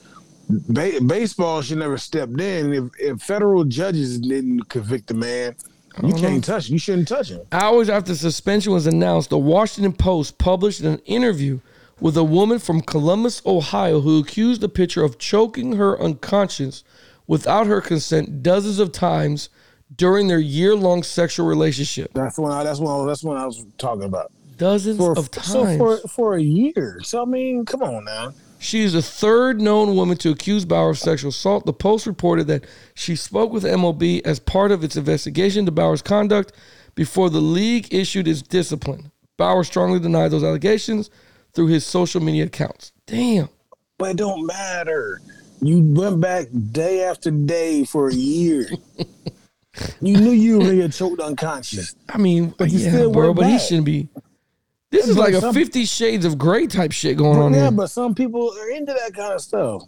Ba- 0.49 1.01
baseball 1.07 1.63
should 1.63 1.79
never 1.79 1.97
stepped 1.99 2.41
in. 2.41 2.73
If, 2.73 2.85
if 2.99 3.23
federal 3.23 3.65
judges 3.65 4.19
didn't 4.19 4.69
convict 4.69 5.07
the 5.09 5.15
man, 5.15 5.55
you 6.03 6.15
can't 6.15 6.45
touch. 6.45 6.69
You 6.69 6.79
shouldn't 6.79 7.09
touch 7.09 7.31
him. 7.31 7.41
Hours 7.53 7.89
after 7.89 8.15
suspension 8.15 8.73
was 8.73 8.87
announced, 8.87 9.31
the 9.31 9.39
Washington 9.39 9.93
Post 9.93 10.39
published 10.39 10.81
an 10.81 10.99
interview 11.01 11.61
with 12.01 12.17
a 12.17 12.25
woman 12.25 12.59
from 12.59 12.81
Columbus, 12.81 13.43
Ohio, 13.45 14.01
who 14.01 14.21
accused 14.21 14.61
the 14.61 14.69
pitcher 14.69 15.05
of 15.05 15.19
choking 15.19 15.77
her 15.77 16.01
unconscious 16.01 16.83
without 17.27 17.67
her 17.67 17.81
consent 17.81 18.43
dozens 18.43 18.79
of 18.79 18.93
times 18.93 19.51
during 19.95 20.29
their 20.29 20.39
year-long 20.39 21.03
sexual 21.03 21.47
relationship. 21.47 22.11
That's 22.15 22.39
when. 22.39 22.53
I, 22.53 22.65
that's 22.65 22.79
when. 22.81 23.07
That's 23.07 23.23
when 23.23 23.37
I 23.37 23.47
was 23.47 23.65
talking 23.77 24.05
about. 24.05 24.33
Dozens 24.57 24.99
For 24.99 25.19
of 25.19 25.29
so 25.43 25.65
times. 25.65 25.79
for 25.79 25.97
for 26.09 26.35
a 26.37 26.43
year. 26.43 27.01
So 27.03 27.23
I 27.23 27.25
mean, 27.25 27.65
come 27.65 27.83
on 27.83 28.05
now. 28.05 28.33
She 28.63 28.83
is 28.83 28.93
the 28.93 29.01
third 29.01 29.59
known 29.59 29.97
woman 29.97 30.19
to 30.19 30.31
accuse 30.31 30.67
Bauer 30.67 30.91
of 30.91 30.99
sexual 30.99 31.31
assault. 31.31 31.65
The 31.65 31.73
Post 31.73 32.07
reported 32.07 32.47
that 32.49 32.67
she 32.95 33.17
spoke 33.17 33.53
with 33.53 33.65
MLB 33.65 34.21
as 34.27 34.39
part 34.39 34.71
of 34.71 34.85
its 34.85 34.97
investigation 34.97 35.61
into 35.61 35.73
Bauer's 35.73 36.03
conduct 36.03 36.53
before 36.95 37.31
the 37.31 37.41
league 37.41 37.93
issued 37.93 38.29
its 38.29 38.43
discipline. 38.43 39.13
Bauer 39.39 39.65
strongly 39.65 39.99
denied 39.99 40.31
those 40.31 40.45
allegations 40.45 41.09
through 41.55 41.69
his 41.69 41.87
social 41.87 42.21
media 42.21 42.45
accounts. 42.45 42.93
Damn. 43.07 43.49
But 43.97 44.11
it 44.11 44.17
don't 44.19 44.47
matter. 44.47 45.23
You 45.63 45.83
went 45.95 46.21
back 46.21 46.49
day 46.71 47.05
after 47.05 47.31
day 47.31 47.85
for 47.85 48.11
a 48.11 48.15
year. 48.15 48.69
you 50.03 50.19
knew 50.19 50.33
you 50.33 50.59
were 50.59 50.75
get 50.75 50.93
choked 50.93 51.21
unconscious. 51.21 51.95
I 52.11 52.19
mean, 52.19 52.55
But 52.59 52.71
you 52.71 52.81
yeah, 52.81 52.91
still 52.91 53.11
bro, 53.11 53.33
but 53.33 53.47
he 53.47 53.59
shouldn't 53.59 53.87
be. 53.87 54.11
This 54.91 55.07
is 55.07 55.17
like 55.17 55.35
a 55.35 55.53
Fifty 55.53 55.85
Shades 55.85 56.25
of 56.25 56.37
Grey 56.37 56.67
type 56.67 56.93
shit 56.93 57.17
going 57.17 57.39
on 57.39 57.55
yeah, 57.55 57.63
here. 57.63 57.71
but 57.71 57.89
some 57.89 58.15
people 58.15 58.53
are 58.59 58.71
into 58.71 58.93
that 58.93 59.15
kind 59.15 59.33
of 59.33 59.41
stuff. 59.41 59.85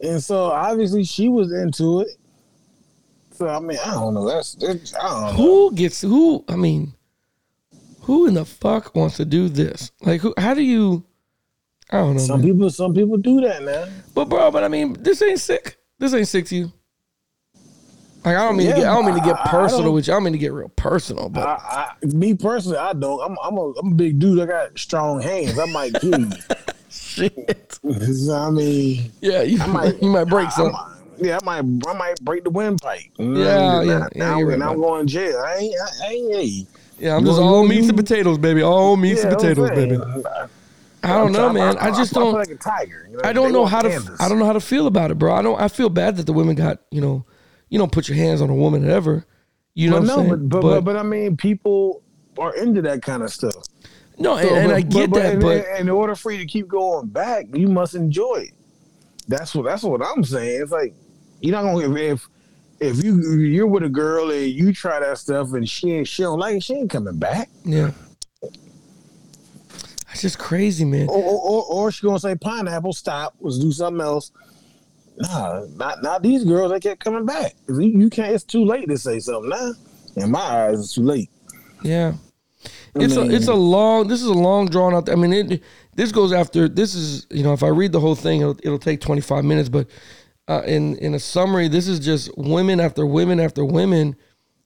And 0.00 0.22
so 0.22 0.44
obviously 0.44 1.04
she 1.04 1.28
was 1.28 1.52
into 1.52 2.00
it. 2.00 2.08
So 3.32 3.48
I 3.48 3.58
mean, 3.58 3.78
I 3.84 3.92
don't 3.92 4.14
know. 4.14 4.28
That's, 4.28 4.54
that's 4.54 4.94
I 4.94 5.08
don't 5.08 5.22
know. 5.22 5.32
Who 5.32 5.74
gets 5.74 6.00
who? 6.02 6.44
I 6.48 6.56
mean, 6.56 6.94
who 8.00 8.26
in 8.26 8.34
the 8.34 8.44
fuck 8.44 8.94
wants 8.94 9.16
to 9.16 9.24
do 9.24 9.48
this? 9.48 9.90
Like, 10.02 10.20
who? 10.20 10.34
How 10.38 10.54
do 10.54 10.62
you? 10.62 11.04
I 11.90 11.98
don't 11.98 12.14
know. 12.14 12.20
Some 12.20 12.40
man. 12.40 12.50
people 12.50 12.70
some 12.70 12.94
people 12.94 13.16
do 13.16 13.40
that 13.40 13.62
man. 13.62 13.90
But 14.14 14.26
bro, 14.28 14.50
but 14.50 14.62
I 14.62 14.68
mean, 14.68 14.94
this 14.94 15.20
ain't 15.20 15.40
sick. 15.40 15.78
This 15.98 16.14
ain't 16.14 16.28
sick 16.28 16.46
to 16.46 16.56
you. 16.56 16.72
Like 18.28 18.36
I 18.36 18.46
don't 18.46 18.56
mean 18.56 18.68
to 18.70 18.76
get. 18.76 18.86
I 18.86 18.94
don't 18.94 19.06
mean 19.06 19.14
to 19.16 19.20
get 19.20 19.36
I- 19.36 19.42
I 19.44 19.50
personal 19.50 19.84
don't- 19.84 19.94
with 19.94 20.06
you. 20.06 20.12
I 20.12 20.16
don't 20.16 20.24
mean 20.24 20.32
to 20.34 20.38
get 20.38 20.52
real 20.52 20.68
personal. 20.70 21.28
But 21.28 21.46
I, 21.46 21.92
I 22.02 22.06
me 22.06 22.34
personally, 22.34 22.78
I 22.78 22.92
don't. 22.92 23.20
I'm 23.22 23.36
I'm 23.42 23.56
a 23.58 23.70
I'm 23.80 23.92
a 23.92 23.94
big 23.94 24.18
dude. 24.18 24.40
I 24.40 24.46
got 24.46 24.78
strong 24.78 25.20
hands. 25.20 25.58
I 25.58 25.66
might 25.66 25.94
kill 25.94 26.20
you. 26.20 26.30
shit. 26.90 27.78
I 27.84 28.50
mean, 28.50 29.10
Yeah, 29.20 29.42
you 29.42 29.60
I 29.62 29.66
might 29.66 30.02
you 30.02 30.08
might 30.10 30.24
break 30.24 30.46
I- 30.48 30.50
some. 30.50 30.74
I 30.74 30.94
yeah, 31.20 31.38
I 31.42 31.44
might 31.44 31.86
I 31.88 31.92
might 31.94 32.20
break 32.20 32.44
the 32.44 32.50
windpipe. 32.50 33.00
Yeah, 33.18 33.24
and 33.80 33.88
yeah, 33.88 34.06
now, 34.14 34.38
yeah, 34.38 34.44
right 34.44 34.54
and 34.54 34.62
I'm 34.62 34.80
going 34.80 35.04
to 35.06 35.12
jail. 35.12 35.38
I 35.44 35.56
ain't 35.56 35.74
I, 35.80 36.06
I 36.06 36.08
ain't. 36.12 36.68
Yeah, 37.00 37.16
I'm 37.16 37.24
just 37.24 37.40
all 37.40 37.66
meats 37.66 37.88
and 37.88 37.96
potatoes, 37.96 38.38
baby. 38.38 38.62
All 38.62 38.96
meats 38.96 39.22
Yeah, 39.22 39.28
and 39.30 39.36
potatoes, 39.36 39.70
baby. 39.70 39.98
I 41.02 41.08
don't 41.16 41.32
know, 41.32 41.52
man. 41.52 41.76
I, 41.78 41.86
I 41.86 41.90
just 41.90 42.16
I, 42.16 42.20
I 42.20 42.24
don't. 42.24 42.34
like 42.34 42.50
a 42.50 42.56
tiger. 42.56 43.08
you 43.10 43.16
know? 43.16 43.22
I 43.24 43.32
don't 43.32 43.46
They 43.48 43.52
know 43.52 43.66
how 43.66 43.82
to. 43.82 44.16
I 44.20 44.28
don't 44.28 44.38
know 44.38 44.44
how 44.46 44.52
to 44.52 44.60
feel 44.60 44.86
about 44.86 45.10
it, 45.10 45.18
bro. 45.18 45.32
I 45.34 45.42
don't. 45.42 45.60
I 45.60 45.68
feel 45.68 45.88
bad 45.88 46.16
that 46.16 46.26
the 46.26 46.32
women 46.32 46.54
got. 46.56 46.80
You 46.90 47.00
know, 47.00 47.24
you 47.70 47.78
don't 47.78 47.92
put 47.92 48.08
your 48.08 48.16
hands 48.16 48.40
on 48.40 48.50
a 48.50 48.54
woman 48.54 48.88
ever. 48.88 49.24
You 49.74 49.90
know 49.90 50.00
But 50.00 50.02
what 50.02 50.06
no, 50.08 50.14
I'm 50.22 50.28
saying? 50.28 50.48
but, 50.48 50.60
but, 50.60 50.62
but 50.62 50.84
but 50.84 50.96
I 50.96 51.02
mean, 51.02 51.36
people 51.36 52.02
are 52.38 52.54
into 52.56 52.82
that 52.82 53.02
kind 53.02 53.22
of 53.22 53.30
stuff. 53.32 53.54
no, 54.18 54.36
and, 54.36 54.48
So, 54.48 54.54
and 54.54 54.68
but- 54.68 54.74
I 54.76 54.80
get 54.80 55.10
but, 55.10 55.22
that, 55.22 55.40
but 55.40 55.80
in 55.80 55.88
order 55.88 56.14
for 56.14 56.30
you 56.32 56.38
to 56.38 56.46
keep 56.46 56.68
going 56.68 57.06
back, 57.08 57.46
you 57.54 57.68
must 57.68 57.94
enjoy 57.94 58.46
it. 58.48 58.52
That's 59.28 59.54
what 59.54 59.64
that's 59.66 59.82
what 59.82 60.00
I'm 60.02 60.24
saying. 60.24 60.62
It's 60.62 60.72
like 60.72 60.94
you're 61.40 61.52
not 61.52 61.62
gonna 61.62 61.94
if 61.94 62.28
if 62.80 63.04
you 63.04 63.20
you're 63.40 63.66
with 63.66 63.82
a 63.82 63.88
girl 63.88 64.30
and 64.30 64.46
you 64.46 64.72
try 64.72 65.00
that 65.00 65.18
stuff 65.18 65.52
and 65.52 65.68
she 65.68 65.92
ain't 65.92 66.08
she 66.08 66.22
don't 66.22 66.38
like 66.38 66.56
it, 66.56 66.62
she 66.62 66.74
ain't 66.74 66.90
coming 66.90 67.16
back. 67.18 67.50
yeah, 67.64 67.90
That's 70.06 70.22
just 70.22 70.38
crazy, 70.38 70.84
man. 70.84 71.08
Or 71.10 71.22
or, 71.22 71.38
or, 71.40 71.64
or 71.64 71.92
she 71.92 72.06
gonna 72.06 72.18
say 72.18 72.34
pineapple, 72.36 72.92
stop, 72.94 73.34
let's 73.40 73.58
do 73.58 73.70
something 73.70 74.00
else. 74.00 74.32
Nah, 75.20 75.64
not 75.76 76.02
not 76.02 76.22
these 76.22 76.44
girls. 76.44 76.70
They 76.72 76.80
kept 76.80 77.02
coming 77.02 77.26
back. 77.26 77.54
You, 77.68 77.80
you 77.82 78.10
can't. 78.10 78.32
It's 78.34 78.44
too 78.44 78.64
late 78.64 78.88
to 78.88 78.96
say 78.98 79.18
something 79.18 79.50
now. 79.50 79.72
In 80.16 80.30
my 80.30 80.40
eyes, 80.40 80.80
it's 80.80 80.94
too 80.94 81.02
late. 81.02 81.30
Yeah. 81.82 82.14
I 82.64 83.04
It's 83.04 83.16
mean- 83.16 83.30
a 83.30 83.34
it's 83.34 83.48
a 83.48 83.54
long 83.54 84.08
this 84.08 84.20
is 84.20 84.26
a 84.28 84.32
long 84.34 84.66
drawn 84.68 84.94
out 84.94 85.08
I 85.08 85.14
mean 85.14 85.32
it 85.32 85.62
this 85.94 86.10
goes 86.10 86.32
after 86.32 86.68
this 86.68 86.94
is 86.94 87.26
you 87.30 87.42
know 87.44 87.52
if 87.52 87.62
I 87.62 87.68
read 87.68 87.92
the 87.92 88.00
whole 88.00 88.16
thing 88.16 88.40
it'll, 88.40 88.58
it'll 88.64 88.78
take 88.80 89.00
25 89.00 89.44
minutes 89.44 89.68
but 89.68 89.86
uh, 90.48 90.62
in 90.66 90.96
in 90.96 91.14
a 91.14 91.20
summary 91.20 91.68
this 91.68 91.86
is 91.86 92.00
just 92.00 92.36
women 92.36 92.80
after 92.80 93.06
women 93.06 93.38
after 93.38 93.64
women 93.64 94.16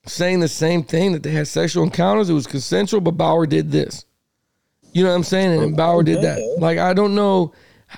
saying 0.06 0.40
the 0.40 0.48
same 0.48 0.82
thing 0.82 1.12
that 1.12 1.22
they 1.22 1.32
had 1.32 1.46
sexual 1.48 1.82
encounters 1.84 2.30
it 2.30 2.34
was 2.34 2.46
consensual 2.46 3.00
but 3.02 3.12
Bauer 3.12 3.44
did 3.44 3.70
this 3.70 4.06
You 4.92 5.02
know 5.04 5.10
what 5.10 5.16
I'm 5.16 5.24
saying? 5.24 5.62
And 5.62 5.76
Bauer 5.76 6.02
did 6.02 6.22
that. 6.22 6.38
Like 6.58 6.78
I 6.78 6.94
don't 6.94 7.14
know. 7.14 7.52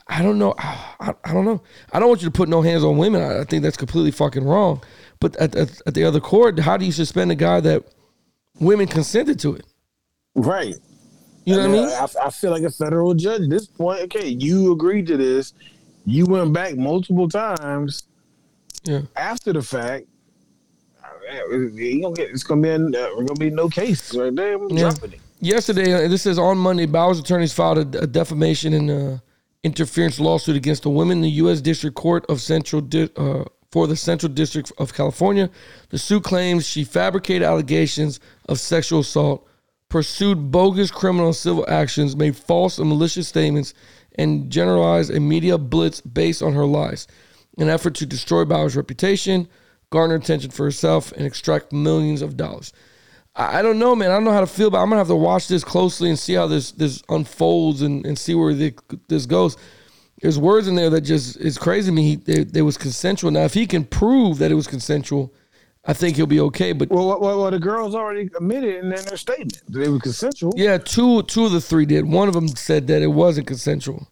I 0.09 0.23
don't 0.23 0.39
know. 0.39 0.55
I, 0.59 1.15
I 1.25 1.33
don't 1.33 1.45
know. 1.45 1.63
I 1.93 1.99
don't 2.01 2.09
want 2.09 2.23
you 2.23 2.29
to 2.29 2.33
put 2.33 2.49
no 2.49 2.63
hands 2.63 2.83
on 2.85 2.97
women. 2.99 3.23
I, 3.23 3.41
I 3.41 3.45
think 3.45 3.63
that's 3.63 3.77
completely 3.77 4.11
fucking 4.11 4.45
wrong. 4.45 4.83
But 5.21 5.37
at, 5.37 5.55
at, 5.55 5.81
at 5.87 5.95
the 5.95 6.05
other 6.05 6.21
court, 6.21 6.59
how 6.59 6.77
do 6.77 6.85
you 6.85 6.93
suspend 6.93 7.31
a 7.31 7.35
guy 7.35 7.61
that 7.61 7.85
women 8.61 8.87
consented 8.87 9.39
to 9.41 9.55
it? 9.55 9.67
Right. 10.35 10.75
You 11.45 11.57
know 11.57 11.69
what 11.69 11.69
I 11.69 11.73
mean? 11.73 11.89
I, 11.89 12.27
I 12.27 12.31
feel 12.31 12.51
like 12.51 12.63
a 12.63 12.71
federal 12.71 13.15
judge 13.15 13.43
at 13.43 13.51
this 13.51 13.67
point. 13.67 14.01
Okay, 14.03 14.29
you 14.29 14.73
agreed 14.73 15.07
to 15.09 15.17
this. 15.17 15.53
You 16.07 16.27
went 16.27 16.53
back 16.53 16.77
multiple 16.77 17.29
times 17.29 18.03
Yeah. 18.85 19.03
after 19.17 19.53
the 19.53 19.63
fact. 19.63 20.07
uh, 21.03 21.57
You 21.57 22.03
gonna 22.03 22.15
get 22.15 22.31
it's 22.31 22.43
gonna 22.43 22.61
be 22.63 22.71
in, 22.71 22.95
uh, 22.95 23.09
gonna 23.15 23.35
be 23.35 23.51
no 23.51 23.69
case 23.69 24.15
right 24.15 24.35
there. 24.35 24.55
I'm 24.57 24.69
Yeah. 24.71 24.91
dropping 24.91 25.13
it. 25.15 25.21
Yesterday, 25.41 25.93
uh, 25.93 26.09
this 26.09 26.25
is 26.27 26.39
on 26.39 26.57
Monday, 26.59 26.87
Bauer's 26.87 27.19
attorneys 27.19 27.53
filed 27.53 27.95
a, 27.95 28.01
a 28.03 28.07
defamation 28.07 28.73
and 28.73 28.91
uh, 28.91 29.19
interference 29.65 30.21
lawsuit 30.21 30.57
against 30.57 30.85
a 30.85 30.91
woman 30.91 31.19
in 31.19 31.23
the 31.23 31.31
U.S. 31.31 31.61
District 31.61 31.97
Court 31.97 32.25
of 32.29 32.41
Central 32.41 32.83
Di- 32.83 33.11
uh, 33.17 33.45
for 33.73 33.89
the 33.89 33.97
Central 33.97 34.31
District 34.31 34.71
of 34.79 34.95
California. 34.95 35.51
The 35.89 35.99
suit 35.99 36.23
claims 36.23 36.65
she 36.65 36.85
fabricated 36.85 37.43
allegations 37.43 38.21
of 38.49 38.61
sexual 38.61 39.01
assault, 39.01 39.49
pursued 39.89 40.53
bogus 40.53 40.93
criminal 40.93 41.27
and 41.29 41.37
civil 41.37 41.65
actions, 41.69 42.15
made 42.15 42.37
false 42.37 42.79
and 42.79 42.89
malicious 42.89 43.27
statements, 43.27 43.75
and 44.17 44.49
generalized 44.51 45.11
a 45.11 45.19
media 45.19 45.59
blitz 45.59 46.01
based 46.01 46.43
on 46.43 46.53
her 46.53 46.67
lies. 46.67 47.09
In 47.57 47.65
an 47.65 47.75
effort 47.75 47.95
to 47.97 48.07
destroy 48.07 48.45
Bauer's 48.45 48.77
reputation, 48.77 49.49
garner 49.91 50.17
attention 50.17 50.51
for 50.51 50.65
herself, 50.65 51.11
and 51.13 51.27
extract 51.27 51.73
millions 51.73 52.23
of 52.23 52.37
dollars. 52.37 52.73
I 53.37 53.63
don't 53.63 53.81
know, 53.81 53.97
man. 53.97 54.11
I 54.11 54.15
don't 54.15 54.25
know 54.25 54.33
how 54.33 54.41
to 54.41 54.47
feel, 54.47 54.71
but 54.71 54.79
I'm 54.79 54.89
gonna 54.89 55.01
have 55.01 55.09
to 55.09 55.17
watch 55.17 55.49
this 55.49 55.65
closely 55.65 56.09
and 56.09 56.19
see 56.19 56.35
how 56.35 56.47
this 56.47 56.71
this 56.71 57.03
unfolds 57.09 57.83
and, 57.83 58.07
and 58.07 58.17
see 58.17 58.35
where 58.35 58.55
the, 58.55 58.75
this 59.09 59.27
goes. 59.27 59.57
There's 60.23 60.39
words 60.39 60.69
in 60.69 60.77
there 60.77 60.89
that 60.91 61.01
just 61.01 61.37
is 61.39 61.59
crazy 61.59 61.91
to 61.91 61.95
me. 61.95 62.03
He, 62.11 62.17
they, 62.17 62.45
they 62.45 62.63
was 62.63 62.79
consensual. 62.79 63.33
Now, 63.33 63.43
if 63.43 63.53
he 63.53 63.67
can 63.67 63.85
prove 63.85 64.39
that 64.39 64.53
it 64.53 64.55
was 64.55 64.69
consensual, 64.69 65.35
I 65.85 65.93
think 65.93 66.17
he'll 66.17 66.27
be 66.27 66.41
okay. 66.41 66.73
But 66.73 66.91
Well, 66.91 67.09
well, 67.21 67.41
well, 67.41 67.51
the 67.51 67.59
girls 67.59 67.95
already 67.95 68.31
admitted 68.37 68.77
in 68.77 68.89
their 68.89 69.17
statement 69.17 69.61
that 69.69 69.79
they 69.81 69.89
were 69.89 69.99
consensual. 69.99 70.53
yeah, 70.57 70.79
two 70.79 71.23
two 71.25 71.47
of 71.47 71.53
the 71.53 71.61
three 71.61 71.87
did. 71.87 72.07
One 72.07 72.29
of 72.29 72.35
them 72.35 72.47
said 72.49 72.87
that 72.87 73.03
it 73.03 73.09
wasn't 73.09 73.49
consensual, 73.49 74.09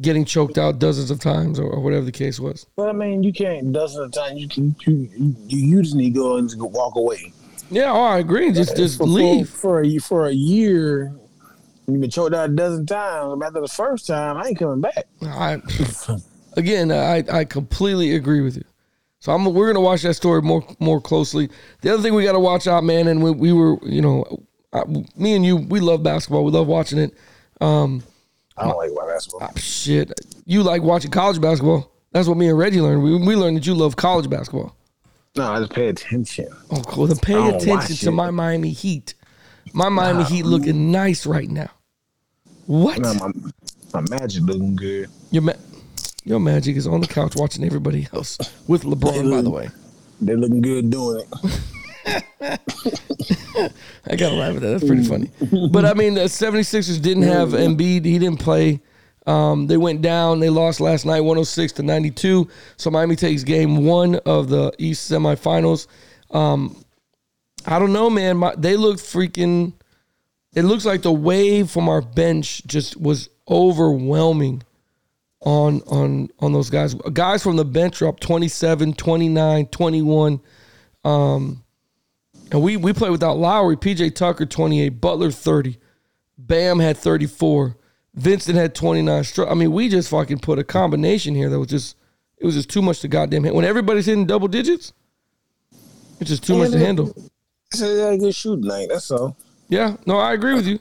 getting 0.00 0.24
choked 0.24 0.56
out 0.56 0.78
dozens 0.78 1.10
of 1.10 1.18
times 1.18 1.58
or, 1.58 1.68
or 1.68 1.80
whatever 1.80 2.04
the 2.04 2.12
case 2.12 2.38
was. 2.38 2.66
But 2.76 2.90
I 2.90 2.92
mean, 2.92 3.24
you 3.24 3.32
can't 3.32 3.72
dozens 3.72 4.06
of 4.06 4.12
times. 4.12 4.40
You 4.40 4.48
can 4.48 4.76
you 4.86 5.10
you, 5.48 5.58
you 5.58 5.82
just 5.82 5.96
need 5.96 6.14
to 6.14 6.20
go 6.20 6.36
and 6.36 6.48
walk 6.56 6.94
away. 6.94 7.32
Yeah, 7.70 7.92
oh, 7.92 8.02
I 8.02 8.18
agree. 8.18 8.52
Just 8.52 8.76
just 8.76 8.98
for, 8.98 9.04
leave. 9.04 9.48
for, 9.48 9.56
for 9.56 9.82
a 9.82 9.98
for 9.98 10.26
a 10.26 10.32
year. 10.32 11.14
You've 11.88 12.00
been 12.00 12.10
choked 12.10 12.34
out 12.34 12.50
a 12.50 12.52
dozen 12.52 12.86
times. 12.86 13.42
After 13.42 13.60
the 13.60 13.68
first 13.68 14.06
time, 14.06 14.36
I 14.36 14.48
ain't 14.48 14.58
coming 14.58 14.80
back. 14.80 15.04
I, 15.22 15.60
again, 16.56 16.92
I 16.92 17.24
I 17.30 17.44
completely 17.44 18.14
agree 18.14 18.40
with 18.40 18.56
you. 18.56 18.64
So 19.22 19.32
I'm 19.32 19.44
we're 19.44 19.72
gonna 19.72 19.80
watch 19.80 20.02
that 20.02 20.14
story 20.14 20.42
more 20.42 20.64
more 20.80 21.00
closely. 21.00 21.48
The 21.82 21.92
other 21.92 22.02
thing 22.02 22.14
we 22.14 22.24
got 22.24 22.32
to 22.32 22.40
watch 22.40 22.66
out, 22.66 22.82
man, 22.82 23.06
and 23.06 23.22
we, 23.22 23.30
we 23.30 23.52
were 23.52 23.78
you 23.84 24.02
know, 24.02 24.24
I, 24.72 24.84
me 25.16 25.34
and 25.34 25.44
you, 25.44 25.56
we 25.56 25.80
love 25.80 26.02
basketball. 26.02 26.44
We 26.44 26.50
love 26.50 26.66
watching 26.66 26.98
it. 26.98 27.14
Um, 27.60 28.02
I 28.56 28.64
don't 28.64 28.76
like 28.76 28.90
my 28.94 29.06
basketball. 29.06 29.40
Ah, 29.42 29.52
shit, 29.56 30.12
you 30.44 30.62
like 30.62 30.82
watching 30.82 31.10
college 31.10 31.40
basketball. 31.40 31.92
That's 32.12 32.28
what 32.28 32.36
me 32.36 32.48
and 32.48 32.58
Reggie 32.58 32.80
learned. 32.80 33.02
We, 33.02 33.16
we 33.16 33.36
learned 33.36 33.56
that 33.56 33.66
you 33.66 33.74
love 33.74 33.96
college 33.96 34.28
basketball. 34.28 34.76
No, 35.36 35.50
I 35.50 35.60
just 35.60 35.72
pay 35.72 35.88
attention. 35.88 36.48
Oh, 36.70 36.82
cool. 36.82 37.06
Then 37.06 37.16
pay 37.16 37.48
attention 37.56 37.96
to 37.96 38.10
my 38.10 38.30
Miami 38.30 38.70
Heat. 38.70 39.14
My 39.72 39.88
Miami 39.88 40.24
Heat 40.24 40.44
looking 40.44 40.90
nice 40.92 41.24
right 41.24 41.48
now. 41.48 41.70
What? 42.66 42.98
No, 42.98 43.14
my, 43.14 43.30
my 43.94 44.00
magic 44.10 44.42
looking 44.44 44.76
good. 44.76 45.08
Your 45.30 45.42
ma- 45.42 45.52
your 46.24 46.38
magic 46.38 46.76
is 46.76 46.86
on 46.86 47.00
the 47.00 47.06
couch 47.06 47.34
watching 47.34 47.64
everybody 47.64 48.06
else 48.12 48.38
with 48.68 48.82
LeBron, 48.84 49.30
by 49.30 49.40
the 49.42 49.50
way. 49.50 49.68
They're 50.20 50.36
looking 50.36 50.60
good 50.60 50.90
doing 50.90 51.24
it. 51.24 51.28
I 54.06 54.16
gotta 54.16 54.34
laugh 54.34 54.56
at 54.56 54.60
that. 54.62 54.68
That's 54.68 54.84
pretty 54.84 55.04
funny. 55.04 55.30
But 55.70 55.84
I 55.84 55.94
mean, 55.94 56.14
the 56.14 56.22
76ers 56.22 57.00
didn't 57.00 57.24
have 57.24 57.48
Embiid. 57.52 58.04
He 58.04 58.18
didn't 58.18 58.38
play. 58.38 58.80
Um, 59.26 59.66
they 59.66 59.76
went 59.76 60.02
down. 60.02 60.40
They 60.40 60.50
lost 60.50 60.80
last 60.80 61.06
night, 61.06 61.20
106 61.20 61.74
to 61.74 61.82
92. 61.82 62.48
So 62.76 62.90
Miami 62.90 63.16
takes 63.16 63.44
game 63.44 63.84
one 63.84 64.16
of 64.26 64.48
the 64.48 64.72
East 64.78 65.10
semifinals. 65.10 65.86
Um, 66.30 66.84
I 67.66 67.78
don't 67.78 67.92
know, 67.92 68.10
man. 68.10 68.38
My, 68.38 68.54
they 68.56 68.76
look 68.76 68.96
freaking. 68.96 69.74
It 70.54 70.64
looks 70.64 70.84
like 70.84 71.02
the 71.02 71.12
wave 71.12 71.70
from 71.70 71.88
our 71.88 72.02
bench 72.02 72.66
just 72.66 72.96
was 73.00 73.30
overwhelming 73.48 74.62
on 75.40 75.82
on 75.82 76.28
on 76.40 76.52
those 76.52 76.70
guys. 76.70 76.94
Guys 76.94 77.42
from 77.42 77.56
the 77.56 77.64
bench 77.64 78.02
are 78.02 78.08
up 78.08 78.20
27, 78.20 78.94
29, 78.94 79.66
21. 79.66 80.40
Um, 81.04 81.64
and 82.50 82.62
we 82.62 82.76
we 82.76 82.92
played 82.92 83.10
without 83.10 83.38
Lowry, 83.38 83.76
PJ 83.76 84.14
Tucker 84.14 84.46
28, 84.46 84.88
Butler 85.00 85.30
30, 85.30 85.78
Bam 86.38 86.78
had 86.80 86.96
34, 86.96 87.76
Vincent 88.14 88.56
had 88.56 88.74
29. 88.74 89.24
Str- 89.24 89.46
I 89.46 89.54
mean, 89.54 89.72
we 89.72 89.88
just 89.88 90.10
fucking 90.10 90.38
put 90.38 90.58
a 90.58 90.64
combination 90.64 91.34
here 91.34 91.48
that 91.48 91.58
was 91.58 91.68
just 91.68 91.96
it 92.38 92.46
was 92.46 92.54
just 92.54 92.68
too 92.70 92.82
much 92.82 93.00
to 93.00 93.08
goddamn 93.08 93.44
hit. 93.44 93.54
When 93.54 93.64
everybody's 93.64 94.06
hitting 94.06 94.26
double 94.26 94.48
digits, 94.48 94.92
it's 96.20 96.30
just 96.30 96.44
too 96.44 96.58
much 96.58 96.72
to 96.72 96.78
handle. 96.78 97.14
It's 97.70 97.80
a 97.80 98.16
good 98.18 98.34
shooting 98.34 98.66
night. 98.66 98.88
That's 98.90 99.10
all. 99.10 99.36
Yeah, 99.68 99.96
no, 100.06 100.18
I 100.18 100.34
agree 100.34 100.54
with 100.54 100.66
you. 100.66 100.78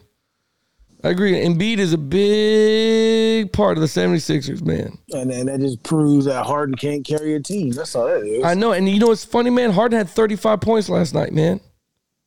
I 1.04 1.10
agree. 1.10 1.34
Embiid 1.34 1.78
is 1.78 1.94
a 1.94 1.98
big 1.98 3.52
part 3.54 3.78
of 3.78 3.82
the 3.82 3.88
76ers, 3.88 4.62
man. 4.62 4.98
And 5.14 5.32
then 5.32 5.48
that 5.48 5.60
just 5.60 5.82
proves 5.82 6.26
that 6.26 6.46
Harden 6.46 6.76
can't 6.76 7.04
carry 7.06 7.34
a 7.34 7.40
team. 7.40 7.72
That's 7.72 7.96
all 7.96 8.08
that 8.08 8.24
is. 8.24 8.44
I 8.44 8.54
know, 8.54 8.72
and 8.72 8.88
you 8.88 9.00
know 9.00 9.08
what's 9.08 9.26
funny, 9.26 9.50
man? 9.50 9.72
Harden 9.72 9.98
had 9.98 10.10
35 10.10 10.62
points 10.62 10.90
last 10.90 11.16
night, 11.16 11.34
man. 11.34 11.60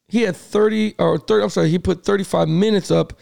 He 0.09 0.23
had 0.23 0.35
30 0.35 0.97
or 0.99 1.19
30. 1.19 1.45
I'm 1.45 1.51
sorry, 1.51 1.69
he 1.69 1.79
put 1.79 2.05
35 2.05 2.49
minutes 2.49 2.91
up. 2.91 3.13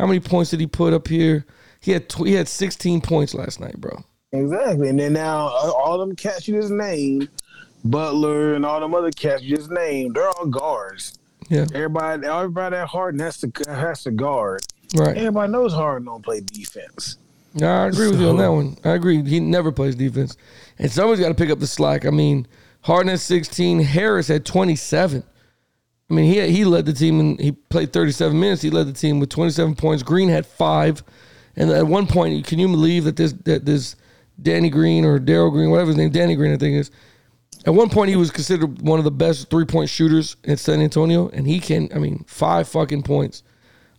How 0.00 0.06
many 0.06 0.18
points 0.18 0.50
did 0.50 0.60
he 0.60 0.66
put 0.66 0.94
up 0.94 1.06
here? 1.08 1.44
He 1.80 1.90
had 1.92 2.08
tw- 2.08 2.26
he 2.26 2.32
had 2.32 2.48
16 2.48 3.02
points 3.02 3.34
last 3.34 3.60
night, 3.60 3.78
bro. 3.78 4.02
Exactly. 4.32 4.88
And 4.88 4.98
then 4.98 5.12
now 5.12 5.48
all 5.48 5.98
them 5.98 6.16
cats 6.16 6.48
you 6.48 6.58
just 6.58 6.72
named, 6.72 7.28
Butler 7.84 8.54
and 8.54 8.64
all 8.64 8.80
them 8.80 8.94
other 8.94 9.10
cats 9.10 9.42
you 9.42 9.56
just 9.56 9.70
named, 9.70 10.14
they're 10.14 10.30
all 10.30 10.46
guards. 10.46 11.18
Yeah, 11.50 11.66
Everybody, 11.74 12.26
everybody 12.26 12.76
at 12.76 12.88
Harden 12.88 13.20
has 13.20 13.36
to 13.38 13.52
has 13.68 14.04
to 14.04 14.10
guard. 14.10 14.62
right. 14.96 15.18
Everybody 15.18 15.52
knows 15.52 15.74
Harden 15.74 16.06
don't 16.06 16.24
play 16.24 16.40
defense. 16.40 17.18
Yeah, 17.52 17.82
I 17.82 17.86
agree 17.88 18.08
with 18.08 18.20
you 18.22 18.28
on 18.30 18.38
that 18.38 18.52
one. 18.52 18.78
I 18.84 18.90
agree. 18.90 19.22
He 19.22 19.38
never 19.38 19.70
plays 19.70 19.96
defense, 19.96 20.36
and 20.78 20.90
somebody's 20.90 21.20
got 21.20 21.28
to 21.28 21.34
pick 21.34 21.50
up 21.50 21.58
the 21.58 21.66
slack. 21.66 22.06
I 22.06 22.10
mean, 22.10 22.46
Harden 22.82 23.08
had 23.10 23.20
16, 23.20 23.80
Harris 23.80 24.28
had 24.28 24.46
27. 24.46 25.24
I 26.10 26.14
mean, 26.14 26.32
he 26.32 26.50
he 26.50 26.64
led 26.64 26.86
the 26.86 26.92
team 26.92 27.20
and 27.20 27.40
he 27.40 27.52
played 27.52 27.92
37 27.92 28.38
minutes. 28.38 28.62
He 28.62 28.70
led 28.70 28.88
the 28.88 28.92
team 28.92 29.20
with 29.20 29.28
27 29.28 29.76
points. 29.76 30.02
Green 30.02 30.28
had 30.28 30.44
five, 30.44 31.04
and 31.56 31.70
at 31.70 31.86
one 31.86 32.06
point, 32.06 32.44
can 32.46 32.58
you 32.58 32.68
believe 32.68 33.04
that 33.04 33.16
this 33.16 33.32
that 33.44 33.64
this 33.64 33.94
Danny 34.42 34.70
Green 34.70 35.04
or 35.04 35.20
Daryl 35.20 35.52
Green, 35.52 35.70
whatever 35.70 35.88
his 35.88 35.96
name, 35.96 36.10
Danny 36.10 36.34
Green, 36.34 36.52
I 36.52 36.56
think 36.56 36.76
is. 36.76 36.90
At 37.66 37.74
one 37.74 37.90
point, 37.90 38.08
he 38.08 38.16
was 38.16 38.30
considered 38.30 38.80
one 38.80 38.98
of 38.98 39.04
the 39.04 39.10
best 39.10 39.50
three 39.50 39.66
point 39.66 39.90
shooters 39.90 40.36
in 40.44 40.56
San 40.56 40.80
Antonio, 40.80 41.28
and 41.28 41.46
he 41.46 41.60
can. 41.60 41.90
I 41.94 41.98
mean, 41.98 42.24
five 42.26 42.68
fucking 42.68 43.02
points. 43.02 43.42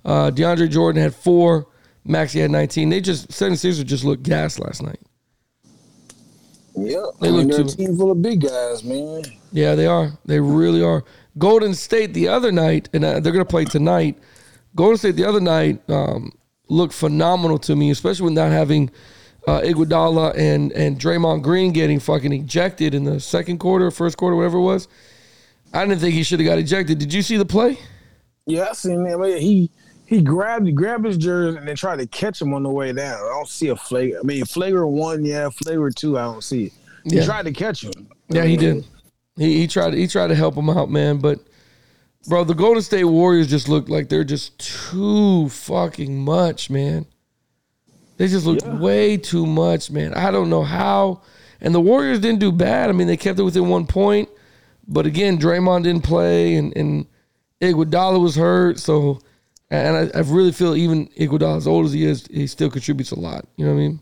Uh, 0.04 0.32
DeAndre 0.32 0.70
Jordan 0.70 1.02
had 1.02 1.14
four. 1.16 1.68
Maxey 2.04 2.40
had 2.40 2.50
19. 2.50 2.90
They 2.90 3.00
just 3.00 3.30
76ers 3.30 3.86
just 3.86 4.04
looked 4.04 4.24
gas 4.24 4.58
last 4.58 4.82
night. 4.82 5.00
Yeah, 6.76 7.06
They 7.20 7.28
I 7.28 7.32
mean, 7.32 7.48
look 7.48 7.58
they're 7.58 7.66
a 7.66 7.68
team 7.68 7.96
full 7.98 8.12
of 8.12 8.22
big 8.22 8.42
guys, 8.42 8.84
man. 8.84 9.24
Yeah, 9.52 9.76
they 9.76 9.86
are. 9.86 10.18
They 10.26 10.40
really 10.40 10.82
are. 10.82 11.04
Golden 11.38 11.74
State 11.74 12.14
the 12.14 12.28
other 12.28 12.52
night, 12.52 12.90
and 12.94 13.06
uh, 13.06 13.20
they're 13.20 13.32
going 13.32 13.46
to 13.46 13.50
play 13.50 13.66
tonight. 13.66 14.18
Golden 14.76 14.98
State 14.98 15.16
the 15.16 15.26
other 15.26 15.40
night 15.42 15.82
um, 15.90 16.32
looked 16.68 16.94
phenomenal 16.94 17.58
to 17.60 17.76
me, 17.76 17.90
especially 17.92 18.26
with 18.26 18.34
not 18.34 18.52
having 18.52 18.90
uh, 19.48 19.62
Iguodala 19.62 20.36
and 20.38 20.72
and 20.74 21.00
Draymond 21.00 21.42
Green 21.42 21.72
getting 21.72 22.00
fucking 22.00 22.32
ejected 22.34 22.94
in 22.94 23.04
the 23.06 23.20
second 23.20 23.58
quarter, 23.60 23.90
first 23.92 24.18
quarter, 24.18 24.36
whatever 24.36 24.58
it 24.58 24.62
was. 24.62 24.88
I 25.74 25.86
didn't 25.86 26.02
think 26.02 26.14
he 26.14 26.24
should 26.24 26.40
have 26.40 26.48
got 26.48 26.58
ejected. 26.60 27.00
Did 27.00 27.14
you 27.14 27.22
see 27.22 27.38
the 27.38 27.46
play? 27.46 27.78
Yeah, 28.46 28.68
I 28.70 28.74
seen 28.74 29.06
him. 29.06 29.24
He 29.24 29.70
he 30.06 30.22
grabbed 30.22 30.66
he 30.68 30.74
grabbed 30.74 31.06
his 31.06 31.18
jersey 31.18 31.58
and 31.58 31.68
then 31.68 31.76
tried 31.76 32.00
to 32.00 32.08
catch 32.08 32.42
him 32.42 32.54
on 32.54 32.64
the 32.64 32.70
way 32.70 32.92
down. 32.92 33.16
I 33.16 33.30
don't 33.30 33.48
see 33.48 33.70
a 33.70 33.76
flag. 33.76 34.14
I 34.20 34.24
mean, 34.24 34.44
flagrant 34.46 34.92
one, 34.92 35.24
yeah, 35.24 35.50
flagrant 35.50 35.96
two, 35.96 36.18
I 36.20 36.24
don't 36.24 36.44
see 36.44 36.66
it. 36.66 36.74
He 37.06 37.16
Yeah. 37.16 37.26
tried 37.26 37.46
to 37.46 37.52
catch 37.54 37.84
him. 37.84 38.08
Yeah, 38.30 38.44
he 38.46 38.58
did. 38.58 38.86
He 39.38 39.60
he 39.60 39.68
tried 39.68 39.94
he 39.94 40.08
tried 40.08 40.28
to 40.28 40.36
help 40.36 40.56
him 40.56 40.70
out, 40.70 40.90
man. 40.90 41.18
But 41.18 41.40
bro, 42.28 42.44
the 42.44 42.54
Golden 42.54 42.82
State 42.84 43.06
Warriors 43.06 43.48
just 43.50 43.70
look 43.70 43.90
like 43.90 44.10
they're 44.10 44.24
just 44.24 44.60
too 44.60 45.50
fucking 45.50 46.24
much, 46.24 46.70
man. 46.70 47.06
They 48.18 48.28
just 48.28 48.46
look 48.46 48.60
way 48.80 49.18
too 49.18 49.46
much, 49.46 49.90
man. 49.90 50.14
I 50.14 50.30
don't 50.30 50.50
know 50.50 50.64
how. 50.64 51.22
And 51.60 51.74
the 51.74 51.82
Warriors 51.82 52.20
didn't 52.20 52.40
do 52.40 52.52
bad. 52.52 52.90
I 52.90 52.94
mean, 52.94 53.08
they 53.08 53.18
kept 53.18 53.40
it 53.40 53.44
within 53.44 53.68
one 53.68 53.88
point. 53.88 54.30
But 54.88 55.06
again, 55.06 55.40
Draymond 55.40 55.84
didn't 55.84 56.04
play, 56.04 56.56
and 56.56 56.76
and 56.76 57.08
Iguodala 57.62 58.22
was 58.22 58.36
hurt. 58.36 58.80
So 58.80 59.22
And 59.72 60.12
I, 60.14 60.18
I 60.18 60.22
really 60.22 60.52
feel 60.52 60.76
even 60.76 61.08
Iguodala, 61.18 61.58
as 61.58 61.68
old 61.68 61.86
as 61.86 61.94
he 61.94 62.04
is, 62.04 62.28
he 62.28 62.46
still 62.46 62.70
contributes 62.70 63.12
a 63.12 63.20
lot. 63.20 63.46
You 63.56 63.66
know 63.66 63.72
what 63.72 63.78
I 63.78 63.82
mean? 63.82 64.00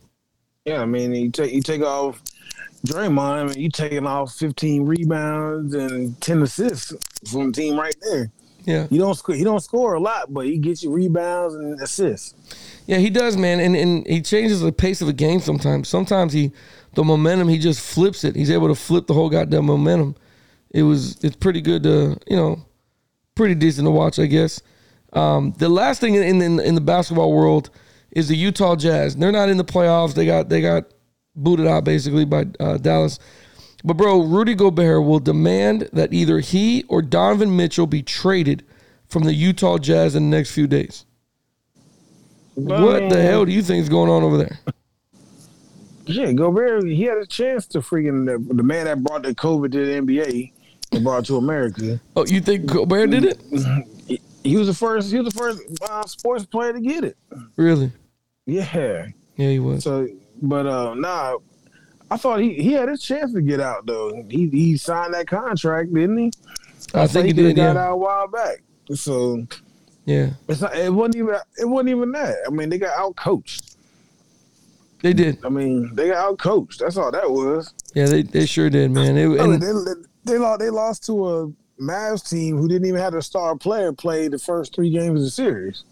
Yeah, 0.65 0.81
I 0.81 0.85
mean, 0.85 1.13
you 1.13 1.29
take 1.29 1.53
you 1.53 1.61
take 1.61 1.81
off 1.81 2.21
Draymond, 2.85 3.19
I 3.19 3.43
mean, 3.45 3.59
you 3.59 3.69
taking 3.69 4.05
off 4.05 4.33
15 4.33 4.85
rebounds 4.85 5.73
and 5.73 6.19
10 6.21 6.41
assists 6.43 6.93
from 7.29 7.51
the 7.51 7.61
team 7.61 7.77
right 7.77 7.95
there. 8.01 8.31
Yeah. 8.65 8.87
You 8.89 8.99
don't 8.99 9.15
score. 9.15 9.35
He 9.35 9.43
don't 9.43 9.61
score 9.61 9.95
a 9.95 9.99
lot, 9.99 10.33
but 10.33 10.45
he 10.45 10.57
gets 10.57 10.83
you 10.83 10.91
rebounds 10.91 11.55
and 11.55 11.79
assists. 11.81 12.35
Yeah, 12.85 12.97
he 12.97 13.09
does, 13.09 13.37
man, 13.37 13.59
and 13.59 13.75
and 13.75 14.05
he 14.05 14.21
changes 14.21 14.61
the 14.61 14.71
pace 14.71 15.01
of 15.01 15.07
a 15.07 15.13
game 15.13 15.39
sometimes. 15.39 15.87
Sometimes 15.87 16.33
he, 16.33 16.51
the 16.93 17.03
momentum, 17.03 17.47
he 17.47 17.57
just 17.57 17.79
flips 17.81 18.23
it. 18.23 18.35
He's 18.35 18.51
able 18.51 18.67
to 18.67 18.75
flip 18.75 19.07
the 19.07 19.13
whole 19.13 19.29
goddamn 19.29 19.65
momentum. 19.65 20.15
It 20.71 20.83
was 20.83 21.17
it's 21.23 21.35
pretty 21.35 21.61
good 21.61 21.83
to 21.83 22.17
you 22.27 22.35
know, 22.35 22.63
pretty 23.35 23.55
decent 23.55 23.85
to 23.85 23.91
watch, 23.91 24.19
I 24.19 24.25
guess. 24.27 24.61
Um, 25.13 25.53
the 25.57 25.69
last 25.69 25.99
thing 26.01 26.15
in, 26.15 26.41
in 26.41 26.59
in 26.59 26.75
the 26.75 26.81
basketball 26.81 27.33
world 27.33 27.69
is 28.11 28.27
the 28.27 28.35
Utah 28.35 28.75
Jazz. 28.75 29.15
They're 29.15 29.31
not 29.31 29.49
in 29.49 29.57
the 29.57 29.65
playoffs. 29.65 30.13
They 30.13 30.25
got 30.25 30.49
they 30.49 30.61
got 30.61 30.91
booted 31.43 31.67
out 31.67 31.83
basically 31.83 32.25
by 32.25 32.45
uh, 32.59 32.77
Dallas. 32.77 33.19
But 33.83 33.97
bro, 33.97 34.21
Rudy 34.21 34.55
Gobert 34.55 35.05
will 35.05 35.19
demand 35.19 35.89
that 35.93 36.13
either 36.13 36.39
he 36.39 36.83
or 36.87 37.01
Donovan 37.01 37.55
Mitchell 37.55 37.87
be 37.87 38.03
traded 38.03 38.65
from 39.07 39.23
the 39.23 39.33
Utah 39.33 39.77
Jazz 39.77 40.15
in 40.15 40.29
the 40.29 40.37
next 40.37 40.51
few 40.51 40.67
days. 40.67 41.05
What 42.55 43.09
the 43.09 43.21
hell 43.21 43.45
do 43.45 43.51
you 43.51 43.61
think 43.61 43.81
is 43.81 43.89
going 43.89 44.09
on 44.09 44.23
over 44.23 44.37
there? 44.37 44.59
Yeah, 46.05 46.31
Gobert, 46.31 46.85
he 46.85 47.03
had 47.03 47.19
a 47.19 47.25
chance 47.25 47.67
to 47.67 47.79
freaking 47.79 48.25
the, 48.25 48.53
the 48.53 48.63
man 48.63 48.85
that 48.85 49.03
brought 49.03 49.23
the 49.23 49.35
COVID 49.35 49.71
to 49.71 49.85
the 49.85 50.01
NBA 50.01 50.51
and 50.91 51.03
brought 51.03 51.19
it 51.19 51.25
to 51.27 51.37
America. 51.37 51.99
Oh, 52.15 52.25
you 52.25 52.41
think 52.41 52.65
Gobert 52.65 53.11
did 53.11 53.25
it? 53.25 53.39
He, 54.07 54.19
he 54.43 54.57
was 54.57 54.67
the 54.67 54.73
first. 54.73 55.11
He 55.11 55.19
was 55.19 55.31
the 55.31 55.39
first 55.39 55.61
uh, 55.87 56.03
sports 56.07 56.45
player 56.45 56.73
to 56.73 56.81
get 56.81 57.03
it. 57.03 57.15
Really? 57.55 57.91
Yeah. 58.47 59.07
Yeah, 59.35 59.49
he 59.49 59.59
was. 59.59 59.83
So, 59.83 60.07
but 60.41 60.65
uh, 60.65 60.93
nah, 60.95 61.37
I 62.11 62.17
thought 62.17 62.39
he 62.39 62.53
he 62.55 62.73
had 62.73 62.89
a 62.89 62.97
chance 62.97 63.33
to 63.33 63.41
get 63.41 63.59
out 63.59 63.85
though. 63.85 64.23
He 64.29 64.49
he 64.49 64.77
signed 64.77 65.13
that 65.13 65.27
contract, 65.27 65.93
didn't 65.93 66.17
he? 66.17 66.31
I 66.93 67.05
thought 67.07 67.09
think 67.11 67.27
he 67.27 67.33
did. 67.33 67.55
Got 67.55 67.75
Yeah. 67.75 67.87
out 67.87 67.93
a 67.93 67.97
while 67.97 68.27
back. 68.27 68.61
So 68.93 69.45
Yeah, 70.05 70.31
it's 70.47 70.61
not. 70.61 70.75
It 70.75 70.91
wasn't 70.93 71.17
even. 71.17 71.35
It 71.59 71.65
wasn't 71.65 71.89
even 71.89 72.11
that. 72.13 72.35
I 72.47 72.49
mean, 72.49 72.69
they 72.69 72.77
got 72.79 72.97
out 72.97 73.15
coached. 73.15 73.75
they 75.01 75.13
did. 75.13 75.37
I 75.45 75.49
mean, 75.49 75.93
they 75.95 76.07
got 76.07 76.17
out 76.17 76.39
coached. 76.39 76.79
That's 76.79 76.97
all 76.97 77.11
that 77.11 77.29
was. 77.29 77.73
Yeah, 77.93 78.05
they, 78.07 78.23
they 78.23 78.45
sure 78.45 78.69
did, 78.69 78.91
man. 78.91 79.17
I 79.17 79.25
mean, 79.27 79.39
and, 79.39 79.61
they, 79.61 80.33
they 80.33 80.37
lost. 80.39 80.59
They 80.59 80.69
lost 80.69 81.05
to 81.05 81.27
a 81.27 81.51
Mavs 81.81 82.27
team 82.27 82.57
who 82.57 82.67
didn't 82.67 82.87
even 82.87 82.99
have 82.99 83.11
their 83.11 83.21
star 83.21 83.55
player 83.55 83.93
play 83.93 84.27
the 84.27 84.39
first 84.39 84.73
three 84.75 84.89
games 84.89 85.19
of 85.19 85.25
the 85.25 85.31
series. 85.31 85.83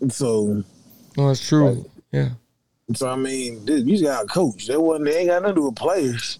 And 0.00 0.12
so, 0.12 0.62
oh, 1.18 1.28
that's 1.28 1.46
true. 1.46 1.84
Yeah. 2.12 2.30
So 2.96 3.08
I 3.10 3.16
mean, 3.16 3.64
this, 3.64 3.82
you 3.84 4.02
got 4.02 4.24
a 4.24 4.26
coach. 4.26 4.66
They 4.66 4.76
wasn't. 4.76 5.06
They 5.06 5.18
ain't 5.18 5.28
got 5.28 5.42
nothing 5.42 5.54
to 5.56 5.60
do 5.60 5.66
with 5.66 5.76
players. 5.76 6.38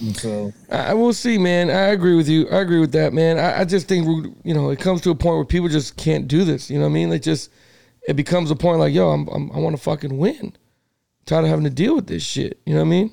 And 0.00 0.16
so, 0.16 0.52
I 0.70 0.94
will 0.94 1.12
see, 1.12 1.38
man. 1.38 1.70
I 1.70 1.88
agree 1.88 2.16
with 2.16 2.28
you. 2.28 2.48
I 2.48 2.60
agree 2.60 2.80
with 2.80 2.92
that, 2.92 3.12
man. 3.12 3.38
I, 3.38 3.60
I 3.60 3.64
just 3.64 3.86
think 3.88 4.06
you 4.44 4.54
know 4.54 4.70
it 4.70 4.80
comes 4.80 5.00
to 5.02 5.10
a 5.10 5.14
point 5.14 5.36
where 5.36 5.44
people 5.44 5.68
just 5.68 5.96
can't 5.96 6.26
do 6.26 6.44
this. 6.44 6.70
You 6.70 6.78
know 6.78 6.84
what 6.84 6.90
I 6.90 6.94
mean? 6.94 7.10
Like 7.10 7.22
just 7.22 7.50
it 8.08 8.14
becomes 8.14 8.50
a 8.50 8.56
point 8.56 8.80
like, 8.80 8.92
yo, 8.92 9.10
I'm, 9.10 9.28
I'm 9.28 9.52
I 9.52 9.58
want 9.58 9.76
to 9.76 9.82
fucking 9.82 10.16
win. 10.18 10.56
tired 11.26 11.44
of 11.44 11.50
having 11.50 11.64
to 11.64 11.70
deal 11.70 11.94
with 11.94 12.06
this 12.08 12.22
shit. 12.24 12.58
You 12.66 12.74
know 12.74 12.80
what 12.80 12.86
I 12.86 12.90
mean? 12.90 13.12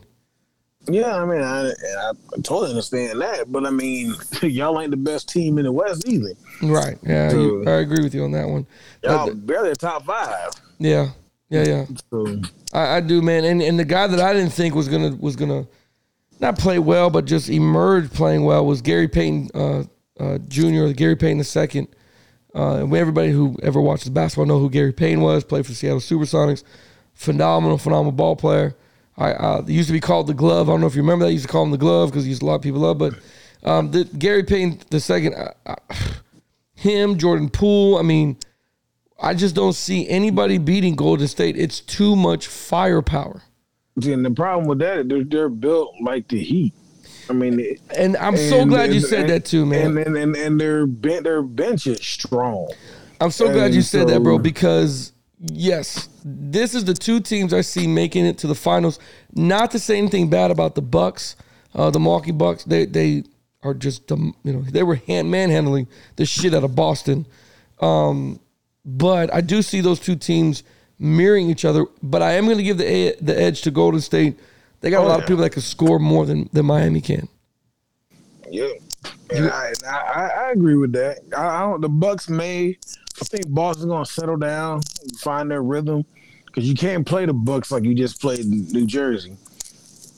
yeah, 0.88 1.18
I 1.18 1.26
mean, 1.26 1.42
I, 1.42 1.68
I 1.70 2.12
totally 2.42 2.70
understand 2.72 3.22
that, 3.22 3.52
but 3.52 3.66
I 3.68 3.70
mean, 3.70 4.16
y'all 4.42 4.80
ain't 4.82 4.90
the 4.90 4.98
best 4.98 5.30
team 5.30 5.60
in 5.60 5.66
the 5.66 5.72
West 5.72 6.08
either. 6.08 6.32
Right. 6.64 6.98
Yeah. 7.04 7.32
you- 7.32 7.64
I 7.68 7.74
agree 7.74 8.02
with 8.04 8.16
you 8.16 8.24
on 8.24 8.32
that 8.32 8.48
one. 8.48 8.66
Y'all 9.04 9.30
Uh, 9.30 9.34
barely 9.36 9.70
a 9.72 9.76
top 9.76 10.06
five. 10.06 10.50
yeah. 10.80 11.10
Yeah. 11.50 11.64
Yeah. 11.64 11.86
So, 12.12 12.42
I, 12.74 12.98
I 12.98 13.02
do, 13.02 13.22
man. 13.22 13.44
And 13.44 13.62
and 13.62 13.78
the 13.80 13.86
guy 13.86 14.08
that 14.08 14.20
I 14.20 14.34
didn't 14.34 14.54
think 14.54 14.76
was 14.76 14.88
gonna 14.88 15.16
was 15.20 15.36
gonna 15.36 15.68
not 16.40 16.58
play 16.58 16.80
well, 16.80 17.10
but 17.10 17.26
just 17.26 17.50
emerge 17.50 18.12
playing 18.12 18.44
well 18.44 18.66
was 18.66 18.82
Gary 18.82 19.08
Payton 19.08 19.50
uh, 19.54 19.84
uh, 20.20 20.38
Jr. 20.48 20.88
Gary 20.90 21.16
Payton 21.16 21.40
II. 21.40 21.88
Uh, 22.56 22.84
and 22.84 22.96
everybody 22.96 23.32
who 23.32 23.56
ever 23.62 23.80
watches 23.80 24.10
basketball 24.10 24.46
know 24.46 24.60
who 24.60 24.70
Gary 24.70 24.92
Payton 24.92 25.22
was. 25.22 25.44
Played 25.44 25.66
for 25.66 25.72
the 25.72 25.76
Seattle 25.76 26.00
SuperSonics. 26.00 26.64
Phenomenal, 27.14 27.78
phenomenal 27.78 28.12
ball 28.12 28.36
player. 28.36 28.76
I 29.18 29.34
uh, 29.34 29.66
he 29.66 29.74
used 29.74 29.90
to 29.90 29.94
be 29.94 30.00
called 30.00 30.28
the 30.28 30.34
Glove. 30.34 30.70
I 30.70 30.74
don't 30.74 30.82
know 30.82 30.88
if 30.88 30.96
you 30.96 31.02
remember 31.02 31.26
that. 31.26 31.30
He 31.30 31.36
used 31.36 31.46
to 31.46 31.52
call 31.52 31.64
him 31.64 31.72
the 31.72 31.78
Glove 31.78 32.10
because 32.10 32.26
he's 32.26 32.42
a 32.42 32.46
lot 32.46 32.56
of 32.56 32.62
people 32.62 32.80
love. 32.80 32.98
But 32.98 33.16
um, 33.64 33.92
the 33.92 34.06
Gary 34.06 34.44
Payton 34.44 34.80
II, 34.92 35.36
uh, 35.36 35.52
uh, 35.66 35.76
him, 36.76 37.18
Jordan 37.18 37.50
Poole. 37.50 37.98
I 37.98 38.02
mean, 38.02 38.38
I 39.22 39.34
just 39.34 39.56
don't 39.56 39.74
see 39.74 40.08
anybody 40.08 40.58
beating 40.58 40.96
Golden 40.96 41.28
State. 41.28 41.58
It's 41.58 41.80
too 41.82 42.16
much 42.16 42.48
firepower. 42.48 43.44
and 44.02 44.24
the 44.26 44.32
problem 44.32 44.68
with 44.68 44.80
that, 44.80 45.10
they're, 45.10 45.24
they're 45.26 45.50
built 45.50 45.94
like 46.02 46.28
the 46.30 46.40
Heat. 46.40 46.74
I 47.30 47.34
mean, 47.34 47.60
it- 47.60 47.82
And 47.96 48.16
I'm 48.18 48.38
so 48.38 48.62
and- 48.62 48.70
glad 48.70 48.94
you 48.94 49.02
said 49.02 49.22
and- 49.22 49.30
that 49.32 49.46
too, 49.46 49.66
man. 49.66 49.98
And 49.98 50.00
and 50.00 50.18
and, 50.18 50.36
and 50.36 50.60
their 50.62 50.88
ben- 50.88 51.24
their 51.24 51.42
bench 51.44 51.86
is 51.86 52.00
strong. 52.02 52.72
I'm 53.22 53.32
so 53.32 53.52
glad 53.52 53.74
you 53.74 53.82
said 53.82 54.08
that, 54.08 54.24
bro, 54.24 54.40
because 54.40 55.12
yes, 55.40 56.08
this 56.24 56.74
is 56.74 56.86
the 56.86 56.94
two 56.94 57.20
teams 57.20 57.54
I 57.54 57.62
see 57.62 57.86
making 57.86 58.26
it 58.26 58.38
to 58.40 58.48
the 58.48 58.56
finals. 58.56 58.98
Not 59.36 59.72
to 59.72 59.80
say 59.80 59.98
anything 59.98 60.30
bad 60.30 60.50
about 60.52 60.76
the 60.76 60.82
Bucks, 60.82 61.36
uh, 61.76 61.90
the 61.92 62.00
Milwaukee 62.00 62.32
Bucks. 62.32 62.64
They 62.64 62.86
they 62.86 63.24
are 63.62 63.74
just 63.74 64.10
um, 64.12 64.34
you 64.44 64.54
know 64.54 64.62
they 64.62 64.84
were 64.84 64.96
hand 64.96 65.30
manhandling 65.30 65.88
the 66.16 66.26
shit 66.26 66.54
out 66.54 66.64
of 66.64 66.74
Boston. 66.76 67.28
Um, 67.82 68.40
but 68.86 69.34
I 69.34 69.42
do 69.42 69.62
see 69.62 69.82
those 69.82 70.00
two 70.00 70.16
teams 70.16 70.64
mirroring 70.98 71.50
each 71.50 71.66
other. 71.66 71.86
But 72.04 72.22
I 72.22 72.34
am 72.34 72.46
going 72.46 72.58
to 72.58 72.64
give 72.64 72.78
the 72.78 73.16
the 73.22 73.40
edge 73.40 73.62
to 73.64 73.72
Golden 73.72 74.02
State. 74.02 74.40
They 74.82 74.90
got 74.90 75.02
a 75.02 75.06
Oh, 75.06 75.10
lot 75.10 75.20
of 75.20 75.26
people 75.28 75.44
that 75.44 75.52
can 75.52 75.62
score 75.62 76.00
more 76.00 76.26
than 76.26 76.50
than 76.54 76.66
Miami 76.66 77.02
can. 77.02 77.28
Yeah, 78.50 78.68
and 79.32 79.48
I, 79.48 79.74
I 79.88 80.30
I 80.46 80.52
agree 80.52 80.76
with 80.76 80.94
that. 80.94 81.20
I, 81.38 81.46
I 81.46 81.60
don't. 81.62 81.82
The 81.82 81.90
Bucks 81.90 82.30
may. 82.30 82.78
I 83.22 83.26
think 83.26 83.50
Boston's 83.50 83.88
gonna 83.88 84.06
settle 84.06 84.38
down, 84.38 84.82
find 85.20 85.52
their 85.52 85.62
rhythm, 85.62 86.06
because 86.46 86.68
you 86.68 86.74
can't 86.74 87.06
play 87.06 87.26
the 87.26 87.34
Bucks 87.34 87.72
like 87.72 87.84
you 87.84 87.94
just 87.94 88.22
played 88.22 88.40
in 88.40 88.66
New 88.72 88.86
Jersey. 88.88 89.36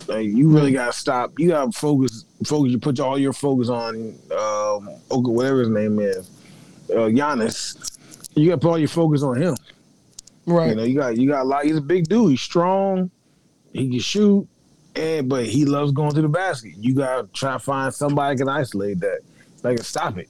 Like 0.07 0.27
you 0.27 0.49
really 0.49 0.71
gotta 0.71 0.93
stop. 0.93 1.31
You 1.37 1.49
gotta 1.49 1.71
focus. 1.71 2.25
Focus. 2.45 2.71
You 2.71 2.79
put 2.79 2.99
all 2.99 3.17
your 3.17 3.33
focus 3.33 3.69
on 3.69 4.15
um, 4.37 4.89
whatever 5.09 5.59
his 5.59 5.69
name 5.69 5.99
is, 5.99 6.29
uh, 6.91 7.09
Giannis. 7.09 7.97
You 8.35 8.47
gotta 8.47 8.59
put 8.59 8.69
all 8.69 8.79
your 8.79 8.87
focus 8.87 9.23
on 9.23 9.41
him. 9.41 9.55
Right. 10.45 10.69
You 10.69 10.75
know, 10.75 10.83
you 10.83 10.95
got 10.95 11.17
you 11.17 11.29
got 11.29 11.41
a 11.41 11.43
lot. 11.43 11.65
He's 11.65 11.77
a 11.77 11.81
big 11.81 12.07
dude. 12.07 12.31
He's 12.31 12.41
strong. 12.41 13.11
He 13.73 13.89
can 13.89 13.99
shoot, 13.99 14.47
and 14.95 15.29
but 15.29 15.45
he 15.45 15.65
loves 15.65 15.91
going 15.91 16.13
to 16.13 16.21
the 16.21 16.29
basket. 16.29 16.73
You 16.77 16.93
gotta 16.93 17.27
try 17.33 17.53
to 17.53 17.59
find 17.59 17.93
somebody 17.93 18.35
that 18.35 18.43
can 18.43 18.49
isolate 18.49 18.99
that, 18.99 19.19
that 19.61 19.75
can 19.75 19.83
stop 19.83 20.17
it. 20.17 20.29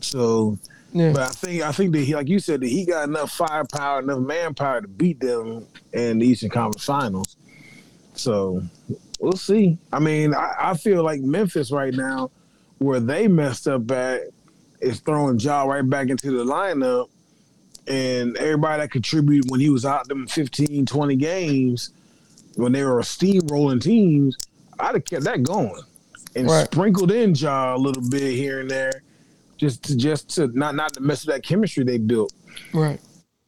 So, 0.00 0.58
yeah. 0.92 1.12
but 1.12 1.22
I 1.22 1.28
think 1.28 1.62
I 1.62 1.72
think 1.72 1.92
that 1.92 2.00
he, 2.00 2.14
like 2.14 2.28
you 2.28 2.38
said, 2.38 2.60
that 2.60 2.68
he 2.68 2.84
got 2.84 3.08
enough 3.08 3.30
firepower, 3.32 4.00
enough 4.00 4.20
manpower 4.20 4.82
to 4.82 4.88
beat 4.88 5.20
them 5.20 5.66
in 5.92 6.18
the 6.18 6.26
Eastern 6.26 6.50
Conference 6.50 6.84
Finals. 6.84 7.36
So 8.14 8.62
we'll 9.18 9.32
see. 9.32 9.78
I 9.92 9.98
mean, 9.98 10.34
I, 10.34 10.54
I 10.58 10.74
feel 10.76 11.02
like 11.02 11.20
Memphis 11.20 11.70
right 11.70 11.94
now, 11.94 12.30
where 12.78 13.00
they 13.00 13.28
messed 13.28 13.66
up 13.66 13.90
at, 13.90 14.22
is 14.80 15.00
throwing 15.00 15.38
Ja 15.38 15.62
right 15.62 15.88
back 15.88 16.08
into 16.08 16.30
the 16.30 16.44
lineup 16.44 17.08
and 17.86 18.36
everybody 18.36 18.82
that 18.82 18.90
contributed 18.90 19.50
when 19.50 19.60
he 19.60 19.70
was 19.70 19.84
out 19.84 20.08
them 20.08 20.26
15, 20.26 20.86
20 20.86 21.16
games, 21.16 21.90
when 22.56 22.72
they 22.72 22.84
were 22.84 23.00
a 23.00 23.02
steamrolling 23.02 23.80
teams, 23.82 24.36
I'd 24.78 24.94
have 24.94 25.04
kept 25.04 25.24
that 25.24 25.42
going 25.42 25.82
and 26.34 26.48
Right. 26.48 26.66
sprinkled 26.66 27.12
in 27.12 27.34
Ja 27.34 27.76
a 27.76 27.78
little 27.78 28.02
bit 28.08 28.34
here 28.34 28.60
and 28.60 28.70
there, 28.70 29.02
just 29.56 29.82
to 29.84 29.96
just 29.96 30.30
to 30.36 30.48
not 30.48 30.74
not 30.74 30.94
to 30.94 31.00
mess 31.00 31.24
with 31.24 31.34
that 31.34 31.42
chemistry 31.44 31.84
they 31.84 31.98
built. 31.98 32.32
Right. 32.72 33.00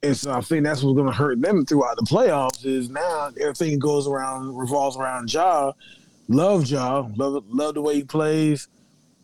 And 0.02 0.16
so 0.16 0.32
I 0.32 0.40
think 0.40 0.64
that's 0.64 0.82
what's 0.82 0.94
going 0.94 1.08
to 1.08 1.12
hurt 1.16 1.40
them 1.40 1.64
throughout 1.64 1.96
the 1.96 2.02
playoffs. 2.02 2.64
Is 2.64 2.90
now 2.90 3.30
everything 3.40 3.78
goes 3.78 4.06
around 4.06 4.56
revolves 4.56 4.96
around 4.96 5.32
Ja. 5.32 5.72
Love 6.28 6.66
Ja, 6.66 7.08
love 7.16 7.44
love 7.48 7.74
the 7.74 7.80
way 7.82 7.94
he 7.94 8.02
plays, 8.04 8.68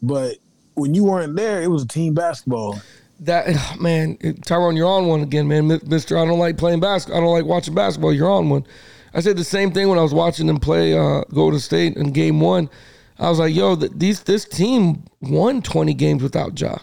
but 0.00 0.36
when 0.74 0.94
you 0.94 1.04
weren't 1.04 1.36
there, 1.36 1.60
it 1.62 1.66
was 1.68 1.82
a 1.82 1.88
team 1.88 2.14
basketball. 2.14 2.80
That 3.22 3.46
man, 3.80 4.18
Tyrone, 4.44 4.76
you're 4.76 4.88
on 4.88 5.06
one 5.06 5.22
again, 5.22 5.48
man. 5.48 5.68
Mister, 5.86 6.18
I 6.18 6.24
don't 6.24 6.38
like 6.38 6.56
playing 6.56 6.80
basketball. 6.80 7.18
I 7.18 7.24
don't 7.24 7.32
like 7.32 7.44
watching 7.44 7.74
basketball. 7.74 8.12
You're 8.12 8.30
on 8.30 8.48
one. 8.48 8.66
I 9.14 9.20
said 9.20 9.36
the 9.36 9.44
same 9.44 9.72
thing 9.72 9.88
when 9.88 9.98
I 9.98 10.02
was 10.02 10.14
watching 10.14 10.46
them 10.46 10.58
play 10.58 10.96
uh, 10.96 11.22
Golden 11.32 11.60
State 11.60 11.96
in 11.96 12.12
Game 12.12 12.40
One. 12.40 12.70
I 13.18 13.28
was 13.28 13.38
like, 13.38 13.54
"Yo, 13.54 13.76
th- 13.76 13.92
these 13.94 14.22
this 14.22 14.44
team 14.44 15.04
won 15.20 15.62
20 15.62 15.94
games 15.94 16.22
without 16.22 16.58
Ja." 16.58 16.78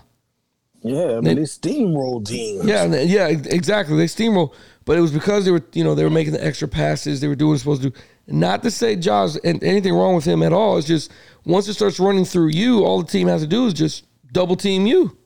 Yeah, 0.81 1.17
I 1.17 1.21
mean, 1.21 1.35
they 1.35 1.41
steamroll 1.41 2.25
teams. 2.25 2.65
Yeah, 2.65 2.85
yeah, 2.85 3.27
exactly. 3.27 3.97
They 3.97 4.05
steamroll, 4.05 4.53
but 4.85 4.97
it 4.97 5.01
was 5.01 5.11
because 5.11 5.43
they 5.43 5.51
were, 5.51 5.63
you 5.73 5.83
know, 5.83 5.93
they 5.93 6.03
were 6.03 6.09
making 6.09 6.33
the 6.33 6.45
extra 6.45 6.67
passes. 6.69 7.19
They 7.19 7.27
were 7.27 7.35
doing 7.35 7.49
what 7.49 7.53
they're 7.55 7.59
supposed 7.59 7.81
to 7.81 7.89
do. 7.89 7.95
Not 8.27 8.63
to 8.63 8.71
say 8.71 8.95
Ja's 8.95 9.35
and 9.37 9.61
anything 9.63 9.93
wrong 9.93 10.15
with 10.15 10.23
him 10.23 10.41
at 10.41 10.53
all. 10.53 10.77
It's 10.77 10.87
just 10.87 11.11
once 11.45 11.67
it 11.67 11.73
starts 11.73 11.99
running 11.99 12.23
through 12.23 12.49
you, 12.49 12.85
all 12.85 13.01
the 13.01 13.11
team 13.11 13.27
has 13.27 13.41
to 13.41 13.47
do 13.47 13.65
is 13.65 13.73
just 13.73 14.05
double 14.31 14.55
team 14.55 14.85
you. 14.85 15.17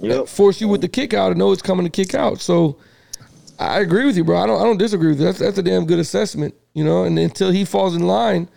Yep. 0.00 0.28
force 0.28 0.60
you 0.60 0.68
with 0.68 0.80
the 0.80 0.88
kick 0.88 1.14
out 1.14 1.30
and 1.30 1.38
know 1.38 1.52
it's 1.52 1.62
coming 1.62 1.86
to 1.86 1.90
kick 1.90 2.14
out. 2.14 2.40
So 2.40 2.78
I 3.58 3.80
agree 3.80 4.04
with 4.04 4.16
you, 4.16 4.24
bro. 4.24 4.38
I 4.38 4.46
don't 4.46 4.60
I 4.60 4.64
don't 4.64 4.78
disagree 4.78 5.08
with 5.08 5.20
you. 5.20 5.26
That's 5.26 5.38
that's 5.38 5.58
a 5.58 5.62
damn 5.62 5.86
good 5.86 5.98
assessment, 5.98 6.54
you 6.74 6.84
know. 6.84 7.04
And 7.04 7.18
until 7.18 7.50
he 7.50 7.64
falls 7.64 7.94
in 7.94 8.02
line, 8.06 8.48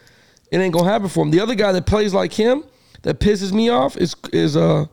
it 0.52 0.58
ain't 0.58 0.74
gonna 0.74 0.90
happen 0.90 1.10
for 1.10 1.24
him. 1.24 1.32
The 1.32 1.40
other 1.40 1.56
guy 1.56 1.72
that 1.72 1.86
plays 1.86 2.14
like 2.14 2.34
him 2.34 2.64
that 3.04 3.20
pisses 3.20 3.52
me 3.52 3.70
off 3.70 3.98
is 3.98 4.16
is 4.34 4.58
uh 4.58 4.86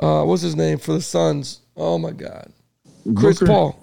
uh 0.00 0.24
what's 0.24 0.42
his 0.42 0.56
name 0.56 0.78
for 0.78 0.92
the 0.92 1.00
Suns? 1.00 1.60
Oh 1.76 1.98
my 1.98 2.10
god, 2.10 2.52
Chris 3.16 3.38
Booker? 3.38 3.52
Paul. 3.52 3.78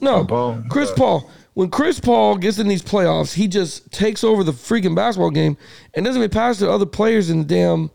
No, 0.00 0.24
Paul. 0.24 0.62
Chris 0.70 0.90
Paul. 0.92 1.30
When 1.54 1.70
Chris 1.70 2.00
Paul 2.00 2.36
gets 2.36 2.58
in 2.58 2.66
these 2.66 2.82
playoffs, 2.82 3.34
he 3.34 3.46
just 3.46 3.92
takes 3.92 4.24
over 4.24 4.42
the 4.42 4.52
freaking 4.52 4.96
basketball 4.96 5.30
game 5.30 5.56
and 5.94 6.04
doesn't 6.04 6.20
even 6.20 6.30
pass 6.30 6.58
to 6.58 6.70
other 6.70 6.86
players 6.86 7.30
in 7.30 7.38
the 7.38 7.44
damn 7.44 7.90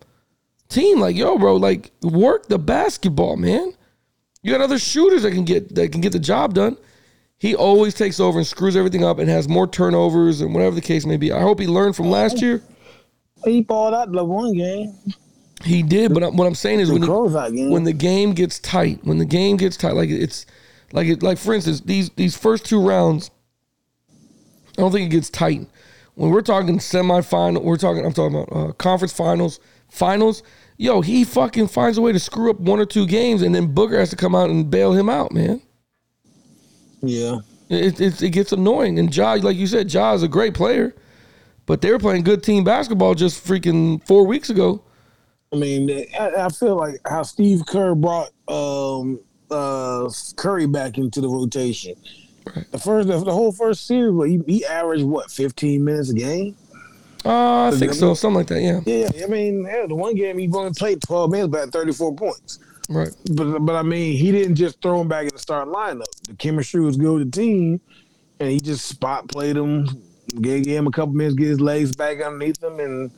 team. 0.69 0.99
Like, 0.99 1.15
yo, 1.15 1.37
bro, 1.37 1.55
like 1.55 1.91
work 2.01 2.47
the 2.47 2.57
basketball, 2.59 3.35
man. 3.35 3.73
You 4.41 4.51
got 4.51 4.61
other 4.61 4.79
shooters 4.79 5.23
that 5.23 5.31
can 5.31 5.43
get 5.45 5.75
that 5.75 5.91
can 5.91 6.01
get 6.01 6.13
the 6.13 6.19
job 6.19 6.53
done. 6.53 6.77
He 7.37 7.55
always 7.55 7.93
takes 7.93 8.19
over 8.19 8.37
and 8.37 8.47
screws 8.47 8.75
everything 8.75 9.03
up 9.03 9.17
and 9.19 9.29
has 9.29 9.47
more 9.47 9.65
turnovers 9.67 10.41
and 10.41 10.53
whatever 10.53 10.75
the 10.75 10.81
case 10.81 11.05
may 11.05 11.17
be. 11.17 11.31
I 11.31 11.41
hope 11.41 11.59
he 11.59 11.67
learned 11.67 11.95
from 11.95 12.09
last 12.09 12.41
year. 12.41 12.61
He 13.45 13.61
balled 13.61 13.93
out 13.93 14.11
the 14.11 14.23
one 14.23 14.53
game. 14.53 14.93
He 15.63 15.81
did, 15.83 16.13
but 16.13 16.33
what 16.33 16.45
I'm 16.47 16.55
saying 16.55 16.79
is 16.81 16.89
when, 16.91 17.01
he- 17.01 17.07
when 17.69 17.83
the 17.83 17.93
game 17.93 18.33
gets 18.33 18.59
tight, 18.59 18.99
when 19.03 19.17
the 19.17 19.25
game 19.25 19.57
gets 19.57 19.75
tight, 19.77 19.93
like 19.93 20.09
it's 20.09 20.45
like 20.93 21.07
it, 21.07 21.21
like 21.23 21.37
for 21.37 21.53
instance, 21.53 21.81
these 21.81 22.09
these 22.11 22.35
first 22.37 22.65
two 22.65 22.81
rounds, 22.81 23.29
I 24.77 24.81
don't 24.81 24.91
think 24.91 25.07
it 25.07 25.15
gets 25.15 25.29
tight. 25.29 25.67
When 26.15 26.31
we're 26.31 26.41
talking 26.41 26.77
semifinal, 26.79 27.61
we're 27.63 27.77
talking. 27.77 28.05
I'm 28.05 28.13
talking 28.13 28.37
about 28.41 28.55
uh, 28.69 28.71
conference 28.73 29.13
finals, 29.13 29.59
finals. 29.89 30.43
Yo, 30.77 31.01
he 31.01 31.23
fucking 31.23 31.67
finds 31.67 31.97
a 31.97 32.01
way 32.01 32.11
to 32.13 32.19
screw 32.19 32.49
up 32.49 32.59
one 32.59 32.79
or 32.79 32.85
two 32.85 33.05
games, 33.05 33.41
and 33.41 33.53
then 33.53 33.73
Booker 33.73 33.99
has 33.99 34.09
to 34.11 34.15
come 34.15 34.33
out 34.33 34.49
and 34.49 34.69
bail 34.71 34.93
him 34.93 35.09
out, 35.09 35.31
man. 35.31 35.61
yeah. 37.01 37.39
It, 37.69 38.01
it, 38.01 38.21
it 38.23 38.29
gets 38.31 38.51
annoying. 38.51 38.97
And 38.97 39.15
Ja, 39.15 39.33
like 39.33 39.55
you 39.55 39.67
said, 39.67 39.93
Ja 39.93 40.13
is 40.13 40.23
a 40.23 40.27
great 40.27 40.55
player, 40.55 40.95
but 41.67 41.81
they 41.81 41.91
were 41.91 41.99
playing 41.99 42.23
good 42.23 42.41
team 42.43 42.63
basketball 42.63 43.13
just 43.13 43.45
freaking 43.45 44.03
four 44.07 44.25
weeks 44.25 44.49
ago. 44.49 44.81
I 45.53 45.57
mean, 45.57 46.07
I, 46.19 46.45
I 46.45 46.49
feel 46.49 46.75
like 46.75 46.95
how 47.07 47.21
Steve 47.23 47.65
Kerr 47.67 47.93
brought 47.93 48.29
um, 48.47 49.19
uh, 49.51 50.09
Curry 50.35 50.65
back 50.65 50.97
into 50.97 51.21
the 51.21 51.27
rotation. 51.27 51.95
The 52.71 52.79
first, 52.79 53.07
the, 53.07 53.19
the 53.23 53.31
whole 53.31 53.51
first 53.51 53.85
series, 53.85 54.41
he, 54.47 54.53
he 54.53 54.65
averaged 54.65 55.03
what, 55.03 55.29
fifteen 55.29 55.83
minutes 55.83 56.09
a 56.09 56.15
game? 56.15 56.55
Uh, 57.25 57.67
I 57.67 57.71
think 57.71 57.93
so, 57.93 58.13
something 58.13 58.35
like 58.37 58.47
that. 58.47 58.61
Yeah, 58.61 58.79
Yeah, 58.85 59.25
I 59.25 59.27
mean, 59.27 59.65
hell, 59.65 59.87
the 59.87 59.95
one 59.95 60.15
game 60.15 60.37
he 60.37 60.49
only 60.53 60.71
played 60.71 61.01
twelve 61.01 61.31
minutes, 61.31 61.49
but 61.49 61.59
had 61.59 61.71
thirty 61.71 61.91
four 61.91 62.15
points. 62.15 62.59
right. 62.89 63.09
But 63.33 63.59
but 63.59 63.75
I 63.75 63.83
mean, 63.83 64.17
he 64.17 64.31
didn't 64.31 64.55
just 64.55 64.81
throw 64.81 65.01
him 65.01 65.07
back 65.07 65.23
in 65.23 65.33
the 65.33 65.39
starting 65.39 65.73
lineup. 65.73 66.05
The 66.27 66.35
chemistry 66.35 66.81
was 66.81 66.97
good 66.97 67.19
with 67.19 67.31
the 67.31 67.37
team, 67.39 67.81
and 68.39 68.51
he 68.51 68.59
just 68.59 68.85
spot 68.85 69.27
played 69.27 69.57
him, 69.57 69.85
gave, 70.41 70.63
gave 70.63 70.77
him 70.77 70.87
a 70.87 70.91
couple 70.91 71.13
minutes, 71.13 71.35
get 71.35 71.47
his 71.47 71.59
legs 71.59 71.95
back 71.95 72.21
underneath 72.21 72.63
him, 72.63 72.79
and 72.79 73.11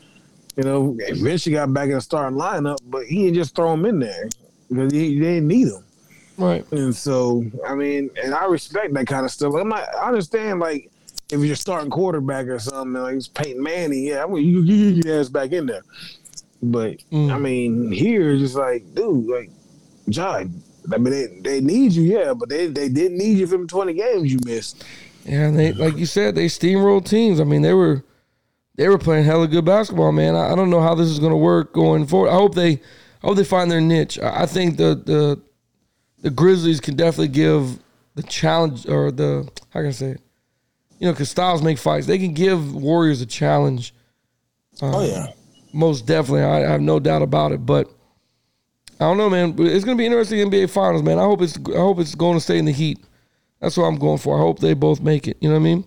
you 0.57 0.63
know, 0.63 0.95
eventually 0.99 1.53
got 1.53 1.73
back 1.73 1.89
in 1.89 1.95
the 1.95 2.01
starting 2.01 2.37
lineup. 2.37 2.77
But 2.85 3.05
he 3.05 3.23
didn't 3.23 3.35
just 3.35 3.55
throw 3.55 3.73
him 3.73 3.85
in 3.85 3.99
there 3.99 4.29
because 4.67 4.91
he, 4.91 5.19
they 5.19 5.35
didn't 5.35 5.47
need 5.47 5.67
him. 5.67 5.83
Right. 6.37 6.69
And 6.71 6.95
so, 6.95 7.45
I 7.67 7.75
mean, 7.75 8.09
and 8.21 8.33
I 8.33 8.45
respect 8.45 8.93
that 8.95 9.05
kind 9.05 9.25
of 9.25 9.31
stuff. 9.31 9.53
I'm 9.53 9.69
not, 9.69 9.87
I 9.95 10.07
understand, 10.07 10.59
like, 10.59 10.89
if 11.31 11.39
you're 11.41 11.55
starting 11.55 11.89
quarterback 11.89 12.47
or 12.47 12.59
something, 12.59 12.93
like 13.01 13.15
it's 13.15 13.27
Peyton 13.27 13.61
Manning, 13.61 14.03
yeah, 14.05 14.23
I 14.23 14.27
mean, 14.27 14.47
you, 14.47 14.61
you 14.61 14.95
get 14.95 15.05
your 15.05 15.19
ass 15.19 15.29
back 15.29 15.51
in 15.51 15.65
there. 15.65 15.83
But, 16.61 16.97
Mm. 17.11 17.31
I 17.31 17.39
mean, 17.39 17.91
here, 17.91 18.31
it's 18.31 18.41
just 18.41 18.55
like, 18.55 18.93
dude, 18.93 19.27
like, 19.27 19.49
John, 20.09 20.61
I 20.93 20.97
mean, 20.97 21.11
they, 21.11 21.27
they 21.41 21.61
need 21.61 21.93
you, 21.93 22.03
yeah, 22.03 22.33
but 22.33 22.49
they, 22.49 22.67
they 22.67 22.89
didn't 22.89 23.17
need 23.17 23.37
you 23.37 23.47
for 23.47 23.57
them 23.57 23.67
20 23.67 23.93
games 23.93 24.31
you 24.31 24.39
missed. 24.45 24.83
Yeah, 25.25 25.47
and 25.47 25.57
they 25.57 25.71
like 25.73 25.97
you 25.97 26.05
said, 26.07 26.33
they 26.35 26.47
steamrolled 26.47 27.05
teams. 27.05 27.39
I 27.39 27.43
mean, 27.43 27.61
they 27.61 27.73
were 27.73 28.03
they 28.75 28.87
were 28.89 28.97
playing 28.97 29.25
hella 29.25 29.47
good 29.47 29.65
basketball, 29.65 30.11
man. 30.11 30.35
I, 30.35 30.51
I 30.51 30.55
don't 30.55 30.71
know 30.71 30.81
how 30.81 30.95
this 30.95 31.09
is 31.09 31.19
going 31.19 31.31
to 31.31 31.37
work 31.37 31.73
going 31.73 32.07
forward. 32.07 32.29
I 32.29 32.33
hope 32.33 32.55
they 32.55 32.71
I 32.73 32.79
hope 33.27 33.37
they 33.37 33.43
find 33.43 33.69
their 33.69 33.81
niche. 33.81 34.17
I, 34.17 34.43
I 34.43 34.45
think 34.47 34.77
the 34.77 34.95
the 34.95 35.39
the 36.21 36.31
Grizzlies 36.31 36.79
can 36.79 36.95
definitely 36.95 37.27
give 37.27 37.77
the 38.15 38.23
challenge 38.23 38.87
or 38.87 39.11
the 39.11 39.47
how 39.69 39.81
can 39.81 39.87
I 39.89 39.91
say 39.91 40.07
it? 40.11 40.21
You 41.01 41.07
know, 41.07 41.13
because 41.13 41.31
styles 41.31 41.63
make 41.63 41.79
fights. 41.79 42.05
They 42.05 42.19
can 42.19 42.35
give 42.35 42.75
Warriors 42.75 43.21
a 43.21 43.25
challenge. 43.25 43.91
oh, 44.83 45.03
yeah. 45.03 45.31
Most 45.73 46.05
definitely, 46.05 46.43
I, 46.43 46.57
I 46.57 46.69
have 46.69 46.81
no 46.81 46.99
doubt 46.99 47.23
about 47.23 47.51
it. 47.51 47.65
But 47.65 47.87
I 48.99 49.05
don't 49.05 49.17
know, 49.17 49.27
man. 49.27 49.55
It's 49.57 49.83
gonna 49.83 49.97
be 49.97 50.05
interesting 50.05 50.37
NBA 50.37 50.69
Finals, 50.69 51.01
man. 51.01 51.17
I 51.17 51.23
hope 51.23 51.41
it's 51.41 51.57
I 51.57 51.79
hope 51.79 51.97
it's 51.97 52.13
going 52.13 52.37
to 52.37 52.39
stay 52.39 52.59
in 52.59 52.65
the 52.65 52.71
Heat. 52.71 52.99
That's 53.59 53.77
what 53.77 53.85
I'm 53.85 53.97
going 53.97 54.19
for. 54.19 54.37
I 54.37 54.41
hope 54.41 54.59
they 54.59 54.75
both 54.75 55.01
make 55.01 55.27
it. 55.27 55.37
You 55.41 55.49
know 55.49 55.55
what 55.55 55.61
I 55.61 55.63
mean? 55.63 55.85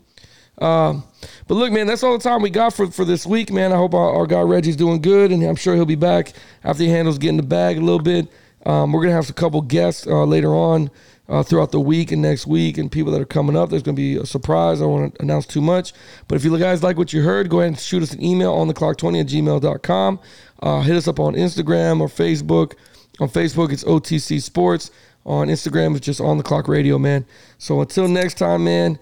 Um, 0.58 1.04
but 1.46 1.54
look, 1.54 1.70
man, 1.70 1.86
that's 1.86 2.02
all 2.02 2.18
the 2.18 2.22
time 2.22 2.42
we 2.42 2.50
got 2.50 2.74
for 2.74 2.90
for 2.90 3.04
this 3.04 3.24
week, 3.24 3.52
man. 3.52 3.72
I 3.72 3.76
hope 3.76 3.94
our, 3.94 4.16
our 4.16 4.26
guy 4.26 4.40
Reggie's 4.40 4.74
doing 4.74 5.00
good, 5.00 5.30
and 5.30 5.44
I'm 5.44 5.54
sure 5.54 5.76
he'll 5.76 5.86
be 5.86 5.94
back 5.94 6.32
after 6.64 6.82
he 6.82 6.88
handles 6.88 7.18
getting 7.18 7.36
the 7.36 7.44
bag 7.44 7.76
a 7.76 7.80
little 7.80 8.02
bit. 8.02 8.26
Um, 8.66 8.92
we're 8.92 9.02
gonna 9.02 9.14
have 9.14 9.30
a 9.30 9.32
couple 9.32 9.60
guests 9.62 10.08
uh, 10.08 10.24
later 10.24 10.52
on 10.52 10.90
uh, 11.28 11.42
throughout 11.42 11.72
the 11.72 11.80
week 11.80 12.12
and 12.12 12.20
next 12.22 12.46
week, 12.46 12.78
and 12.78 12.90
people 12.90 13.12
that 13.12 13.20
are 13.20 13.26
coming 13.26 13.56
up. 13.56 13.70
There's 13.70 13.82
gonna 13.82 13.94
be 13.94 14.16
a 14.16 14.26
surprise. 14.26 14.80
I 14.80 14.84
don't 14.84 14.92
want 14.92 15.14
to 15.14 15.22
announce 15.22 15.46
too 15.46 15.60
much, 15.60 15.92
but 16.28 16.36
if 16.36 16.44
you 16.44 16.56
guys 16.58 16.82
like 16.82 16.98
what 16.98 17.12
you 17.12 17.22
heard, 17.22 17.48
go 17.48 17.60
ahead 17.60 17.68
and 17.68 17.78
shoot 17.78 18.02
us 18.02 18.12
an 18.12 18.22
email 18.22 18.52
on 18.52 18.68
the 18.68 18.74
clock20 18.74 19.20
at 19.20 19.26
gmail.com. 19.26 20.20
Uh, 20.62 20.80
hit 20.82 20.96
us 20.96 21.08
up 21.08 21.20
on 21.20 21.34
Instagram 21.34 22.00
or 22.00 22.08
Facebook. 22.08 22.74
On 23.20 23.28
Facebook, 23.28 23.72
it's 23.72 23.84
OTC 23.84 24.42
Sports. 24.42 24.90
On 25.26 25.48
Instagram, 25.48 25.96
it's 25.96 26.04
just 26.04 26.20
on 26.20 26.36
the 26.36 26.42
clock 26.42 26.68
radio, 26.68 26.98
man. 26.98 27.24
So 27.58 27.80
until 27.80 28.08
next 28.08 28.34
time, 28.34 28.64
man. 28.64 28.98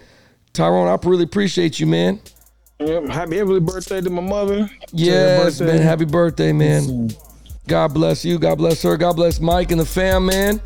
Tyrone, 0.52 0.86
I 0.86 1.08
really 1.08 1.24
appreciate 1.24 1.80
you, 1.80 1.86
man. 1.86 2.20
Yep. 2.78 3.08
Happy 3.08 3.40
early 3.40 3.60
birthday 3.60 4.00
to 4.00 4.10
my 4.10 4.20
mother. 4.20 4.68
Yes, 4.92 5.58
birthday. 5.58 5.78
man. 5.78 5.82
Happy 5.82 6.04
birthday, 6.04 6.52
man. 6.52 7.10
God 7.66 7.94
bless 7.94 8.24
you. 8.24 8.38
God 8.38 8.58
bless 8.58 8.82
her. 8.82 8.96
God 8.96 9.16
bless 9.16 9.40
Mike 9.40 9.70
and 9.70 9.80
the 9.80 9.86
fam, 9.86 10.26
man. 10.26 10.60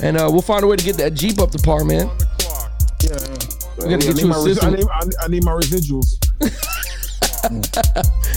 And 0.00 0.16
uh, 0.16 0.28
we'll 0.30 0.42
find 0.42 0.62
a 0.64 0.66
way 0.66 0.76
to 0.76 0.84
get 0.84 0.96
that 0.98 1.14
Jeep 1.14 1.38
up 1.40 1.50
the 1.50 1.58
par, 1.58 1.84
man. 1.84 2.06
Yeah. 3.02 3.18
We 3.76 3.84
gotta 3.84 3.96
I 3.96 3.98
get 3.98 4.14
need 4.14 4.18
you 4.18 4.24
a 4.26 4.28
my 4.28 4.44
system. 4.44 4.74
need, 4.74 4.86
I 4.92 5.04
need- 5.04 5.14
I 5.22 5.28
need 5.28 5.44
my 5.44 5.52
residuals. 5.52 6.16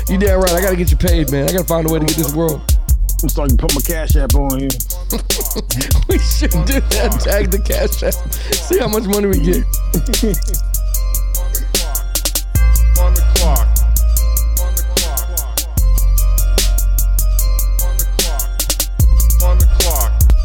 You 0.08 0.18
damn 0.18 0.40
right. 0.40 0.52
I 0.54 0.62
got 0.62 0.70
to 0.72 0.76
get 0.76 0.92
you 0.92 0.98
paid, 0.98 1.32
man. 1.32 1.50
I 1.50 1.52
got 1.52 1.60
to 1.60 1.64
find 1.66 1.90
a 1.90 1.92
way 1.92 2.00
to 2.00 2.06
get 2.06 2.16
this 2.18 2.34
world. 2.36 2.62
I'm 3.24 3.30
starting 3.30 3.58
to 3.58 3.62
put 3.62 3.74
my 3.76 3.82
cash 3.82 4.16
app 4.16 4.36
on 4.36 4.60
here. 4.60 4.70
We 6.08 6.18
should 6.20 6.52
do 6.66 6.80
that. 6.82 7.18
Tag 7.24 7.50
the 7.52 7.60
cash 7.66 8.04
app. 8.04 8.14
See 8.54 8.78
how 8.80 8.88
much 8.88 9.04
money 9.06 9.28
we 9.28 9.40
get. 9.40 9.66